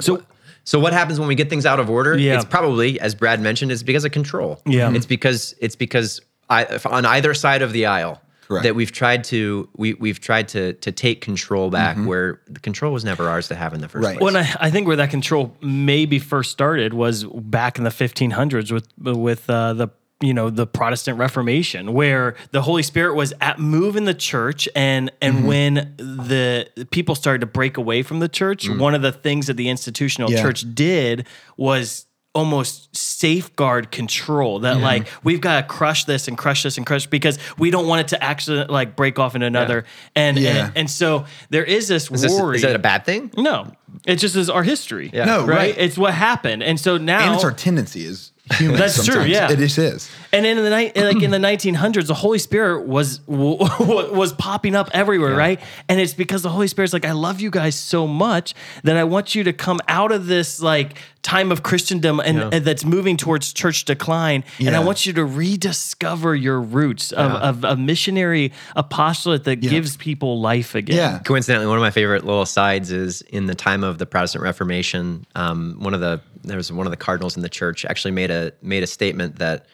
So 0.00 0.22
So 0.64 0.78
what 0.78 0.92
happens 0.92 1.18
when 1.18 1.28
we 1.28 1.34
get 1.34 1.48
things 1.50 1.66
out 1.66 1.80
of 1.80 1.88
order? 1.90 2.16
Yeah. 2.16 2.36
It's 2.36 2.44
probably, 2.44 3.00
as 3.00 3.14
Brad 3.14 3.40
mentioned, 3.40 3.72
it's 3.72 3.82
because 3.82 4.04
of 4.04 4.12
control. 4.12 4.60
Yeah. 4.66 4.92
It's 4.92 5.06
because 5.06 5.54
it's 5.60 5.76
because 5.76 6.20
I, 6.50 6.64
if 6.64 6.86
on 6.86 7.04
either 7.06 7.34
side 7.34 7.62
of 7.62 7.72
the 7.72 7.86
aisle 7.86 8.20
Correct. 8.48 8.62
that 8.64 8.74
we've 8.74 8.90
tried 8.92 9.24
to 9.24 9.68
we 9.76 9.92
we've 9.94 10.20
tried 10.20 10.48
to 10.48 10.72
to 10.72 10.90
take 10.90 11.20
control 11.20 11.68
back 11.70 11.98
where 11.98 12.40
the 12.46 12.60
control 12.60 12.94
was 12.94 13.04
never 13.04 13.28
ours 13.28 13.46
to 13.48 13.54
have 13.54 13.74
in 13.74 13.80
the 13.82 13.88
first 13.88 14.04
Right. 14.04 14.16
place. 14.18 14.24
Well, 14.24 14.36
and 14.36 14.46
I, 14.46 14.66
I 14.66 14.70
think 14.70 14.86
where 14.86 14.96
that 14.96 15.10
control 15.10 15.54
maybe 15.60 16.18
first 16.18 16.50
started 16.50 16.94
was 16.94 17.24
back 17.24 17.76
in 17.76 17.84
the 17.84 17.90
1500s 17.90 18.72
with 18.72 18.88
with 18.96 19.50
uh, 19.50 19.74
the 19.74 19.88
you 20.20 20.34
know 20.34 20.50
the 20.50 20.66
Protestant 20.66 21.16
Reformation, 21.18 21.92
where 21.92 22.34
the 22.50 22.62
Holy 22.62 22.82
Spirit 22.82 23.14
was 23.14 23.32
at 23.40 23.60
move 23.60 23.94
in 23.94 24.04
the 24.04 24.14
church, 24.14 24.68
and 24.74 25.12
and 25.22 25.36
Mm-hmm. 25.36 25.46
when 25.46 25.74
the 25.98 26.66
people 26.90 27.14
started 27.14 27.40
to 27.42 27.46
break 27.46 27.76
away 27.76 28.02
from 28.02 28.18
the 28.18 28.28
church, 28.28 28.64
Mm. 28.66 28.80
one 28.80 28.94
of 28.96 29.02
the 29.02 29.12
things 29.12 29.46
that 29.46 29.56
the 29.58 29.68
institutional 29.68 30.28
Yeah. 30.32 30.42
church 30.42 30.64
did 30.74 31.26
was 31.56 32.06
almost 32.38 32.94
safeguard 32.96 33.90
control 33.90 34.60
that 34.60 34.78
like 34.78 35.08
we've 35.24 35.40
got 35.40 35.60
to 35.60 35.66
crush 35.66 36.04
this 36.04 36.28
and 36.28 36.38
crush 36.38 36.62
this 36.62 36.76
and 36.76 36.86
crush 36.86 37.06
because 37.06 37.38
we 37.58 37.70
don't 37.70 37.86
want 37.88 38.00
it 38.02 38.08
to 38.08 38.22
actually 38.22 38.64
like 38.66 38.94
break 38.96 39.18
off 39.18 39.34
in 39.34 39.42
another 39.42 39.84
and 40.14 40.38
Yeah. 40.38 40.66
and, 40.66 40.72
and 40.76 40.90
so 40.90 41.24
there 41.50 41.64
is 41.64 41.88
this 41.88 42.10
is, 42.10 42.22
this, 42.22 42.32
worry 42.40 42.56
is 42.56 42.62
that 42.62 42.76
a 42.76 42.78
bad 42.78 43.04
thing? 43.04 43.30
no, 43.36 43.72
it 44.06 44.16
just 44.16 44.36
is 44.36 44.48
our 44.48 44.62
history. 44.62 45.10
Yeah. 45.12 45.24
No, 45.24 45.40
right? 45.40 45.56
right. 45.56 45.74
It's 45.76 45.98
what 45.98 46.14
happened, 46.14 46.62
and 46.62 46.78
so 46.78 46.96
now, 46.98 47.20
and 47.26 47.34
it's 47.34 47.44
our 47.44 47.52
tendency 47.52 48.04
is 48.04 48.32
humans. 48.52 48.78
That's 48.78 49.04
true, 49.06 49.24
yeah. 49.24 49.50
It 49.50 49.58
just 49.58 49.78
is. 49.78 50.10
and 50.32 50.46
in 50.46 50.56
the 50.58 50.70
night, 50.70 50.96
like 50.96 51.22
in 51.22 51.30
the 51.30 51.38
1900s, 51.38 52.06
the 52.06 52.14
Holy 52.14 52.38
Spirit 52.38 52.86
was 52.86 53.20
was 53.26 54.32
popping 54.34 54.74
up 54.76 54.90
everywhere, 54.92 55.34
right? 55.34 55.60
And 55.88 56.00
it's 56.00 56.14
because 56.14 56.42
the 56.42 56.50
Holy 56.50 56.68
Spirit's 56.68 56.92
like, 56.92 57.04
I 57.04 57.12
love 57.12 57.40
you 57.40 57.50
guys 57.50 57.74
so 57.74 58.06
much 58.06 58.54
that 58.84 58.96
I 58.96 59.04
want 59.04 59.34
you 59.34 59.44
to 59.44 59.52
come 59.52 59.80
out 59.88 60.12
of 60.12 60.26
this 60.26 60.60
like 60.60 60.98
time 61.22 61.50
of 61.50 61.62
Christendom 61.62 62.20
and, 62.20 62.54
and 62.54 62.64
that's 62.64 62.84
moving 62.84 63.16
towards 63.16 63.52
church 63.52 63.84
decline, 63.84 64.44
and 64.58 64.74
I 64.74 64.80
want 64.80 65.06
you 65.06 65.12
to 65.14 65.24
rediscover 65.24 66.34
your 66.34 66.60
roots 66.60 67.12
of, 67.12 67.32
of 67.32 67.64
a 67.64 67.76
missionary 67.76 68.52
apostolate 68.76 69.44
that 69.44 69.56
gives 69.56 69.96
people 69.96 70.40
life 70.40 70.74
again. 70.74 70.96
Yeah. 70.96 71.18
Coincidentally, 71.20 71.66
one 71.66 71.76
of 71.76 71.82
my 71.82 71.90
favorite 71.90 72.24
little 72.24 72.46
sides 72.46 72.90
is 72.90 73.22
in 73.22 73.46
the 73.46 73.54
time 73.54 73.84
of 73.84 73.98
the 73.98 74.06
Protestant 74.06 74.42
Reformation. 74.42 75.26
Um, 75.34 75.76
one 75.80 75.94
of 75.94 76.00
the 76.00 76.20
there 76.44 76.56
was 76.56 76.72
one 76.72 76.86
of 76.86 76.90
the 76.90 76.96
cardinals 76.96 77.36
in 77.36 77.42
the 77.42 77.48
church 77.48 77.84
actually 77.84 78.12
made 78.12 78.30
a 78.30 78.52
made 78.62 78.82
a 78.82 78.86
statement 78.86 79.36
that 79.36 79.66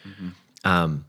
um, 0.63 1.05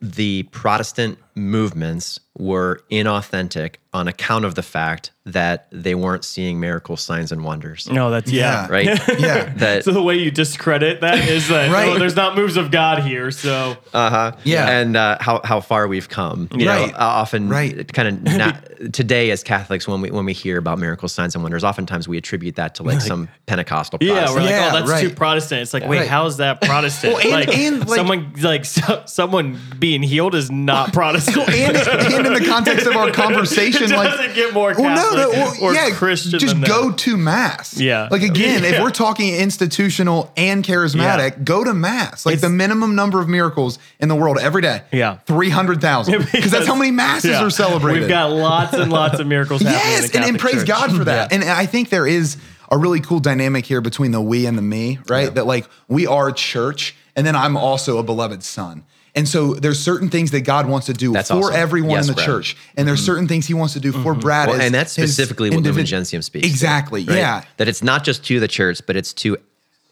the 0.00 0.42
Protestant 0.44 1.18
movements 1.34 2.18
were 2.38 2.80
inauthentic 2.90 3.74
on 3.92 4.08
account 4.08 4.44
of 4.46 4.54
the 4.54 4.62
fact 4.62 5.10
that 5.26 5.66
they 5.70 5.94
weren't 5.94 6.24
seeing 6.24 6.58
miracle 6.58 6.96
signs, 6.96 7.30
and 7.30 7.44
wonders. 7.44 7.88
No, 7.90 8.10
that's 8.10 8.32
yeah. 8.32 8.62
Yeah. 8.66 8.72
Right? 8.72 9.08
Yeah. 9.20 9.52
that 9.56 9.84
So 9.84 9.92
the 9.92 10.02
way 10.02 10.16
you 10.16 10.30
discredit 10.30 11.02
that 11.02 11.28
is 11.28 11.48
that 11.48 11.70
Right. 11.70 11.90
oh, 11.90 11.98
there's 11.98 12.16
not 12.16 12.34
moves 12.34 12.56
of 12.56 12.70
God 12.70 13.02
here. 13.02 13.30
So 13.30 13.76
Uh-huh. 13.92 14.32
Yeah. 14.44 14.68
And 14.68 14.96
uh, 14.96 15.18
how 15.20 15.42
how 15.44 15.60
far 15.60 15.86
we've 15.88 16.08
come. 16.08 16.48
You 16.56 16.66
Right. 16.68 16.90
know, 16.90 16.94
uh, 16.96 17.00
often 17.00 17.48
Right. 17.50 17.92
kind 17.92 18.08
of 18.08 18.22
not 18.36 18.64
today 18.92 19.30
as 19.30 19.42
Catholics 19.44 19.86
when 19.86 20.00
we 20.00 20.10
when 20.10 20.24
we 20.24 20.32
hear 20.32 20.56
about 20.58 20.78
miracle 20.78 21.08
signs, 21.08 21.34
and 21.34 21.44
wonders, 21.44 21.62
oftentimes 21.62 22.08
we 22.08 22.16
attribute 22.16 22.56
that 22.56 22.74
to 22.76 22.82
like 22.82 23.02
some 23.02 23.28
Pentecostal 23.46 23.98
yeah, 24.00 24.12
Protestant. 24.14 24.34
we're 24.36 24.42
like, 24.42 24.50
Yeah, 24.50 24.68
oh, 24.72 24.78
that's 24.78 24.90
right. 24.90 25.02
too 25.02 25.10
Protestant. 25.14 25.60
It's 25.62 25.74
like, 25.74 25.86
wait, 25.86 25.98
Right. 25.98 26.08
how 26.08 26.24
is 26.26 26.38
that 26.38 26.62
Protestant? 26.62 27.12
Well, 27.14 27.22
and- 27.22 27.32
like, 27.32 27.56
and, 27.58 27.80
like- 27.88 27.96
someone 27.96 28.32
like 28.40 28.64
so, 28.64 29.02
someone 29.06 29.60
being 29.78 30.02
healed 30.02 30.34
is 30.34 30.50
not 30.50 30.92
Protestant. 30.94 31.21
and, 31.36 31.76
and 31.76 32.26
in 32.26 32.32
the 32.34 32.44
context 32.46 32.86
of 32.86 32.96
our 32.96 33.10
conversation, 33.10 33.84
It 33.84 33.90
like 33.96 34.10
doesn't 34.10 34.34
get 34.34 34.52
more 34.54 34.74
well, 34.76 34.94
no, 34.94 35.16
no, 35.16 35.30
Catholic 35.32 35.60
well, 35.62 35.70
or 35.70 35.74
yeah, 35.74 35.90
Christian 35.90 36.38
Just 36.38 36.60
go 36.62 36.90
that. 36.90 36.98
to 36.98 37.16
mass. 37.16 37.78
Yeah. 37.78 38.08
like 38.10 38.22
again, 38.22 38.64
if 38.64 38.80
we're 38.80 38.90
talking 38.90 39.34
institutional 39.34 40.32
and 40.36 40.64
charismatic, 40.64 41.30
Yeah. 41.38 41.44
go 41.44 41.64
to 41.64 41.72
mass. 41.74 42.26
Like 42.26 42.34
It's- 42.34 42.42
the 42.42 42.54
minimum 42.54 42.94
number 42.94 43.20
of 43.20 43.28
miracles 43.28 43.78
in 44.00 44.08
the 44.08 44.14
world 44.16 44.38
every 44.38 44.62
day. 44.62 44.82
Yeah. 44.92 45.18
three 45.26 45.50
hundred 45.50 45.80
thousand. 45.80 46.28
Because 46.32 46.50
that's 46.50 46.66
how 46.66 46.74
many 46.74 46.90
masses 46.90 47.30
Yeah. 47.32 47.44
are 47.44 47.50
celebrated. 47.50 48.00
We've 48.00 48.08
got 48.08 48.30
lots 48.32 48.72
and 48.74 48.90
lots 48.92 49.18
of 49.20 49.26
miracles 49.26 49.62
happening. 49.62 49.80
Yes, 50.02 50.14
and, 50.14 50.24
and 50.24 50.38
praise 50.38 50.56
Church. 50.56 50.66
God 50.68 50.96
for 50.96 51.04
that. 51.04 51.30
Yeah. 51.30 51.38
And 51.40 51.44
I 51.50 51.66
think 51.66 51.88
there 51.90 52.06
is 52.06 52.36
a 52.70 52.78
really 52.78 53.00
cool 53.00 53.20
dynamic 53.20 53.66
here 53.66 53.80
between 53.80 54.12
the 54.12 54.20
we 54.20 54.46
and 54.46 54.56
the 54.56 54.62
me, 54.62 54.98
right? 55.08 55.34
That 55.34 55.46
like 55.46 55.66
we 55.88 56.06
are 56.06 56.32
church, 56.32 56.96
and 57.14 57.26
then 57.26 57.36
I'm 57.36 57.56
also 57.56 57.98
a 57.98 58.02
beloved 58.02 58.42
son. 58.42 58.84
And 59.14 59.28
so 59.28 59.54
there's 59.54 59.78
certain 59.78 60.08
things 60.08 60.30
that 60.30 60.40
God 60.40 60.66
wants 60.66 60.86
to 60.86 60.94
do 60.94 61.12
That's 61.12 61.28
for 61.28 61.36
awesome. 61.36 61.54
everyone 61.54 61.90
Yes, 61.90 62.04
in 62.04 62.08
the 62.08 62.14
Brad. 62.14 62.26
church, 62.26 62.56
and 62.76 62.88
there's 62.88 63.00
mm-hmm. 63.00 63.06
certain 63.06 63.28
things 63.28 63.46
He 63.46 63.54
wants 63.54 63.74
to 63.74 63.80
do 63.80 63.92
for 63.92 64.12
mm-hmm. 64.12 64.20
Brad. 64.20 64.48
Well, 64.48 64.56
as 64.58 64.64
and 64.66 64.74
that's 64.74 64.92
specifically 64.92 65.50
what 65.50 65.62
Lumen 65.62 65.84
individ- 65.84 65.86
Gentium 65.86 66.22
speaks. 66.22 66.46
to, 66.46 66.50
Exactly. 66.50 67.04
right? 67.04 67.18
Yeah. 67.18 67.44
That 67.58 67.68
it's 67.68 67.82
not 67.82 68.04
just 68.04 68.24
to 68.26 68.40
the 68.40 68.48
church, 68.48 68.80
but 68.86 68.96
it's 68.96 69.12
to 69.14 69.36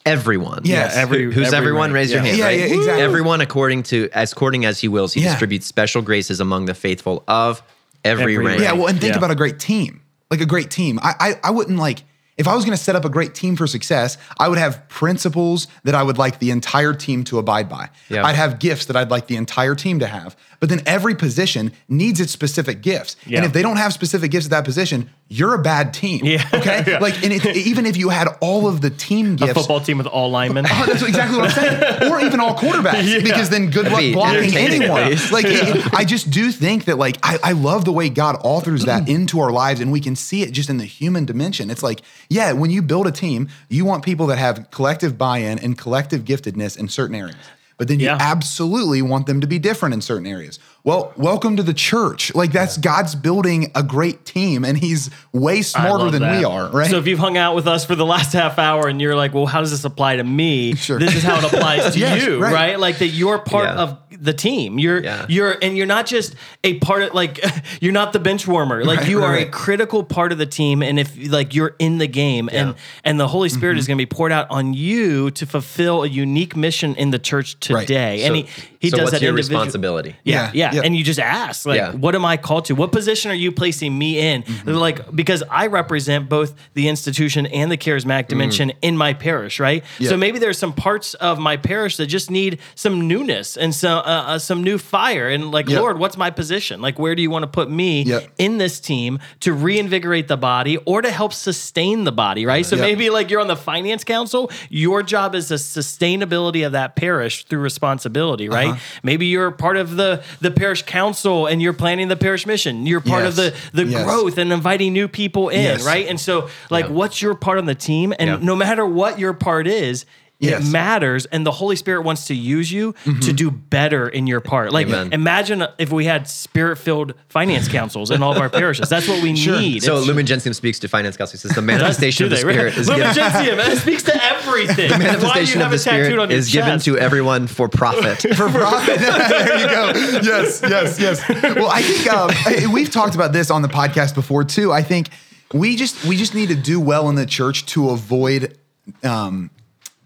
everyone. 0.06 0.62
Yes. 0.64 0.94
Yeah, 0.94 1.02
every- 1.02 1.24
Who's 1.24 1.48
every 1.48 1.58
everyone? 1.58 1.90
way. 1.90 2.00
Raise 2.00 2.12
your 2.12 2.22
hand. 2.22 2.38
Yeah, 2.38 2.46
right? 2.46 2.58
yeah, 2.58 2.64
exactly. 2.64 3.02
Everyone 3.02 3.40
according 3.42 3.82
to 3.84 4.08
as 4.12 4.32
according 4.32 4.64
as 4.64 4.80
he 4.80 4.88
wills, 4.88 5.12
he 5.12 5.20
Yeah. 5.20 5.30
distributes 5.32 5.66
special 5.66 6.00
graces 6.00 6.40
among 6.40 6.64
the 6.64 6.74
faithful 6.74 7.22
of 7.28 7.62
every, 8.04 8.34
Every 8.34 8.38
rank. 8.38 8.62
Yeah, 8.62 8.72
well, 8.72 8.86
and 8.86 8.98
think 8.98 9.12
Yeah. 9.12 9.18
about 9.18 9.30
a 9.30 9.34
great 9.34 9.58
team, 9.58 10.00
like 10.30 10.40
a 10.40 10.46
great 10.46 10.70
team. 10.70 10.98
I, 11.02 11.14
I, 11.20 11.34
I 11.44 11.50
wouldn't 11.50 11.78
like 11.78 12.04
if 12.40 12.48
I 12.48 12.54
was 12.56 12.64
going 12.64 12.76
to 12.76 12.82
set 12.82 12.96
up 12.96 13.04
a 13.04 13.10
great 13.10 13.34
team 13.34 13.54
for 13.54 13.66
success. 13.66 14.16
I 14.38 14.48
would 14.48 14.56
have 14.56 14.88
principles 14.88 15.68
that 15.84 15.94
I 15.94 16.02
would 16.02 16.16
like 16.16 16.38
the 16.38 16.50
entire 16.50 16.94
team 16.94 17.22
to 17.24 17.38
abide 17.38 17.68
by. 17.68 17.90
Yeah. 18.08 18.24
I'd 18.24 18.34
have 18.34 18.58
gifts 18.58 18.86
that 18.86 18.96
I'd 18.96 19.10
like 19.10 19.26
the 19.26 19.36
entire 19.36 19.74
team 19.74 19.98
to 19.98 20.06
have. 20.06 20.34
But 20.58 20.70
then 20.70 20.80
every 20.86 21.14
position 21.14 21.72
needs 21.88 22.18
its 22.18 22.32
specific 22.32 22.80
gifts, 22.80 23.16
Yeah. 23.26 23.36
and 23.38 23.46
if 23.46 23.52
they 23.52 23.60
don't 23.60 23.76
have 23.76 23.92
specific 23.92 24.30
gifts 24.30 24.46
at 24.46 24.50
that 24.52 24.64
position, 24.64 25.10
you're 25.32 25.54
a 25.54 25.62
bad 25.62 25.94
team. 25.94 26.24
Yeah. 26.24 26.44
Okay. 26.52 26.84
Yeah. 26.90 26.98
Like, 26.98 27.22
and 27.22 27.32
it, 27.32 27.44
even 27.56 27.86
if 27.86 27.96
you 27.96 28.08
had 28.08 28.26
all 28.40 28.66
of 28.66 28.80
the 28.80 28.90
team 28.90 29.36
gifts, 29.36 29.52
A 29.52 29.54
football 29.54 29.80
team 29.80 29.98
with 29.98 30.06
all 30.08 30.30
linemen. 30.30 30.66
Oh, 30.68 30.84
that's 30.86 31.02
exactly 31.02 31.38
what 31.38 31.50
I'm 31.50 31.54
saying. 31.54 32.10
Or 32.12 32.20
even 32.20 32.40
all 32.40 32.56
quarterbacks, 32.56 33.04
Yeah. 33.06 33.20
because 33.22 33.48
then 33.48 33.70
good 33.70 33.86
luck 33.92 34.02
blocking 34.12 34.56
anyone. 34.56 35.10
least. 35.10 35.30
Like, 35.30 35.44
it- 35.44 35.76
it- 35.76 35.94
I 35.94 36.04
just 36.04 36.30
do 36.30 36.50
think 36.50 36.86
that, 36.86 36.98
like, 36.98 37.16
I, 37.22 37.38
I 37.44 37.52
love 37.52 37.84
the 37.84 37.92
way 37.92 38.08
God 38.08 38.38
authors 38.42 38.86
that 38.86 39.04
mm. 39.04 39.08
into 39.14 39.38
our 39.40 39.52
lives, 39.52 39.80
and 39.80 39.92
we 39.92 40.00
can 40.00 40.16
see 40.16 40.42
it 40.42 40.50
just 40.50 40.68
in 40.68 40.78
the 40.78 40.84
human 40.84 41.26
dimension. 41.26 41.70
It's 41.70 41.82
like, 41.82 42.00
yeah, 42.28 42.52
when 42.52 42.70
you 42.70 42.82
build 42.82 43.06
a 43.06 43.12
team, 43.12 43.48
you 43.68 43.84
want 43.84 44.04
people 44.04 44.26
that 44.28 44.38
have 44.38 44.70
collective 44.72 45.16
buy-in 45.16 45.58
and 45.60 45.78
collective 45.78 46.24
giftedness 46.24 46.76
in 46.78 46.88
certain 46.88 47.14
areas. 47.14 47.36
But 47.76 47.88
then 47.88 47.98
you 48.00 48.06
Yeah. 48.06 48.18
absolutely 48.20 49.00
want 49.00 49.26
them 49.26 49.40
to 49.40 49.46
be 49.46 49.58
different 49.58 49.94
in 49.94 50.02
certain 50.02 50.26
areas. 50.26 50.58
Well, 50.82 51.12
welcome 51.16 51.56
to 51.56 51.62
the 51.62 51.74
church. 51.74 52.34
Like 52.34 52.52
that's 52.52 52.78
God's 52.78 53.14
building 53.14 53.70
a 53.74 53.82
great 53.82 54.24
team, 54.24 54.64
and 54.64 54.78
He's 54.78 55.10
way 55.32 55.60
smarter 55.60 56.04
love 56.04 56.12
than 56.12 56.22
we 56.22 56.42
are, 56.44 56.70
right? 56.70 56.90
So 56.90 56.96
if 56.96 57.06
you've 57.06 57.18
hung 57.18 57.36
out 57.36 57.54
with 57.54 57.66
us 57.66 57.84
for 57.84 57.94
the 57.94 58.06
last 58.06 58.32
half 58.32 58.58
hour 58.58 58.88
and 58.88 58.98
you're 59.00 59.14
like, 59.14 59.34
well, 59.34 59.44
how 59.44 59.60
does 59.60 59.70
this 59.72 59.84
apply 59.84 60.16
to 60.16 60.24
me? 60.24 60.74
Sure. 60.76 60.98
This 60.98 61.14
is 61.14 61.22
how 61.22 61.36
it 61.38 61.44
applies 61.52 61.92
to 61.92 61.98
Yes, 61.98 62.24
you, 62.24 62.42
right. 62.42 62.52
right. 62.52 62.80
Like 62.80 62.98
that 62.98 63.08
you're 63.08 63.38
part 63.40 63.66
Yeah. 63.66 63.82
of 63.82 63.98
the 64.20 64.32
team. 64.32 64.78
You're 64.78 65.02
Yeah. 65.02 65.26
you're 65.28 65.56
and 65.62 65.76
you're 65.76 65.86
not 65.86 66.06
just 66.06 66.34
a 66.62 66.78
part 66.78 67.02
of 67.02 67.14
like 67.14 67.40
you're 67.80 67.92
not 67.92 68.12
the 68.12 68.18
bench 68.20 68.46
warmer. 68.46 68.84
Like 68.84 69.00
Right, 69.00 69.08
you 69.08 69.22
are 69.24 69.32
right. 69.32 69.46
a 69.48 69.50
critical 69.50 70.04
part 70.04 70.30
of 70.32 70.38
the 70.38 70.46
team. 70.46 70.82
And 70.82 70.98
if 71.00 71.16
like 71.30 71.54
you're 71.54 71.74
in 71.78 71.98
the 71.98 72.06
game 72.06 72.48
and 72.52 72.74
and 73.04 73.18
the 73.18 73.28
Holy 73.28 73.48
Spirit 73.48 73.72
Mm-hmm. 73.72 73.78
is 73.78 73.86
gonna 73.86 73.96
be 73.98 74.06
poured 74.06 74.32
out 74.32 74.46
on 74.50 74.74
you 74.74 75.30
to 75.32 75.46
fulfill 75.46 76.02
a 76.04 76.08
unique 76.08 76.54
mission 76.56 76.94
in 76.96 77.10
the 77.10 77.18
church 77.18 77.56
Right. 77.70 77.86
today. 77.86 78.22
and 78.24 78.30
So- 78.30 78.34
he 78.34 78.46
he 78.80 78.88
so 78.90 78.96
does 78.96 79.04
what's 79.04 79.12
that 79.12 79.22
your 79.22 79.30
individual- 79.30 79.60
responsibility? 79.60 80.16
Yeah, 80.24 80.50
Yeah, 80.54 80.70
yeah, 80.72 80.74
yeah. 80.76 80.80
And 80.84 80.96
you 80.96 81.04
just 81.04 81.20
ask, 81.20 81.66
like, 81.66 81.76
Yeah. 81.76 81.92
what 81.92 82.14
am 82.14 82.24
I 82.24 82.38
called 82.38 82.64
to? 82.66 82.74
What 82.74 82.92
position 82.92 83.30
are 83.30 83.34
you 83.34 83.52
placing 83.52 83.96
me 83.98 84.18
in? 84.18 84.42
Mm-hmm. 84.42 84.70
Like, 84.72 85.14
because 85.14 85.42
I 85.50 85.66
represent 85.66 86.30
both 86.30 86.54
the 86.72 86.88
institution 86.88 87.44
and 87.46 87.70
the 87.70 87.76
charismatic 87.76 88.28
dimension 88.28 88.72
in 88.80 88.96
my 88.96 89.12
parish, 89.12 89.60
right? 89.60 89.82
Mm. 89.82 89.86
Yeah. 90.00 90.08
So 90.08 90.16
maybe 90.16 90.38
there's 90.38 90.56
some 90.56 90.72
parts 90.72 91.12
of 91.14 91.38
my 91.38 91.58
parish 91.58 91.98
that 91.98 92.06
just 92.06 92.30
need 92.30 92.58
some 92.74 93.06
newness 93.06 93.58
and 93.58 93.74
some 93.74 94.02
uh, 94.10 94.22
uh, 94.34 94.38
some 94.38 94.62
new 94.64 94.76
fire. 94.78 95.28
And 95.28 95.50
like, 95.52 95.68
Yeah. 95.68 95.80
Lord, 95.80 95.98
what's 95.98 96.16
my 96.16 96.30
position? 96.30 96.80
Like, 96.80 96.98
where 96.98 97.14
do 97.14 97.22
you 97.22 97.30
want 97.30 97.44
to 97.44 97.46
put 97.60 97.70
me 97.70 98.02
Yeah. 98.02 98.20
in 98.38 98.58
this 98.58 98.80
team 98.80 99.18
to 99.40 99.52
reinvigorate 99.52 100.26
the 100.28 100.36
body 100.36 100.78
or 100.84 101.00
to 101.02 101.10
help 101.10 101.32
sustain 101.32 102.04
the 102.04 102.12
body, 102.12 102.44
right? 102.46 102.66
So 102.66 102.76
Yeah. 102.76 102.82
maybe 102.82 103.10
like 103.10 103.30
you're 103.30 103.40
on 103.40 103.46
the 103.48 103.56
finance 103.56 104.02
council, 104.04 104.50
your 104.68 105.02
job 105.02 105.34
is 105.34 105.48
the 105.48 105.58
sustainability 105.58 106.64
of 106.66 106.72
that 106.72 106.96
parish 106.96 107.44
through 107.44 107.60
responsibility, 107.60 108.48
right? 108.48 108.70
Uh-huh. 108.70 108.78
Maybe 109.02 109.26
you're 109.26 109.50
part 109.50 109.76
of 109.76 109.96
the 109.96 110.22
the 110.40 110.50
parish 110.50 110.82
council 110.82 111.46
and 111.46 111.60
you're 111.62 111.72
planning 111.72 112.08
the 112.08 112.16
parish 112.16 112.46
mission. 112.46 112.86
You're 112.86 113.00
part 113.00 113.24
of 113.26 113.36
the 113.36 113.54
the 113.72 113.84
Yes. 113.84 114.04
growth 114.04 114.38
and 114.38 114.52
inviting 114.52 114.92
new 114.92 115.08
people 115.08 115.48
in, 115.50 115.62
Yes. 115.62 115.84
right? 115.86 116.06
And 116.08 116.18
so 116.18 116.48
like 116.70 116.86
Yeah. 116.86 116.92
what's 116.92 117.22
your 117.22 117.34
part 117.34 117.58
on 117.58 117.66
the 117.66 117.74
team 117.74 118.12
and 118.18 118.28
Yeah. 118.30 118.38
no 118.40 118.56
matter 118.56 118.84
what 118.86 119.18
your 119.18 119.32
part 119.32 119.66
is, 119.66 120.04
Yes. 120.40 120.60
Mm-hmm. 120.62 120.68
it 120.68 120.72
matters 120.72 121.26
and 121.26 121.44
the 121.46 121.50
Holy 121.50 121.76
Spirit 121.76 122.00
wants 122.02 122.26
to 122.28 122.34
use 122.34 122.72
you 122.72 122.94
to 123.20 123.32
do 123.32 123.50
better 123.50 124.08
in 124.08 124.26
your 124.26 124.40
part. 124.40 124.72
Like 124.72 124.86
Amen. 124.86 125.12
imagine 125.12 125.64
if 125.78 125.92
we 125.92 126.06
had 126.06 126.26
spirit-filled 126.28 127.12
finance 127.28 127.68
councils 127.68 128.10
in 128.10 128.22
all 128.22 128.32
of 128.32 128.38
our 128.38 128.48
parishes. 128.48 128.88
That's 128.88 129.06
what 129.06 129.22
we 129.22 129.34
need. 129.34 129.82
So 129.82 129.92
It's- 129.96 130.06
Lumen 130.06 130.24
Gentium 130.24 130.54
speaks 130.54 130.78
to 130.78 130.88
finance 130.88 131.18
council. 131.18 131.36
It 131.36 131.40
says 131.40 131.52
the 131.52 131.60
manifestation 131.74 132.24
of 132.24 132.30
the? 132.30 132.38
Spirit 132.38 132.76
is 132.78 132.88
Lumen 132.88 133.12
given. 133.14 133.14
Gentium, 133.32 133.58
it 133.60 133.78
speaks 133.78 134.02
to 134.04 134.24
everything. 134.24 134.90
You 134.90 134.98
Manifestation 134.98 135.60
of 135.62 135.70
the 135.70 135.78
Spirit 135.78 136.18
on 136.18 136.30
your 136.30 136.38
is 136.38 136.50
given 136.50 136.78
to 136.80 136.96
everyone 136.98 137.46
for 137.46 137.68
profit. 137.68 138.20
for 138.36 138.48
profit. 138.48 138.98
there 138.98 139.58
you 139.58 139.66
go. 139.68 139.92
Yes, 140.22 140.62
yes, 140.62 140.98
yes. 140.98 141.28
Well, 141.28 141.68
I 141.70 141.82
think 141.82 142.10
um, 142.12 142.72
we've 142.72 142.90
talked 142.90 143.14
about 143.14 143.32
this 143.34 143.50
on 143.50 143.60
the 143.62 143.68
podcast 143.68 144.14
before 144.14 144.44
too. 144.44 144.72
I 144.72 144.82
think 144.82 145.10
we 145.52 145.76
just 145.76 146.02
we 146.06 146.16
just 146.16 146.34
need 146.34 146.48
to 146.48 146.54
do 146.54 146.80
well 146.80 147.08
in 147.08 147.14
the 147.14 147.26
church 147.26 147.66
to 147.66 147.90
avoid 147.90 148.56
um, 149.02 149.50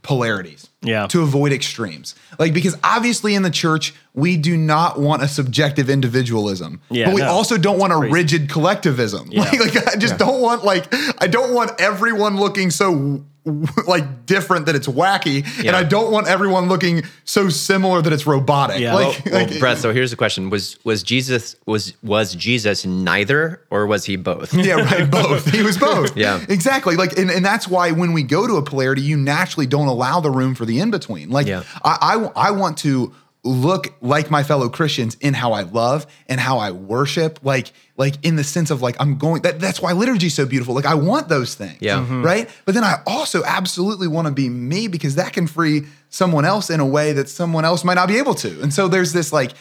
polarities. 0.05 0.69
Yeah. 0.83 1.07
To 1.09 1.23
avoid 1.23 1.51
extremes. 1.51 2.15
Like 2.39 2.53
because 2.53 2.77
obviously 2.85 3.35
in 3.35 3.43
the 3.43 3.51
church 3.51 3.95
we 4.13 4.37
do 4.37 4.57
not 4.57 5.01
want 5.01 5.23
a 5.23 5.29
subjective 5.29 5.89
individualism. 5.89 6.83
Yeah, 6.91 7.07
but 7.07 7.15
we 7.15 7.21
no. 7.23 7.29
also 7.29 7.57
don't 7.57 7.79
want 7.79 7.95
a 7.95 7.97
Crazy. 7.97 8.13
rigid 8.13 8.51
collectivism. 8.51 9.29
Yeah. 9.33 9.45
Like, 9.55 9.75
like 9.75 9.89
I 9.89 9.97
just 9.97 10.19
don't 10.19 10.41
want 10.41 10.63
like 10.65 10.87
I 11.23 11.27
don't 11.27 11.55
want 11.55 11.81
everyone 11.81 12.37
looking 12.37 12.71
so 12.71 13.25
like 13.87 14.27
different 14.27 14.67
that 14.67 14.75
it's 14.75 14.87
wacky 14.87 15.45
and 15.67 15.77
I 15.77 15.83
don't 15.83 16.11
want 16.11 16.29
everyone 16.29 16.69
looking 16.69 17.03
so 17.25 17.49
similar 17.51 18.01
that 18.01 18.13
it's 18.13 18.27
robotic. 18.27 18.81
Yeah. 18.81 18.95
Like, 18.95 19.25
well, 19.27 19.45
like- 19.47 19.59
Brett. 19.59 19.79
So 19.79 19.93
here's 19.93 20.11
the 20.11 20.17
question: 20.17 20.49
Was 20.51 20.79
was 20.85 21.03
Jesus 21.03 21.57
was 21.67 21.93
was 22.03 22.35
Jesus 22.35 22.87
neither, 22.87 23.61
or 23.71 23.87
was 23.87 24.05
he 24.07 24.17
both? 24.17 24.55
yeah, 24.69 24.75
right. 24.75 25.11
Both. 25.11 25.51
He 25.51 25.63
was 25.63 25.77
both. 25.77 26.17
Yeah. 26.25 26.43
exactly. 26.49 26.97
Like, 26.97 27.19
and, 27.19 27.31
and 27.31 27.45
that's 27.45 27.69
why 27.69 27.91
when 27.91 28.13
we 28.13 28.23
go 28.23 28.47
to 28.47 28.55
a 28.55 28.63
polarity, 28.63 29.03
you 29.03 29.17
naturally 29.17 29.67
don't 29.67 29.89
allow 29.89 30.21
the 30.21 30.31
room 30.31 30.55
for 30.55 30.65
the 30.65 30.81
in 30.81 30.91
between. 30.91 31.29
Like, 31.31 31.47
Yeah. 31.47 31.65
I, 31.85 32.31
I 32.35 32.49
I 32.49 32.51
want 32.53 32.79
to 32.79 33.13
look 33.45 33.95
like 34.01 34.31
my 34.31 34.43
fellow 34.43 34.69
Christians 34.71 35.17
in 35.21 35.35
how 35.35 35.53
I 35.53 35.63
love 35.63 36.07
and 36.29 36.41
how 36.41 36.59
I 36.59 36.71
worship. 36.71 37.39
Like, 37.43 37.73
like 37.97 38.15
in 38.25 38.37
the 38.37 38.45
sense 38.45 38.71
of 38.71 38.81
like 38.83 38.97
I'm 38.99 39.19
going. 39.19 39.43
That, 39.43 39.61
that's 39.61 39.81
why 39.83 39.93
liturgy 39.93 40.29
is 40.29 40.35
so 40.35 40.47
beautiful. 40.47 40.75
Like, 40.75 40.87
I 40.87 40.95
want 40.95 41.29
those 41.29 41.55
things. 41.55 41.77
Yeah. 41.81 41.99
Mhm. 41.99 42.25
Right. 42.25 42.49
But 42.65 42.75
then 42.75 42.85
I 42.85 43.01
also 43.07 43.45
absolutely 43.45 44.09
want 44.09 44.27
to 44.29 44.33
be 44.33 44.49
me 44.49 44.89
because 44.89 45.17
that 45.17 45.33
can 45.35 45.47
free 45.47 45.85
someone 46.09 46.45
else 46.45 46.71
in 46.71 46.81
a 46.81 46.87
way 46.87 47.13
that 47.13 47.29
someone 47.29 47.65
else 47.65 47.85
might 47.85 47.95
not 47.95 48.09
be 48.09 48.17
able 48.19 48.35
to. 48.37 48.63
And 48.63 48.73
so 48.73 48.89
there's 48.89 49.13
this 49.13 49.33
like 49.33 49.53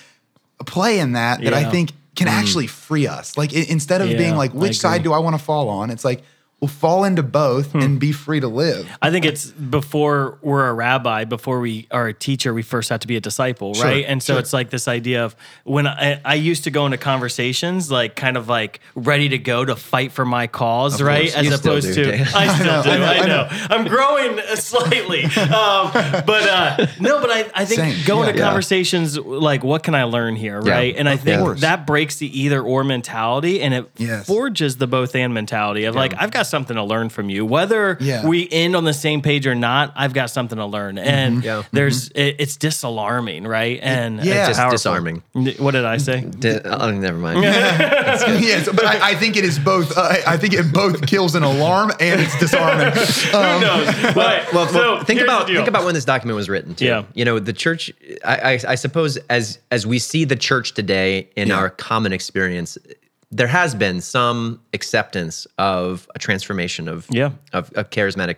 play 0.66 1.00
in 1.00 1.12
that 1.14 1.44
that 1.44 1.54
I 1.54 1.64
think 1.72 1.92
can 2.16 2.28
actually 2.28 2.68
free 2.68 3.08
us. 3.08 3.38
Like 3.38 3.52
i- 3.54 3.66
instead 3.70 4.02
of 4.02 4.10
Yeah, 4.10 4.18
being 4.18 4.36
like, 4.38 4.54
which 4.54 4.80
side 4.80 5.04
do 5.04 5.14
I 5.14 5.18
want 5.20 5.38
to 5.38 5.44
fall 5.44 5.68
on? 5.70 5.90
It's 5.90 6.06
like, 6.06 6.24
well, 6.64 6.70
fall 6.70 7.04
into 7.04 7.24
both 7.24 7.76
and 7.76 8.00
be 8.00 8.14
free 8.14 8.40
to 8.40 8.48
live. 8.48 8.88
I 9.02 9.12
think 9.12 9.26
it's 9.26 9.52
before 9.52 10.38
we're 10.42 10.68
a 10.70 10.74
rabbi, 10.74 11.26
before 11.26 11.60
we 11.60 11.88
are 11.92 12.08
a 12.08 12.14
teacher, 12.14 12.54
we 12.54 12.62
first 12.62 12.90
have 12.90 13.02
to 13.02 13.08
be 13.08 13.18
a 13.18 13.20
disciple, 13.20 13.74
Sure, 13.74 13.84
right? 13.84 14.06
And 14.08 14.24
so 14.24 14.34
sure. 14.34 14.40
it's 14.40 14.54
like 14.54 14.70
this 14.70 14.88
idea 14.88 15.26
of 15.26 15.36
when 15.66 15.88
I, 15.88 16.22
I 16.24 16.36
used 16.36 16.64
to 16.64 16.72
go 16.72 16.86
into 16.86 16.98
conversations, 16.98 17.92
like 17.92 18.16
kind 18.16 18.38
of 18.38 18.48
like 18.48 18.80
ready 18.96 19.28
to 19.30 19.38
go 19.38 19.66
to 19.66 19.76
fight 19.76 20.14
for 20.14 20.24
my 20.24 20.48
cause, 20.48 21.02
right? 21.02 21.34
course. 21.34 21.48
As 21.48 21.60
opposed 21.60 21.88
do, 21.94 22.06
to, 22.06 22.12
Dan. 22.12 22.28
I 22.34 22.56
still 22.56 22.66
know, 22.68 22.84
do, 22.84 22.90
I 22.92 23.26
know, 23.28 23.48
I 23.50 23.68
I. 23.70 23.76
I'm 23.76 23.88
growing 23.88 24.40
slightly. 24.56 25.24
Um, 25.26 25.92
but 25.92 26.48
uh, 26.50 26.88
no, 27.02 27.20
but 27.20 27.30
I, 27.30 27.40
I 27.54 27.66
think 27.66 27.82
Same, 27.82 28.06
going 28.06 28.28
yeah. 28.28 28.32
to 28.34 28.38
Yeah. 28.38 28.46
conversations, 28.46 29.18
like, 29.20 29.66
what 29.66 29.84
can 29.84 29.96
I 29.96 30.04
learn 30.06 30.38
here, 30.38 30.62
Yeah, 30.64 30.72
right? 30.72 30.96
And 30.96 31.10
I 31.10 31.18
think 31.18 31.42
course. 31.42 31.60
that 31.62 31.86
breaks 31.86 32.16
the 32.18 32.40
either 32.40 32.62
or 32.62 32.86
mentality 32.86 33.62
and 33.62 33.74
it 33.74 33.90
Yes. 33.98 34.26
forges 34.28 34.78
the 34.78 34.88
both 34.88 35.14
and 35.16 35.34
mentality 35.34 35.84
of 35.86 35.96
like, 35.96 36.14
I've 36.18 36.32
got 36.32 36.48
something 36.54 36.76
to 36.76 36.84
learn 36.84 37.10
from 37.10 37.32
you. 37.32 37.44
Whether 37.48 37.98
Yeah. 38.00 38.28
we 38.28 38.48
end 38.52 38.76
on 38.76 38.84
the 38.84 38.94
same 38.94 39.24
page 39.24 39.48
or 39.48 39.56
not, 39.56 39.92
I've 39.96 40.14
got 40.14 40.30
something 40.30 40.60
to 40.60 40.68
learn. 40.68 41.00
And 41.00 41.44
Yeah. 41.44 41.64
there's 41.72 42.10
it, 42.10 42.36
it's 42.38 42.58
disalarming, 42.58 43.48
right? 43.48 43.80
And 43.82 44.20
Mm-hmm. 44.20 44.28
Yeah. 44.28 44.50
it's 44.50 44.58
Just 44.60 44.70
disarming. 44.72 45.24
What 45.58 45.72
did 45.72 45.86
I 45.86 45.98
say? 45.98 46.22
Di- 46.22 46.62
oh, 46.64 46.92
never 46.92 47.18
mind. 47.18 47.42
yes, 47.44 48.70
but 48.72 48.86
I, 48.86 49.12
I 49.12 49.16
think 49.16 49.36
it 49.36 49.44
is 49.44 49.58
both. 49.58 49.98
Uh, 49.98 50.16
I 50.28 50.38
think 50.38 50.54
it 50.54 50.72
both 50.72 51.08
kills 51.08 51.34
an 51.34 51.42
alarm 51.44 51.92
and 52.00 52.22
it's 52.22 52.38
disarming. 52.40 52.92
Who 53.32 53.60
knows? 53.66 54.16
Right. 54.16 54.44
Well, 54.54 54.68
so 54.68 54.96
well, 54.96 55.04
think 55.04 55.22
about 55.22 55.48
think 55.48 55.68
about 55.68 55.86
when 55.86 55.96
this 55.96 56.06
document 56.06 56.36
was 56.36 56.50
written. 56.50 56.76
Too. 56.76 56.86
Yeah. 56.86 57.04
you 57.16 57.26
know 57.26 57.40
the 57.40 57.54
church. 57.54 57.92
I, 58.24 58.36
I, 58.54 58.60
I 58.70 58.76
suppose 58.76 59.18
as 59.30 59.58
as 59.72 59.88
we 59.88 59.98
see 59.98 60.26
the 60.26 60.36
church 60.36 60.74
today 60.76 61.30
in 61.36 61.48
Yeah. 61.48 61.58
our 61.58 61.70
common 61.72 62.14
experience, 62.14 62.78
there 63.36 63.48
has 63.48 63.74
been 63.76 64.02
some 64.02 64.60
acceptance 64.74 65.48
of 65.58 66.08
a 66.16 66.20
transformation 66.20 66.88
of 66.88 67.08
Yeah. 67.10 67.32
of 67.52 67.72
a 67.76 67.84
charismatic 67.84 68.36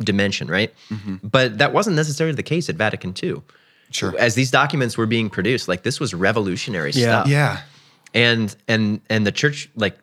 dimension, 0.00 0.48
right? 0.48 0.72
Mm-hmm. 0.90 1.16
But 1.22 1.58
that 1.58 1.72
wasn't 1.72 1.96
necessarily 1.96 2.34
the 2.34 2.42
case 2.42 2.68
at 2.68 2.76
Vatican 2.76 3.14
II. 3.22 3.42
Sure. 3.90 4.14
As 4.18 4.34
these 4.34 4.50
documents 4.50 4.96
were 4.98 5.06
being 5.06 5.30
produced, 5.30 5.66
like 5.68 5.82
this 5.82 5.98
was 6.00 6.14
revolutionary 6.14 6.92
Yeah. 6.92 7.22
stuff 7.22 7.28
Yeah. 7.28 7.60
and 8.14 8.54
and 8.66 9.00
and 9.10 9.26
the 9.26 9.32
church 9.32 9.68
like 9.76 9.98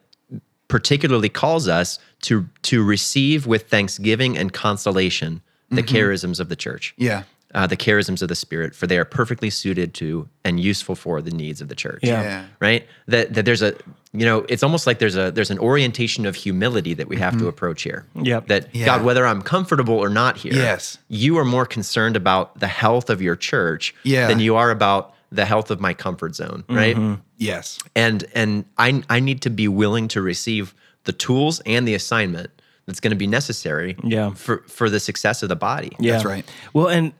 particularly 0.67 1.29
calls 1.29 1.67
us 1.67 1.99
to 2.23 2.47
to 2.63 2.84
receive 2.84 3.45
with 3.47 3.69
thanksgiving 3.69 4.38
and 4.38 4.51
consolation 4.51 5.41
the 5.69 5.81
mm-hmm. 5.81 5.95
charisms 5.95 6.39
of 6.39 6.49
the 6.49 6.55
church 6.55 6.93
Yeah. 6.97 7.23
Uh, 7.55 7.65
the 7.65 7.77
charisms 7.77 8.21
of 8.21 8.27
the 8.27 8.35
spirit 8.35 8.75
for 8.75 8.85
they 8.85 8.97
are 8.97 9.05
perfectly 9.05 9.49
suited 9.49 9.93
to 9.95 10.27
and 10.43 10.59
useful 10.59 10.93
for 10.95 11.21
the 11.21 11.31
needs 11.31 11.61
of 11.61 11.67
the 11.69 11.75
church 11.75 12.01
Yeah. 12.03 12.21
Yeah. 12.21 12.45
right 12.59 12.85
that 13.07 13.33
that 13.33 13.45
there's 13.45 13.61
a 13.63 13.73
you 14.11 14.25
know 14.25 14.45
it's 14.49 14.61
almost 14.61 14.85
like 14.85 14.99
there's 14.99 15.15
a 15.15 15.31
there's 15.31 15.49
an 15.51 15.59
orientation 15.59 16.25
of 16.25 16.35
humility 16.35 16.93
that 16.93 17.07
we 17.07 17.15
have 17.17 17.37
to 17.39 17.47
approach 17.47 17.81
here 17.83 18.05
Yep. 18.21 18.47
that 18.47 18.67
Yeah. 18.75 18.85
god 18.85 19.03
whether 19.03 19.25
i'm 19.25 19.41
comfortable 19.41 19.95
or 19.97 20.09
not 20.09 20.37
here 20.37 20.53
Yes. 20.53 20.97
you 21.07 21.37
are 21.39 21.45
more 21.45 21.65
concerned 21.65 22.15
about 22.15 22.59
the 22.59 22.67
health 22.67 23.09
of 23.09 23.21
your 23.21 23.35
church 23.37 23.95
Yeah. 24.03 24.27
than 24.27 24.39
you 24.39 24.55
are 24.57 24.69
about 24.69 25.13
the 25.31 25.45
health 25.45 25.71
of 25.71 25.79
my 25.79 25.93
comfort 25.93 26.35
zone 26.35 26.63
right 26.69 26.97
Yes. 27.37 27.79
and 27.95 28.23
and 28.35 28.65
I 28.77 29.01
I 29.09 29.19
need 29.19 29.41
to 29.43 29.49
be 29.49 29.67
willing 29.67 30.07
to 30.09 30.21
receive 30.21 30.73
the 31.05 31.13
tools 31.13 31.61
and 31.65 31.87
the 31.87 31.93
assignment 31.95 32.49
that's 32.85 32.99
going 32.99 33.11
to 33.11 33.17
be 33.17 33.27
necessary 33.27 33.95
Yeah. 34.03 34.33
for 34.33 34.63
for 34.67 34.89
the 34.89 34.99
success 34.99 35.41
of 35.43 35.49
the 35.49 35.55
body. 35.55 35.91
Yeah. 35.99 36.11
That's 36.13 36.25
right. 36.25 36.45
Well, 36.73 36.87
and 36.87 37.13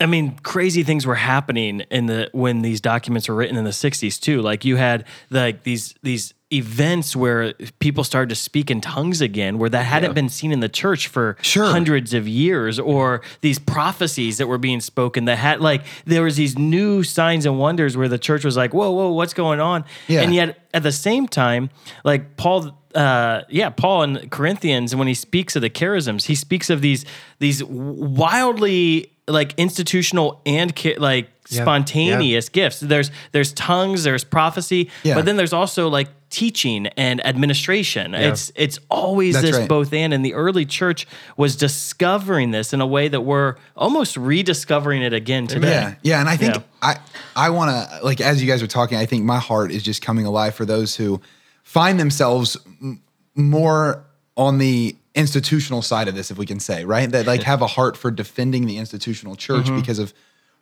I 0.00 0.06
mean, 0.06 0.36
crazy 0.42 0.82
things 0.82 1.04
were 1.06 1.14
happening 1.14 1.80
in 1.90 2.06
the 2.06 2.30
when 2.32 2.62
these 2.62 2.80
documents 2.80 3.28
were 3.28 3.34
written 3.34 3.56
in 3.56 3.64
the 3.64 3.70
'60s 3.70 4.18
too. 4.20 4.40
Like 4.40 4.64
you 4.64 4.76
had 4.76 5.04
like 5.30 5.62
these 5.64 5.94
these 6.02 6.32
events 6.52 7.14
where 7.14 7.52
people 7.78 8.02
started 8.02 8.28
to 8.28 8.34
speak 8.34 8.72
in 8.72 8.80
tongues 8.80 9.20
again, 9.20 9.56
where 9.58 9.70
that 9.70 9.84
hadn't 9.84 10.10
Yeah. 10.10 10.14
been 10.14 10.28
seen 10.28 10.50
in 10.50 10.58
the 10.58 10.68
church 10.68 11.06
for 11.06 11.36
Sure. 11.42 11.66
hundreds 11.66 12.12
of 12.12 12.26
years, 12.26 12.80
or 12.80 13.20
these 13.40 13.60
prophecies 13.60 14.38
that 14.38 14.48
were 14.48 14.58
being 14.58 14.80
spoken 14.80 15.26
that 15.26 15.36
had 15.36 15.60
like 15.60 15.82
there 16.06 16.22
was 16.24 16.34
these 16.36 16.58
new 16.58 17.04
signs 17.04 17.46
and 17.46 17.58
wonders 17.58 17.96
where 17.96 18.08
the 18.08 18.18
church 18.18 18.44
was 18.44 18.56
like, 18.56 18.74
whoa, 18.74 18.90
whoa, 18.90 19.10
what's 19.12 19.34
going 19.34 19.60
on? 19.60 19.84
Yeah. 20.08 20.22
And 20.22 20.34
yet 20.34 20.58
at 20.74 20.82
the 20.82 20.90
same 20.90 21.28
time, 21.28 21.70
like 22.04 22.36
Paul, 22.36 22.76
uh, 22.96 23.42
yeah, 23.48 23.70
Paul 23.70 24.02
in 24.02 24.28
Corinthians, 24.30 24.96
when 24.96 25.06
he 25.06 25.14
speaks 25.14 25.54
of 25.54 25.62
the 25.62 25.70
charisms, 25.70 26.24
he 26.26 26.34
speaks 26.34 26.68
of 26.68 26.80
these 26.80 27.04
these 27.38 27.62
wildly 27.62 29.12
like 29.28 29.54
institutional 29.56 30.40
and 30.46 30.74
cha- 30.74 30.98
like 30.98 31.28
Yeah. 31.48 31.62
spontaneous 31.62 32.48
gifts. 32.48 32.80
There's 32.80 33.10
there's 33.32 33.52
tongues, 33.52 34.02
there's 34.04 34.24
prophecy, 34.24 34.90
Yeah. 35.02 35.14
but 35.16 35.24
then 35.24 35.36
there's 35.36 35.52
also 35.52 35.88
like 35.88 36.08
teaching 36.30 36.86
and 36.96 37.24
administration. 37.26 38.14
It's 38.14 38.52
it's 38.54 38.78
always 38.88 39.34
That's 39.34 39.46
this 39.46 39.56
right. 39.56 39.68
both 39.68 39.92
and 39.92 40.14
and 40.14 40.24
the 40.24 40.34
early 40.34 40.64
church 40.64 41.06
was 41.36 41.56
discovering 41.56 42.52
this 42.52 42.72
in 42.72 42.80
a 42.80 42.86
way 42.86 43.08
that 43.08 43.22
we're 43.22 43.56
almost 43.76 44.16
rediscovering 44.16 45.02
it 45.02 45.12
again 45.12 45.46
today. 45.48 45.70
Yeah, 45.70 45.94
yeah, 46.02 46.20
and 46.20 46.28
I 46.28 46.36
think 46.36 46.54
Yeah. 46.54 46.62
I 46.82 46.96
I 47.34 47.50
want 47.50 47.70
to 47.70 48.04
like 48.04 48.20
as 48.20 48.40
you 48.42 48.48
guys 48.48 48.62
were 48.62 48.68
talking, 48.68 48.96
I 48.98 49.06
think 49.06 49.24
my 49.24 49.38
heart 49.38 49.72
is 49.72 49.82
just 49.82 50.02
coming 50.02 50.26
alive 50.26 50.54
for 50.54 50.64
those 50.64 50.94
who 50.96 51.20
find 51.64 51.98
themselves 51.98 52.56
m- 52.80 53.00
more 53.34 54.04
on 54.36 54.58
the 54.58 54.94
institutional 55.14 55.82
side 55.82 56.08
of 56.08 56.14
this, 56.14 56.30
if 56.30 56.38
we 56.38 56.46
can 56.46 56.60
say, 56.60 56.84
right? 56.84 57.10
That 57.10 57.26
like 57.26 57.42
have 57.42 57.62
a 57.62 57.66
heart 57.66 57.96
for 57.96 58.10
defending 58.10 58.66
the 58.66 58.78
institutional 58.78 59.36
church 59.36 59.66
Mm-hmm. 59.66 59.76
because 59.76 59.98
of 59.98 60.12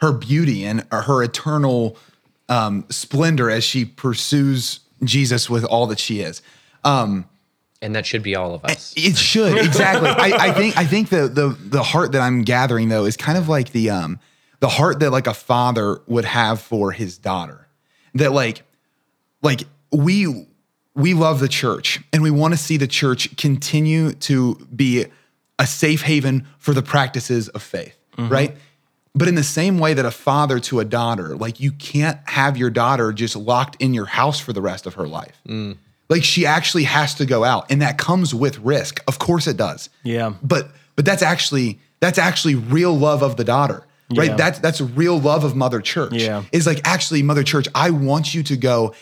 her 0.01 0.12
beauty 0.12 0.64
and 0.64 0.86
her 0.92 1.22
eternal 1.22 1.96
um, 2.49 2.84
splendor 2.88 3.51
as 3.51 3.64
she 3.64 3.84
pursues 3.84 4.80
Jesus 5.05 5.51
with 5.51 5.64
all 5.64 5.86
that 5.88 5.99
she 5.99 6.20
is. 6.20 6.40
Um, 6.84 7.26
and 7.82 7.94
that 7.94 8.07
should 8.07 8.22
be 8.22 8.34
all 8.34 8.55
of 8.55 8.64
us. 8.64 8.94
It 8.96 9.16
should 9.16 9.59
exactly. 9.59 10.09
I, 10.09 10.49
I 10.49 10.53
think 10.53 10.76
I 10.76 10.84
think 10.84 11.11
the 11.11 11.28
the 11.28 11.49
the 11.49 11.82
heart 11.82 12.12
that 12.12 12.20
I'm 12.22 12.42
gathering 12.42 12.88
though 12.88 13.05
is 13.05 13.16
kind 13.16 13.38
of 13.38 13.49
like 13.49 13.70
the 13.70 13.90
um 13.90 14.18
the 14.61 14.68
heart 14.68 14.99
that 15.01 15.11
like 15.11 15.26
a 15.28 15.34
father 15.34 16.01
would 16.09 16.24
have 16.24 16.61
for 16.61 16.90
his 16.90 17.18
daughter. 17.18 17.68
That 18.14 18.32
like 18.32 18.62
like 19.42 19.62
we 19.92 20.46
we 20.99 21.14
love 21.14 21.38
the 21.38 21.49
church 21.49 22.01
and 22.12 22.22
we 22.22 22.30
want 22.30 22.53
to 22.53 22.59
see 22.59 22.76
the 22.76 22.88
church 22.88 23.34
continue 23.36 24.12
to 24.12 24.57
be 24.74 25.07
a 25.59 25.66
safe 25.66 26.03
haven 26.03 26.46
for 26.59 26.74
the 26.74 26.82
practices 26.82 27.49
of 27.51 27.62
faith, 27.62 27.96
mm-hmm. 28.16 28.30
right? 28.30 28.57
But 29.14 29.28
in 29.28 29.36
the 29.36 29.44
same 29.44 29.78
way 29.78 29.94
that 29.94 30.05
a 30.05 30.11
father 30.11 30.59
to 30.61 30.80
a 30.80 30.84
daughter, 30.84 31.36
like 31.36 31.61
you 31.61 31.70
can't 31.72 32.18
have 32.26 32.57
your 32.57 32.68
daughter 32.68 33.12
just 33.12 33.36
locked 33.36 33.80
in 33.80 33.94
your 33.94 34.07
house 34.07 34.40
for 34.40 34.53
the 34.53 34.61
rest 34.61 34.86
of 34.86 34.94
her 34.94 35.07
life. 35.07 35.40
Mm. 35.46 35.76
Like 36.09 36.24
she 36.24 36.44
actually 36.44 36.84
has 36.84 37.14
to 37.14 37.26
go 37.26 37.44
out 37.44 37.70
and 37.70 37.80
that 37.80 37.96
comes 37.96 38.34
with 38.34 38.59
risk. 38.59 39.03
Of 39.07 39.18
course 39.18 39.46
it 39.46 39.57
does. 39.57 39.90
Yeah. 40.03 40.34
But 40.42 40.70
but 40.96 41.05
that's 41.05 41.22
actually 41.22 41.78
that's 42.01 42.18
actually 42.18 42.57
real 42.57 42.96
love 42.96 43.22
of 43.22 43.36
the 43.36 43.44
daughter. 43.44 43.84
Right? 44.14 44.30
Yeah. 44.30 44.36
That's 44.36 44.59
that's 44.59 44.80
real 44.80 45.20
love 45.20 45.44
of 45.44 45.55
Mother 45.55 45.80
Church. 45.80 46.14
Yeah. 46.14 46.44
Is 46.51 46.66
like 46.66 46.80
actually 46.84 47.22
Mother 47.22 47.44
Church, 47.44 47.68
I 47.74 47.90
want 47.90 48.34
you 48.34 48.42
to 48.44 48.57
go 48.57 48.94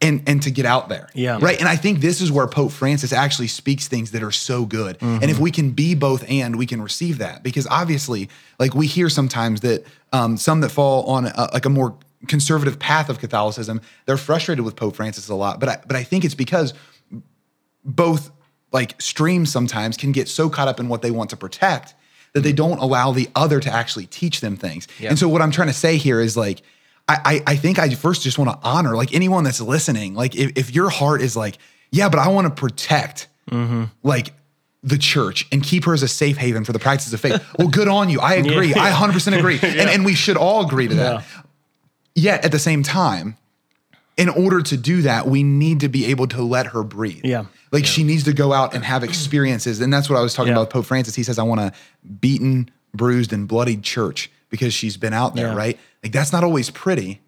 and 0.00 0.22
and 0.28 0.42
to 0.42 0.50
get 0.50 0.64
out 0.64 0.88
there. 0.88 1.08
Yeah. 1.14 1.38
Right. 1.40 1.58
And 1.58 1.68
I 1.68 1.76
think 1.76 2.00
this 2.00 2.20
is 2.20 2.30
where 2.30 2.46
Pope 2.46 2.70
Francis 2.72 3.12
actually 3.12 3.48
speaks 3.48 3.88
things 3.88 4.12
that 4.12 4.22
are 4.22 4.30
so 4.32 4.64
good. 4.64 4.96
And 5.00 5.20
Mm-hmm. 5.20 5.30
if 5.30 5.38
we 5.38 5.50
can 5.50 5.72
be 5.72 5.94
both 5.94 6.24
and, 6.30 6.56
we 6.56 6.66
can 6.66 6.80
receive 6.80 7.18
that. 7.18 7.42
Because 7.42 7.66
obviously, 7.68 8.28
like 8.58 8.74
we 8.74 8.86
hear 8.86 9.08
sometimes 9.08 9.60
that 9.62 9.84
um, 10.12 10.36
some 10.36 10.60
that 10.60 10.70
fall 10.70 11.04
on 11.06 11.26
a, 11.26 11.48
like 11.52 11.64
a 11.66 11.70
more 11.70 11.96
conservative 12.26 12.78
path 12.78 13.08
of 13.08 13.18
Catholicism, 13.18 13.80
they're 14.06 14.16
frustrated 14.16 14.64
with 14.64 14.76
Pope 14.76 14.96
Francis 14.96 15.28
a 15.28 15.34
lot. 15.34 15.58
But 15.60 15.68
I, 15.68 15.78
but 15.86 15.96
I 15.96 16.04
think 16.04 16.24
it's 16.24 16.34
because 16.34 16.74
both 17.84 18.30
like 18.72 19.00
streams 19.00 19.50
sometimes 19.50 19.96
can 19.96 20.12
get 20.12 20.28
so 20.28 20.48
caught 20.50 20.68
up 20.68 20.78
in 20.78 20.88
what 20.88 21.02
they 21.02 21.10
want 21.10 21.30
to 21.30 21.36
protect 21.36 21.94
that 22.34 22.40
they 22.42 22.52
don't 22.52 22.78
allow 22.78 23.12
the 23.12 23.28
other 23.34 23.58
to 23.60 23.70
actually 23.72 24.06
teach 24.06 24.40
them 24.42 24.56
things. 24.56 24.86
Yeah. 25.00 25.08
And 25.08 25.18
so 25.18 25.28
what 25.28 25.40
I'm 25.42 25.50
trying 25.50 25.68
to 25.68 25.74
say 25.74 25.96
here 25.96 26.20
is 26.20 26.36
like, 26.36 26.60
I, 27.08 27.20
I, 27.24 27.52
I 27.52 27.56
think 27.56 27.78
I 27.78 27.88
first 27.94 28.22
just 28.22 28.38
want 28.38 28.50
to 28.50 28.58
honor 28.66 28.94
like 28.94 29.14
anyone 29.14 29.44
that's 29.44 29.60
listening. 29.60 30.14
Like 30.14 30.36
if, 30.36 30.52
if 30.56 30.74
your 30.74 30.90
heart 30.90 31.22
is 31.22 31.36
like, 31.36 31.58
yeah, 31.90 32.08
but 32.08 32.18
I 32.18 32.28
want 32.28 32.46
to 32.46 32.60
protect 32.60 33.28
mm-hmm. 33.50 33.84
like 34.02 34.32
the 34.82 34.98
church 34.98 35.46
and 35.50 35.62
keep 35.62 35.84
her 35.86 35.94
as 35.94 36.02
a 36.02 36.08
safe 36.08 36.36
haven 36.36 36.64
for 36.64 36.72
the 36.72 36.78
practices 36.78 37.12
of 37.14 37.20
faith. 37.20 37.42
well, 37.58 37.68
good 37.68 37.88
on 37.88 38.10
you. 38.10 38.20
I 38.20 38.34
agree. 38.34 38.74
I 38.74 38.90
100% 38.90 39.38
agree. 39.38 39.58
And, 39.62 39.90
and 39.90 40.04
we 40.04 40.14
should 40.14 40.36
all 40.36 40.66
agree 40.66 40.88
to 40.88 40.94
that. 40.96 41.12
Yeah. 41.14 41.42
Yet 42.14 42.44
at 42.44 42.52
the 42.52 42.58
same 42.58 42.82
time, 42.82 43.36
in 44.16 44.28
order 44.28 44.60
to 44.60 44.76
do 44.76 45.02
that, 45.02 45.26
we 45.26 45.42
need 45.42 45.80
to 45.80 45.88
be 45.88 46.06
able 46.06 46.26
to 46.28 46.42
let 46.42 46.66
her 46.68 46.82
breathe. 46.82 47.24
Yeah. 47.24 47.46
Like 47.70 47.86
she 47.86 48.02
needs 48.02 48.24
to 48.24 48.32
go 48.32 48.52
out 48.52 48.74
and 48.74 48.84
have 48.84 49.04
experiences. 49.04 49.80
And 49.80 49.92
that's 49.92 50.10
what 50.10 50.18
I 50.18 50.22
was 50.22 50.34
talking 50.34 50.48
Yeah. 50.48 50.54
about 50.54 50.62
with 50.62 50.70
Pope 50.70 50.86
Francis. 50.86 51.14
He 51.14 51.22
says, 51.22 51.38
I 51.38 51.44
want 51.44 51.60
a 51.60 51.72
beaten, 52.20 52.70
bruised, 52.92 53.32
and 53.32 53.46
bloodied 53.46 53.82
church 53.82 54.30
because 54.50 54.72
she's 54.74 54.96
been 54.96 55.12
out 55.14 55.34
there, 55.34 55.48
Yeah. 55.48 55.54
right? 55.56 55.78
Like 56.02 56.12
that's 56.12 56.32
not 56.32 56.44
always 56.44 56.70
pretty, 56.70 57.20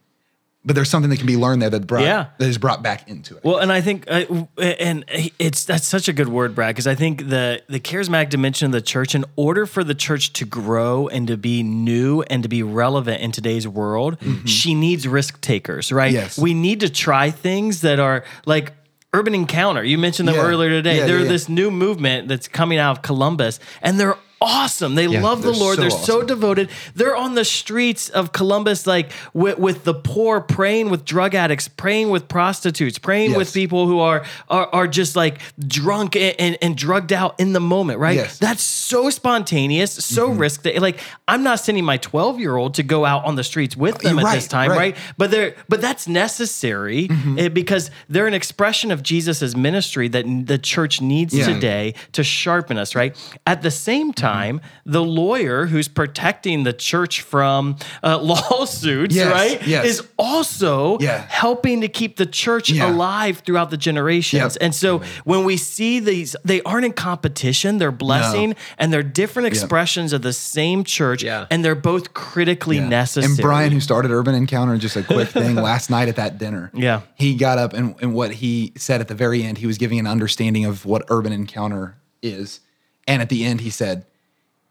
but 0.64 0.75
there's 0.77 0.91
something 0.91 1.09
that 1.11 1.16
can 1.16 1.27
be 1.27 1.37
learned 1.37 1.62
there 1.62 1.71
that 1.71 1.87
brought 1.87 2.03
Yeah. 2.05 2.27
that 2.39 2.49
is 2.49 2.59
brought 2.59 2.83
back 2.83 3.09
into 3.09 3.37
it. 3.37 3.45
Well, 3.45 3.59
and 3.59 3.73
I 3.73 3.81
think, 3.81 4.05
uh, 4.09 4.25
and 4.59 5.05
it's 5.39 5.64
that's 5.64 5.87
such 5.89 6.07
a 6.09 6.12
good 6.12 6.29
word, 6.29 6.55
Brad, 6.55 6.75
because 6.75 6.87
I 6.87 6.95
think 6.95 7.29
the 7.29 7.62
the 7.68 7.81
charismatic 7.81 8.29
dimension 8.31 8.66
of 8.66 8.73
the 8.73 8.83
church, 8.83 9.14
in 9.14 9.25
order 9.37 9.64
for 9.66 9.83
the 9.85 9.95
church 9.95 10.33
to 10.35 10.45
grow 10.45 11.09
and 11.09 11.27
to 11.29 11.37
be 11.37 11.62
new 11.62 12.23
and 12.31 12.43
to 12.43 12.49
be 12.49 12.62
relevant 12.62 13.23
in 13.23 13.33
today's 13.33 13.66
world, 13.66 14.18
she 14.45 14.75
needs 14.75 15.09
risk 15.09 15.41
takers, 15.41 15.91
right? 15.93 16.12
Yes. 16.12 16.39
We 16.39 16.53
need 16.55 16.81
to 16.81 16.89
try 16.91 17.31
things 17.31 17.81
that 17.81 17.99
are 17.99 18.25
like. 18.47 18.73
Urban 19.12 19.35
Encounter, 19.35 19.83
you 19.83 19.99
mentioned 19.99 20.29
them 20.29 20.37
Yeah. 20.37 20.43
earlier 20.43 20.71
today. 20.71 20.99
Yeah, 20.99 21.07
they're 21.07 21.18
yeah. 21.23 21.29
this 21.29 21.49
new 21.49 21.73
movement 21.73 22.29
that's 22.29 22.47
coming 22.47 22.79
out 22.79 22.93
of 22.99 23.03
Columbus, 23.03 23.59
and 23.83 23.99
they're 23.99 24.14
awesome. 24.41 24.95
They 24.95 25.07
love 25.07 25.43
the 25.43 25.53
Lord. 25.53 25.76
so 25.76 25.80
they're 25.82 25.91
so 25.91 26.22
devoted. 26.22 26.70
They're 26.95 27.16
on 27.16 27.34
the 27.34 27.45
streets 27.45 28.09
of 28.09 28.32
Columbus, 28.32 28.86
like 28.86 29.12
with, 29.34 29.59
with 29.59 29.84
the 29.84 29.95
poor, 29.95 30.41
praying 30.41 30.91
with 30.91 31.05
drug 31.05 31.34
addicts, 31.34 31.68
praying 31.68 32.11
with 32.11 32.28
prostitutes, 32.28 32.99
praying 32.99 33.34
with 33.34 33.53
people 33.53 33.86
who 33.86 33.99
are 34.01 34.24
are, 34.49 34.68
are 34.72 34.86
just 34.86 35.16
like 35.16 35.41
drunk 35.66 36.16
and, 36.16 36.34
and, 36.38 36.59
and 36.62 36.76
drugged 36.76 37.12
out 37.12 37.38
in 37.38 37.53
the 37.53 37.61
moment, 37.61 37.99
right? 37.99 38.16
Yes. 38.16 38.38
That's 38.38 38.62
so 38.62 39.11
spontaneous, 39.11 39.93
so 39.93 40.28
Mm-hmm. 40.30 40.38
risk 40.38 40.62
that 40.62 40.80
like 40.80 41.01
I'm 41.28 41.43
not 41.43 41.61
sending 41.61 41.84
my 41.84 41.97
12 41.97 42.41
year 42.41 42.57
old 42.57 42.74
to 42.74 42.82
go 42.82 43.05
out 43.05 43.24
on 43.24 43.36
the 43.36 43.45
streets 43.45 43.76
with 43.76 43.99
them 43.99 44.18
at 44.18 44.34
this 44.34 44.47
time, 44.49 44.70
right. 44.70 44.78
right? 44.78 44.97
But 45.18 45.30
they're 45.30 45.55
but 45.68 45.80
that's 45.80 46.07
necessary 46.09 47.09
Mm-hmm. 47.09 47.38
eh, 47.38 47.49
because 47.49 47.91
they're 48.09 48.26
an 48.26 48.34
expression 48.34 48.91
of 48.91 49.03
Jesus's 49.03 49.55
ministry 49.57 50.09
that 50.09 50.24
the 50.47 50.59
church 50.59 51.01
needs 51.01 51.34
Yeah. 51.34 51.47
today 51.47 51.95
to 52.12 52.22
sharpen 52.24 52.78
us, 52.78 52.95
right? 52.95 53.16
At 53.47 53.62
the 53.62 53.70
same 53.70 54.12
Mm-hmm. 54.12 54.20
Time, 54.33 54.61
the 54.85 55.03
lawyer 55.03 55.66
who's 55.66 55.89
protecting 55.89 56.62
the 56.64 56.72
church 56.72 57.20
from 57.22 57.76
uh, 58.03 58.18
lawsuits, 58.22 59.14
Yes, 59.14 59.33
right, 59.33 59.66
yes. 59.66 59.85
is 59.87 60.03
also 60.18 60.99
Yeah. 61.01 61.24
helping 61.28 61.81
to 61.83 61.89
keep 61.89 62.16
the 62.16 62.26
church 62.26 62.70
Yeah. 62.70 62.91
alive 62.91 63.43
throughout 63.45 63.70
the 63.70 63.76
generations. 63.76 64.55
Yep. 64.55 64.62
And 64.62 64.74
so 64.74 65.03
when 65.24 65.45
we 65.45 65.57
see 65.57 66.01
these, 66.01 66.37
they 66.45 66.61
aren't 66.62 66.85
in 66.85 66.93
competition, 66.93 67.78
they're 67.78 67.93
blessing, 67.93 68.55
and 68.78 68.93
they're 68.93 69.03
different 69.03 69.47
expressions 69.49 70.12
of 70.12 70.22
the 70.22 70.33
same 70.33 70.85
church, 70.85 71.22
Yeah. 71.22 71.47
and 71.51 71.64
they're 71.64 71.74
both 71.74 72.14
critically 72.14 72.76
Yeah. 72.76 72.89
necessary. 72.89 73.33
And 73.33 73.41
Brian, 73.43 73.72
who 73.72 73.81
started 73.81 74.11
Urban 74.11 74.35
Encounter, 74.35 74.76
just 74.78 74.97
a 74.97 75.03
quick 75.03 75.28
thing 75.28 75.55
last 75.70 75.91
night 75.91 76.09
at 76.09 76.16
that 76.16 76.39
dinner. 76.39 76.70
Yeah. 76.74 77.01
He 77.14 77.35
got 77.35 77.59
up 77.59 77.72
and, 77.72 77.95
and 78.01 78.14
what 78.14 78.33
he 78.35 78.72
said 78.76 79.01
at 79.01 79.09
the 79.09 79.14
very 79.14 79.43
end, 79.43 79.59
he 79.59 79.66
was 79.66 79.78
giving 79.78 79.99
an 79.99 80.07
understanding 80.07 80.64
of 80.64 80.85
what 80.85 81.03
Urban 81.09 81.33
Encounter 81.33 81.97
is. 82.22 82.61
And 83.07 83.22
at 83.22 83.28
the 83.28 83.45
end, 83.45 83.61
he 83.62 83.70
said, 83.70 84.05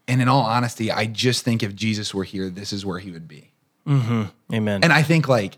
and 0.10 0.22
in 0.22 0.28
all 0.28 0.42
honesty, 0.44 0.92
I 0.92 1.06
just 1.06 1.46
think 1.46 1.64
if 1.64 1.76
Jesus 1.76 2.14
were 2.14 2.24
here, 2.26 2.50
this 2.50 2.74
is 2.74 2.86
where 2.86 3.00
he 3.00 3.12
would 3.12 3.28
be. 3.28 3.52
Mm-hmm. 3.88 4.24
Amen. 4.54 4.84
And 4.84 4.92
I 4.92 5.04
think 5.04 5.28
like 5.28 5.58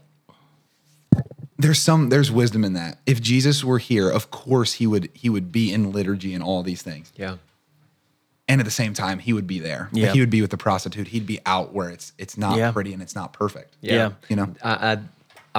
there's 1.58 1.80
some 1.80 2.10
there's 2.10 2.32
wisdom 2.32 2.64
in 2.64 2.74
that. 2.74 3.00
If 3.06 3.22
Jesus 3.22 3.64
were 3.64 3.78
here, 3.80 4.10
of 4.10 4.32
course 4.32 4.74
he 4.74 4.88
would 4.88 5.10
he 5.14 5.30
would 5.30 5.52
be 5.52 5.72
in 5.74 5.92
liturgy 5.92 6.34
and 6.34 6.44
all 6.44 6.64
these 6.64 6.82
things. 6.82 7.12
Yeah. 7.16 7.38
And 8.48 8.60
at 8.60 8.66
the 8.66 8.72
same 8.72 8.94
time, 8.94 9.20
he 9.20 9.32
would 9.32 9.48
be 9.48 9.60
there. 9.60 9.88
Like, 9.94 10.02
Yeah. 10.04 10.12
he 10.14 10.20
would 10.20 10.30
be 10.30 10.42
with 10.42 10.52
the 10.52 10.58
prostitute. 10.58 11.08
He'd 11.08 11.26
be 11.26 11.40
out 11.46 11.74
where 11.74 11.90
it's 11.90 12.14
it's 12.18 12.38
not 12.38 12.58
Yeah. 12.58 12.72
pretty 12.72 12.94
and 12.94 13.02
it's 13.02 13.16
not 13.16 13.34
perfect. 13.34 13.76
Yeah. 13.82 14.12
You 14.30 14.36
know? 14.36 14.54
I 14.64 14.92
I 14.94 14.98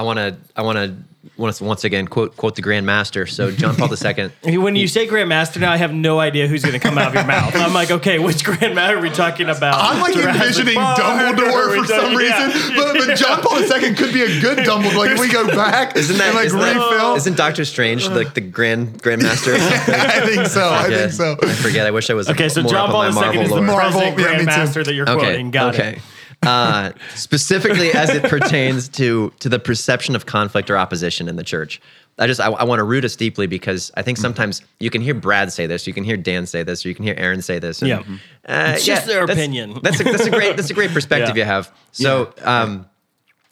want 0.01 0.17
to 0.17 0.35
I 0.55 0.63
want 0.63 0.77
to 0.77 0.95
once 1.37 1.61
once 1.61 1.83
again 1.83 2.07
quote 2.07 2.35
quote 2.35 2.55
the 2.55 2.61
Grand 2.61 2.85
Master. 2.85 3.25
So 3.25 3.49
John 3.51 3.75
Paul 3.75 3.89
II. 3.93 4.57
When 4.57 4.75
you 4.75 4.87
say 4.87 5.07
Grand 5.07 5.29
Master, 5.29 5.59
now, 5.59 5.71
I 5.71 5.77
have 5.77 5.93
no 5.93 6.19
idea 6.19 6.47
who's 6.47 6.63
going 6.63 6.73
to 6.73 6.79
come 6.79 6.97
out 6.97 7.07
of 7.09 7.13
your 7.13 7.23
mouth. 7.25 7.55
I'm 7.55 7.73
like, 7.73 7.91
okay, 7.91 8.19
which 8.19 8.43
Grand 8.43 8.75
Master 8.75 8.97
are 8.97 9.01
we 9.01 9.09
talking 9.09 9.49
about? 9.49 9.75
I'm 9.77 10.01
like 10.01 10.13
Jurassic 10.13 10.41
envisioning 10.41 10.75
Park, 10.75 10.99
Dumbledore 10.99 11.71
we 11.71 11.79
for 11.79 11.85
some 11.87 11.99
talking- 12.13 12.19
yeah. 12.27 12.45
reason, 12.47 12.75
but, 12.75 12.93
but 13.07 13.17
John 13.17 13.41
Paul 13.41 13.59
II 13.59 13.93
could 13.95 14.13
be 14.13 14.21
a 14.23 14.41
good 14.41 14.59
Dumbledore. 14.59 14.97
Like 14.97 15.11
if 15.11 15.19
we 15.19 15.29
go 15.29 15.47
back 15.47 15.95
Isn't 15.95 16.17
that, 16.17 16.27
and 16.27 16.35
like 16.35 16.45
isn't, 16.47 16.59
that- 16.59 16.75
refill. 16.91 17.15
isn't 17.15 17.37
Doctor 17.37 17.65
Strange 17.65 18.07
like 18.09 18.33
the 18.33 18.41
grand 18.41 19.01
Grand 19.01 19.21
Master? 19.21 19.53
I 19.55 20.21
think 20.25 20.47
so. 20.47 20.69
I 20.69 20.83
forget. 20.83 20.99
think 20.99 21.11
so. 21.13 21.37
I 21.41 21.53
forget. 21.53 21.87
I 21.87 21.91
wish 21.91 22.09
I 22.09 22.13
was 22.15 22.29
Okay, 22.29 22.49
so 22.49 22.61
more 22.63 22.71
John 22.71 22.89
Paul 22.89 23.05
II 23.05 23.11
Marvel 23.13 23.41
is 23.43 23.49
the 23.49 23.55
lore. 23.55 23.63
Marvel, 23.65 24.01
present 24.13 24.19
yeah, 24.19 24.65
me 24.65 24.73
too. 24.73 24.83
That 24.83 24.93
you're 24.93 25.09
Okay. 25.09 25.19
quoting. 25.19 25.51
Got 25.51 25.75
okay. 25.75 25.93
it. 25.93 26.01
Uh, 26.45 26.91
specifically, 27.15 27.91
as 27.93 28.09
it 28.09 28.23
pertains 28.23 28.89
to 28.89 29.31
to 29.39 29.49
the 29.49 29.59
perception 29.59 30.15
of 30.15 30.25
conflict 30.25 30.69
or 30.69 30.77
opposition 30.77 31.27
in 31.29 31.35
the 31.35 31.43
church, 31.43 31.81
I 32.19 32.27
just 32.27 32.39
I, 32.41 32.47
I 32.47 32.63
want 32.63 32.79
to 32.79 32.83
root 32.83 33.05
us 33.05 33.15
deeply 33.15 33.47
because 33.47 33.91
I 33.95 34.01
think 34.01 34.17
sometimes 34.17 34.61
you 34.79 34.89
can 34.89 35.01
hear 35.01 35.13
Brad 35.13 35.51
say 35.53 35.65
this, 35.67 35.87
you 35.87 35.93
can 35.93 36.03
hear 36.03 36.17
Dan 36.17 36.45
say 36.45 36.63
this, 36.63 36.85
or 36.85 36.89
you 36.89 36.95
can 36.95 37.05
hear 37.05 37.15
Aaron 37.17 37.41
say 37.41 37.59
this. 37.59 37.81
and, 37.81 37.89
Yeah. 37.89 37.99
uh, 38.47 38.73
It's 38.75 38.85
just 38.85 39.07
their 39.07 39.25
that's- 39.25 39.37
opinion. 39.37 39.79
That's 39.81 39.99
a, 39.99 40.03
that's 40.03 40.25
a 40.25 40.31
great 40.31 40.57
that's 40.57 40.69
a 40.69 40.73
great 40.73 40.91
perspective 40.97 41.35
Yeah. 41.37 41.43
you 41.43 41.47
have. 41.51 41.71
So 41.91 42.33
um, 42.43 42.87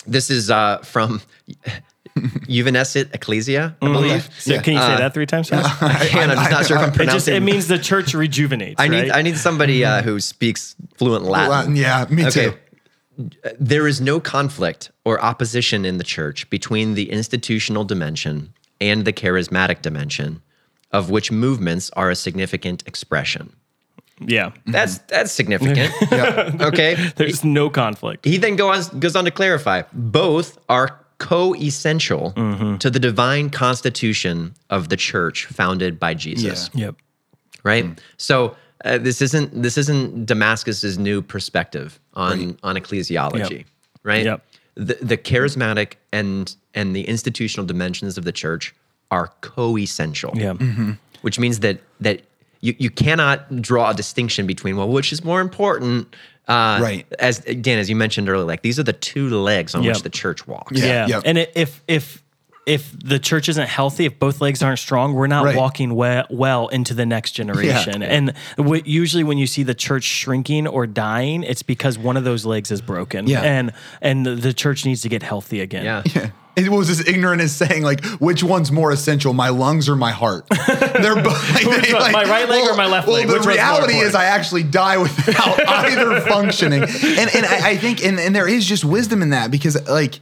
this 0.06 0.30
is 0.30 0.50
uh, 0.52 0.80
from 0.80 1.22
Juvenescit 2.18 3.14
Ecclesia, 3.14 3.76
I 3.82 3.86
believe. 3.92 4.30
So 4.40 4.54
Yeah. 4.54 4.62
can 4.62 4.74
you 4.74 4.80
say 4.80 4.94
Uh, 4.94 4.98
that 4.98 5.14
three 5.14 5.26
times 5.26 5.50
fast? 5.50 5.82
I 5.84 6.06
can. 6.08 6.30
I'm 6.32 6.38
just 6.38 6.52
not 6.52 6.66
sure 6.66 6.78
if 6.78 6.84
I'm 6.84 6.90
It 6.90 6.92
just 6.92 6.98
pronouncing. 6.98 7.36
it 7.36 7.40
means 7.40 7.68
the 7.68 7.80
church 7.80 8.14
rejuvenates. 8.14 8.76
I 8.80 8.88
need 8.90 9.02
right? 9.04 9.12
I 9.16 9.22
need 9.22 9.38
somebody 9.38 9.86
uh, 9.86 10.02
who 10.02 10.20
speaks 10.20 10.76
fluent 10.98 11.24
Latin. 11.24 11.50
Latin, 11.52 11.76
yeah, 11.78 12.06
me 12.10 12.30
too. 12.30 12.54
There 13.60 13.88
is 13.88 14.00
no 14.02 14.20
conflict 14.20 14.92
or 15.06 15.22
opposition 15.22 15.86
in 15.86 15.98
the 15.98 16.04
church 16.04 16.50
between 16.50 16.94
the 16.94 17.12
institutional 17.12 17.84
dimension 17.84 18.54
and 18.80 19.06
the 19.06 19.14
charismatic 19.14 19.82
dimension, 19.82 20.42
of 20.92 21.10
which 21.10 21.32
movements 21.32 21.90
are 21.92 22.10
a 22.10 22.16
significant 22.16 22.84
expression. 22.88 23.56
yeah. 24.20 24.52
That's 24.66 25.00
that's 25.00 25.32
significant. 25.32 25.94
Okay. 26.62 26.96
There's 27.16 27.44
no 27.44 27.70
conflict. 27.70 28.26
He 28.26 28.38
then 28.38 28.56
goes 28.56 28.90
goes 28.90 29.16
on 29.16 29.26
to 29.26 29.32
clarify 29.32 29.84
both 29.94 30.58
are 30.70 31.00
co-essential 31.18 32.34
mm-hmm. 32.36 32.78
to 32.78 32.90
the 32.90 33.00
divine 33.00 33.52
constitution 33.52 34.56
of 34.72 34.90
the 34.90 34.98
church 34.98 35.46
founded 35.46 36.00
by 36.00 36.16
Jesus 36.16 36.72
Yeah. 36.74 36.86
Yep. 36.86 36.96
right? 37.64 37.86
Mm. 37.86 38.00
So 38.18 38.56
uh, 38.86 38.98
this 38.98 39.22
isn't 39.22 39.62
this 39.62 39.78
isn't 39.78 40.26
Damascus's 40.26 40.98
new 40.98 41.22
perspective 41.22 42.00
on 42.14 42.58
on 42.64 42.76
ecclesiology, 42.76 43.50
Yep. 43.60 43.66
right? 44.04 44.26
Yep. 44.26 44.44
The 44.76 44.98
the 45.02 45.18
charismatic 45.18 45.94
and 46.12 46.56
and 46.74 46.96
the 46.96 47.08
institutional 47.08 47.66
dimensions 47.66 48.18
of 48.18 48.24
the 48.24 48.32
church 48.32 48.74
are 49.12 49.28
co-essential. 49.42 50.32
Yeah. 50.36 50.54
Which 51.22 51.38
means 51.40 51.60
that 51.60 51.80
that 52.00 52.22
you, 52.62 52.76
you 52.78 52.90
cannot 52.90 53.62
draw 53.62 53.90
a 53.90 53.94
distinction 53.94 54.48
between 54.48 54.78
well, 54.78 54.88
which 54.90 55.12
is 55.12 55.24
more 55.24 55.42
important. 55.42 56.16
Uh, 56.48 56.80
Right. 56.82 57.06
As 57.20 57.40
Dan, 57.40 57.78
as 57.80 57.90
you 57.90 57.96
mentioned 57.96 58.28
earlier, 58.30 58.46
like 58.46 58.62
these 58.62 58.80
are 58.80 58.84
the 58.84 58.94
two 58.94 59.30
legs 59.30 59.76
on 59.76 59.84
Yep. 59.84 59.94
which 59.96 60.04
the 60.04 60.10
church 60.10 60.48
walks. 60.48 60.80
Yeah. 60.80 60.86
Yeah. 60.86 61.08
Yep. 61.08 61.22
And 61.26 61.38
it, 61.38 61.52
if 61.56 61.84
if 61.88 62.24
if 62.74 62.92
the 62.98 63.20
church 63.20 63.50
isn't 63.50 63.68
healthy, 63.68 64.06
if 64.06 64.18
both 64.20 64.42
legs 64.42 64.62
aren't 64.64 64.80
strong, 64.80 65.14
we're 65.14 65.28
not 65.28 65.44
Right. 65.46 65.56
walking 65.56 65.94
well, 65.96 66.26
well 66.30 66.68
into 66.70 66.94
the 66.94 67.06
next 67.06 67.32
generation. 67.32 68.02
And 68.04 68.34
w- 68.58 68.84
usually, 68.86 69.24
when 69.24 69.38
you 69.38 69.48
see 69.48 69.64
the 69.64 69.74
church 69.76 70.04
shrinking 70.04 70.68
or 70.68 70.88
dying, 70.88 71.44
it's 71.44 71.64
because 71.64 71.98
one 71.98 72.18
of 72.18 72.24
those 72.24 72.46
legs 72.46 72.72
is 72.72 72.82
broken. 72.82 73.28
Yeah. 73.28 73.42
And 73.42 73.74
and 74.02 74.26
the, 74.26 74.36
the 74.36 74.54
church 74.54 74.86
needs 74.86 75.02
to 75.02 75.10
get 75.10 75.24
healthy 75.24 75.60
again. 75.62 75.86
Yeah. 75.86 76.30
It 76.54 76.68
was 76.70 76.90
as 76.90 77.08
ignorant 77.08 77.42
as 77.42 77.56
saying 77.56 77.82
like, 77.84 78.04
which 78.20 78.44
one's 78.44 78.74
more 78.74 78.92
essential, 78.92 79.32
my 79.34 79.48
lungs 79.50 79.88
or 79.88 79.96
my 79.96 80.12
heart? 80.12 80.46
They're 80.68 81.16
both 81.16 81.54
like, 81.56 81.66
Which 81.66 81.94
one, 81.94 82.12
my 82.12 82.26
right 82.26 82.50
leg 82.50 82.68
or 82.70 82.76
my 82.76 82.88
left 82.88 83.08
well, 83.08 83.16
leg? 83.18 83.28
the 83.28 83.34
Which 83.36 83.46
reality 83.46 83.94
is. 83.96 84.14
I 84.16 84.26
actually 84.26 84.64
die 84.64 84.98
without 84.98 85.66
either 85.88 86.20
functioning, 86.22 86.84
and 86.84 86.92
and 87.36 87.46
I, 87.46 87.70
I 87.72 87.78
think 87.78 88.04
and, 88.04 88.20
and 88.20 88.36
there 88.36 88.48
is 88.50 88.66
just 88.66 88.84
wisdom 88.84 89.22
in 89.22 89.30
that 89.30 89.50
because 89.52 89.76
like. 89.90 90.20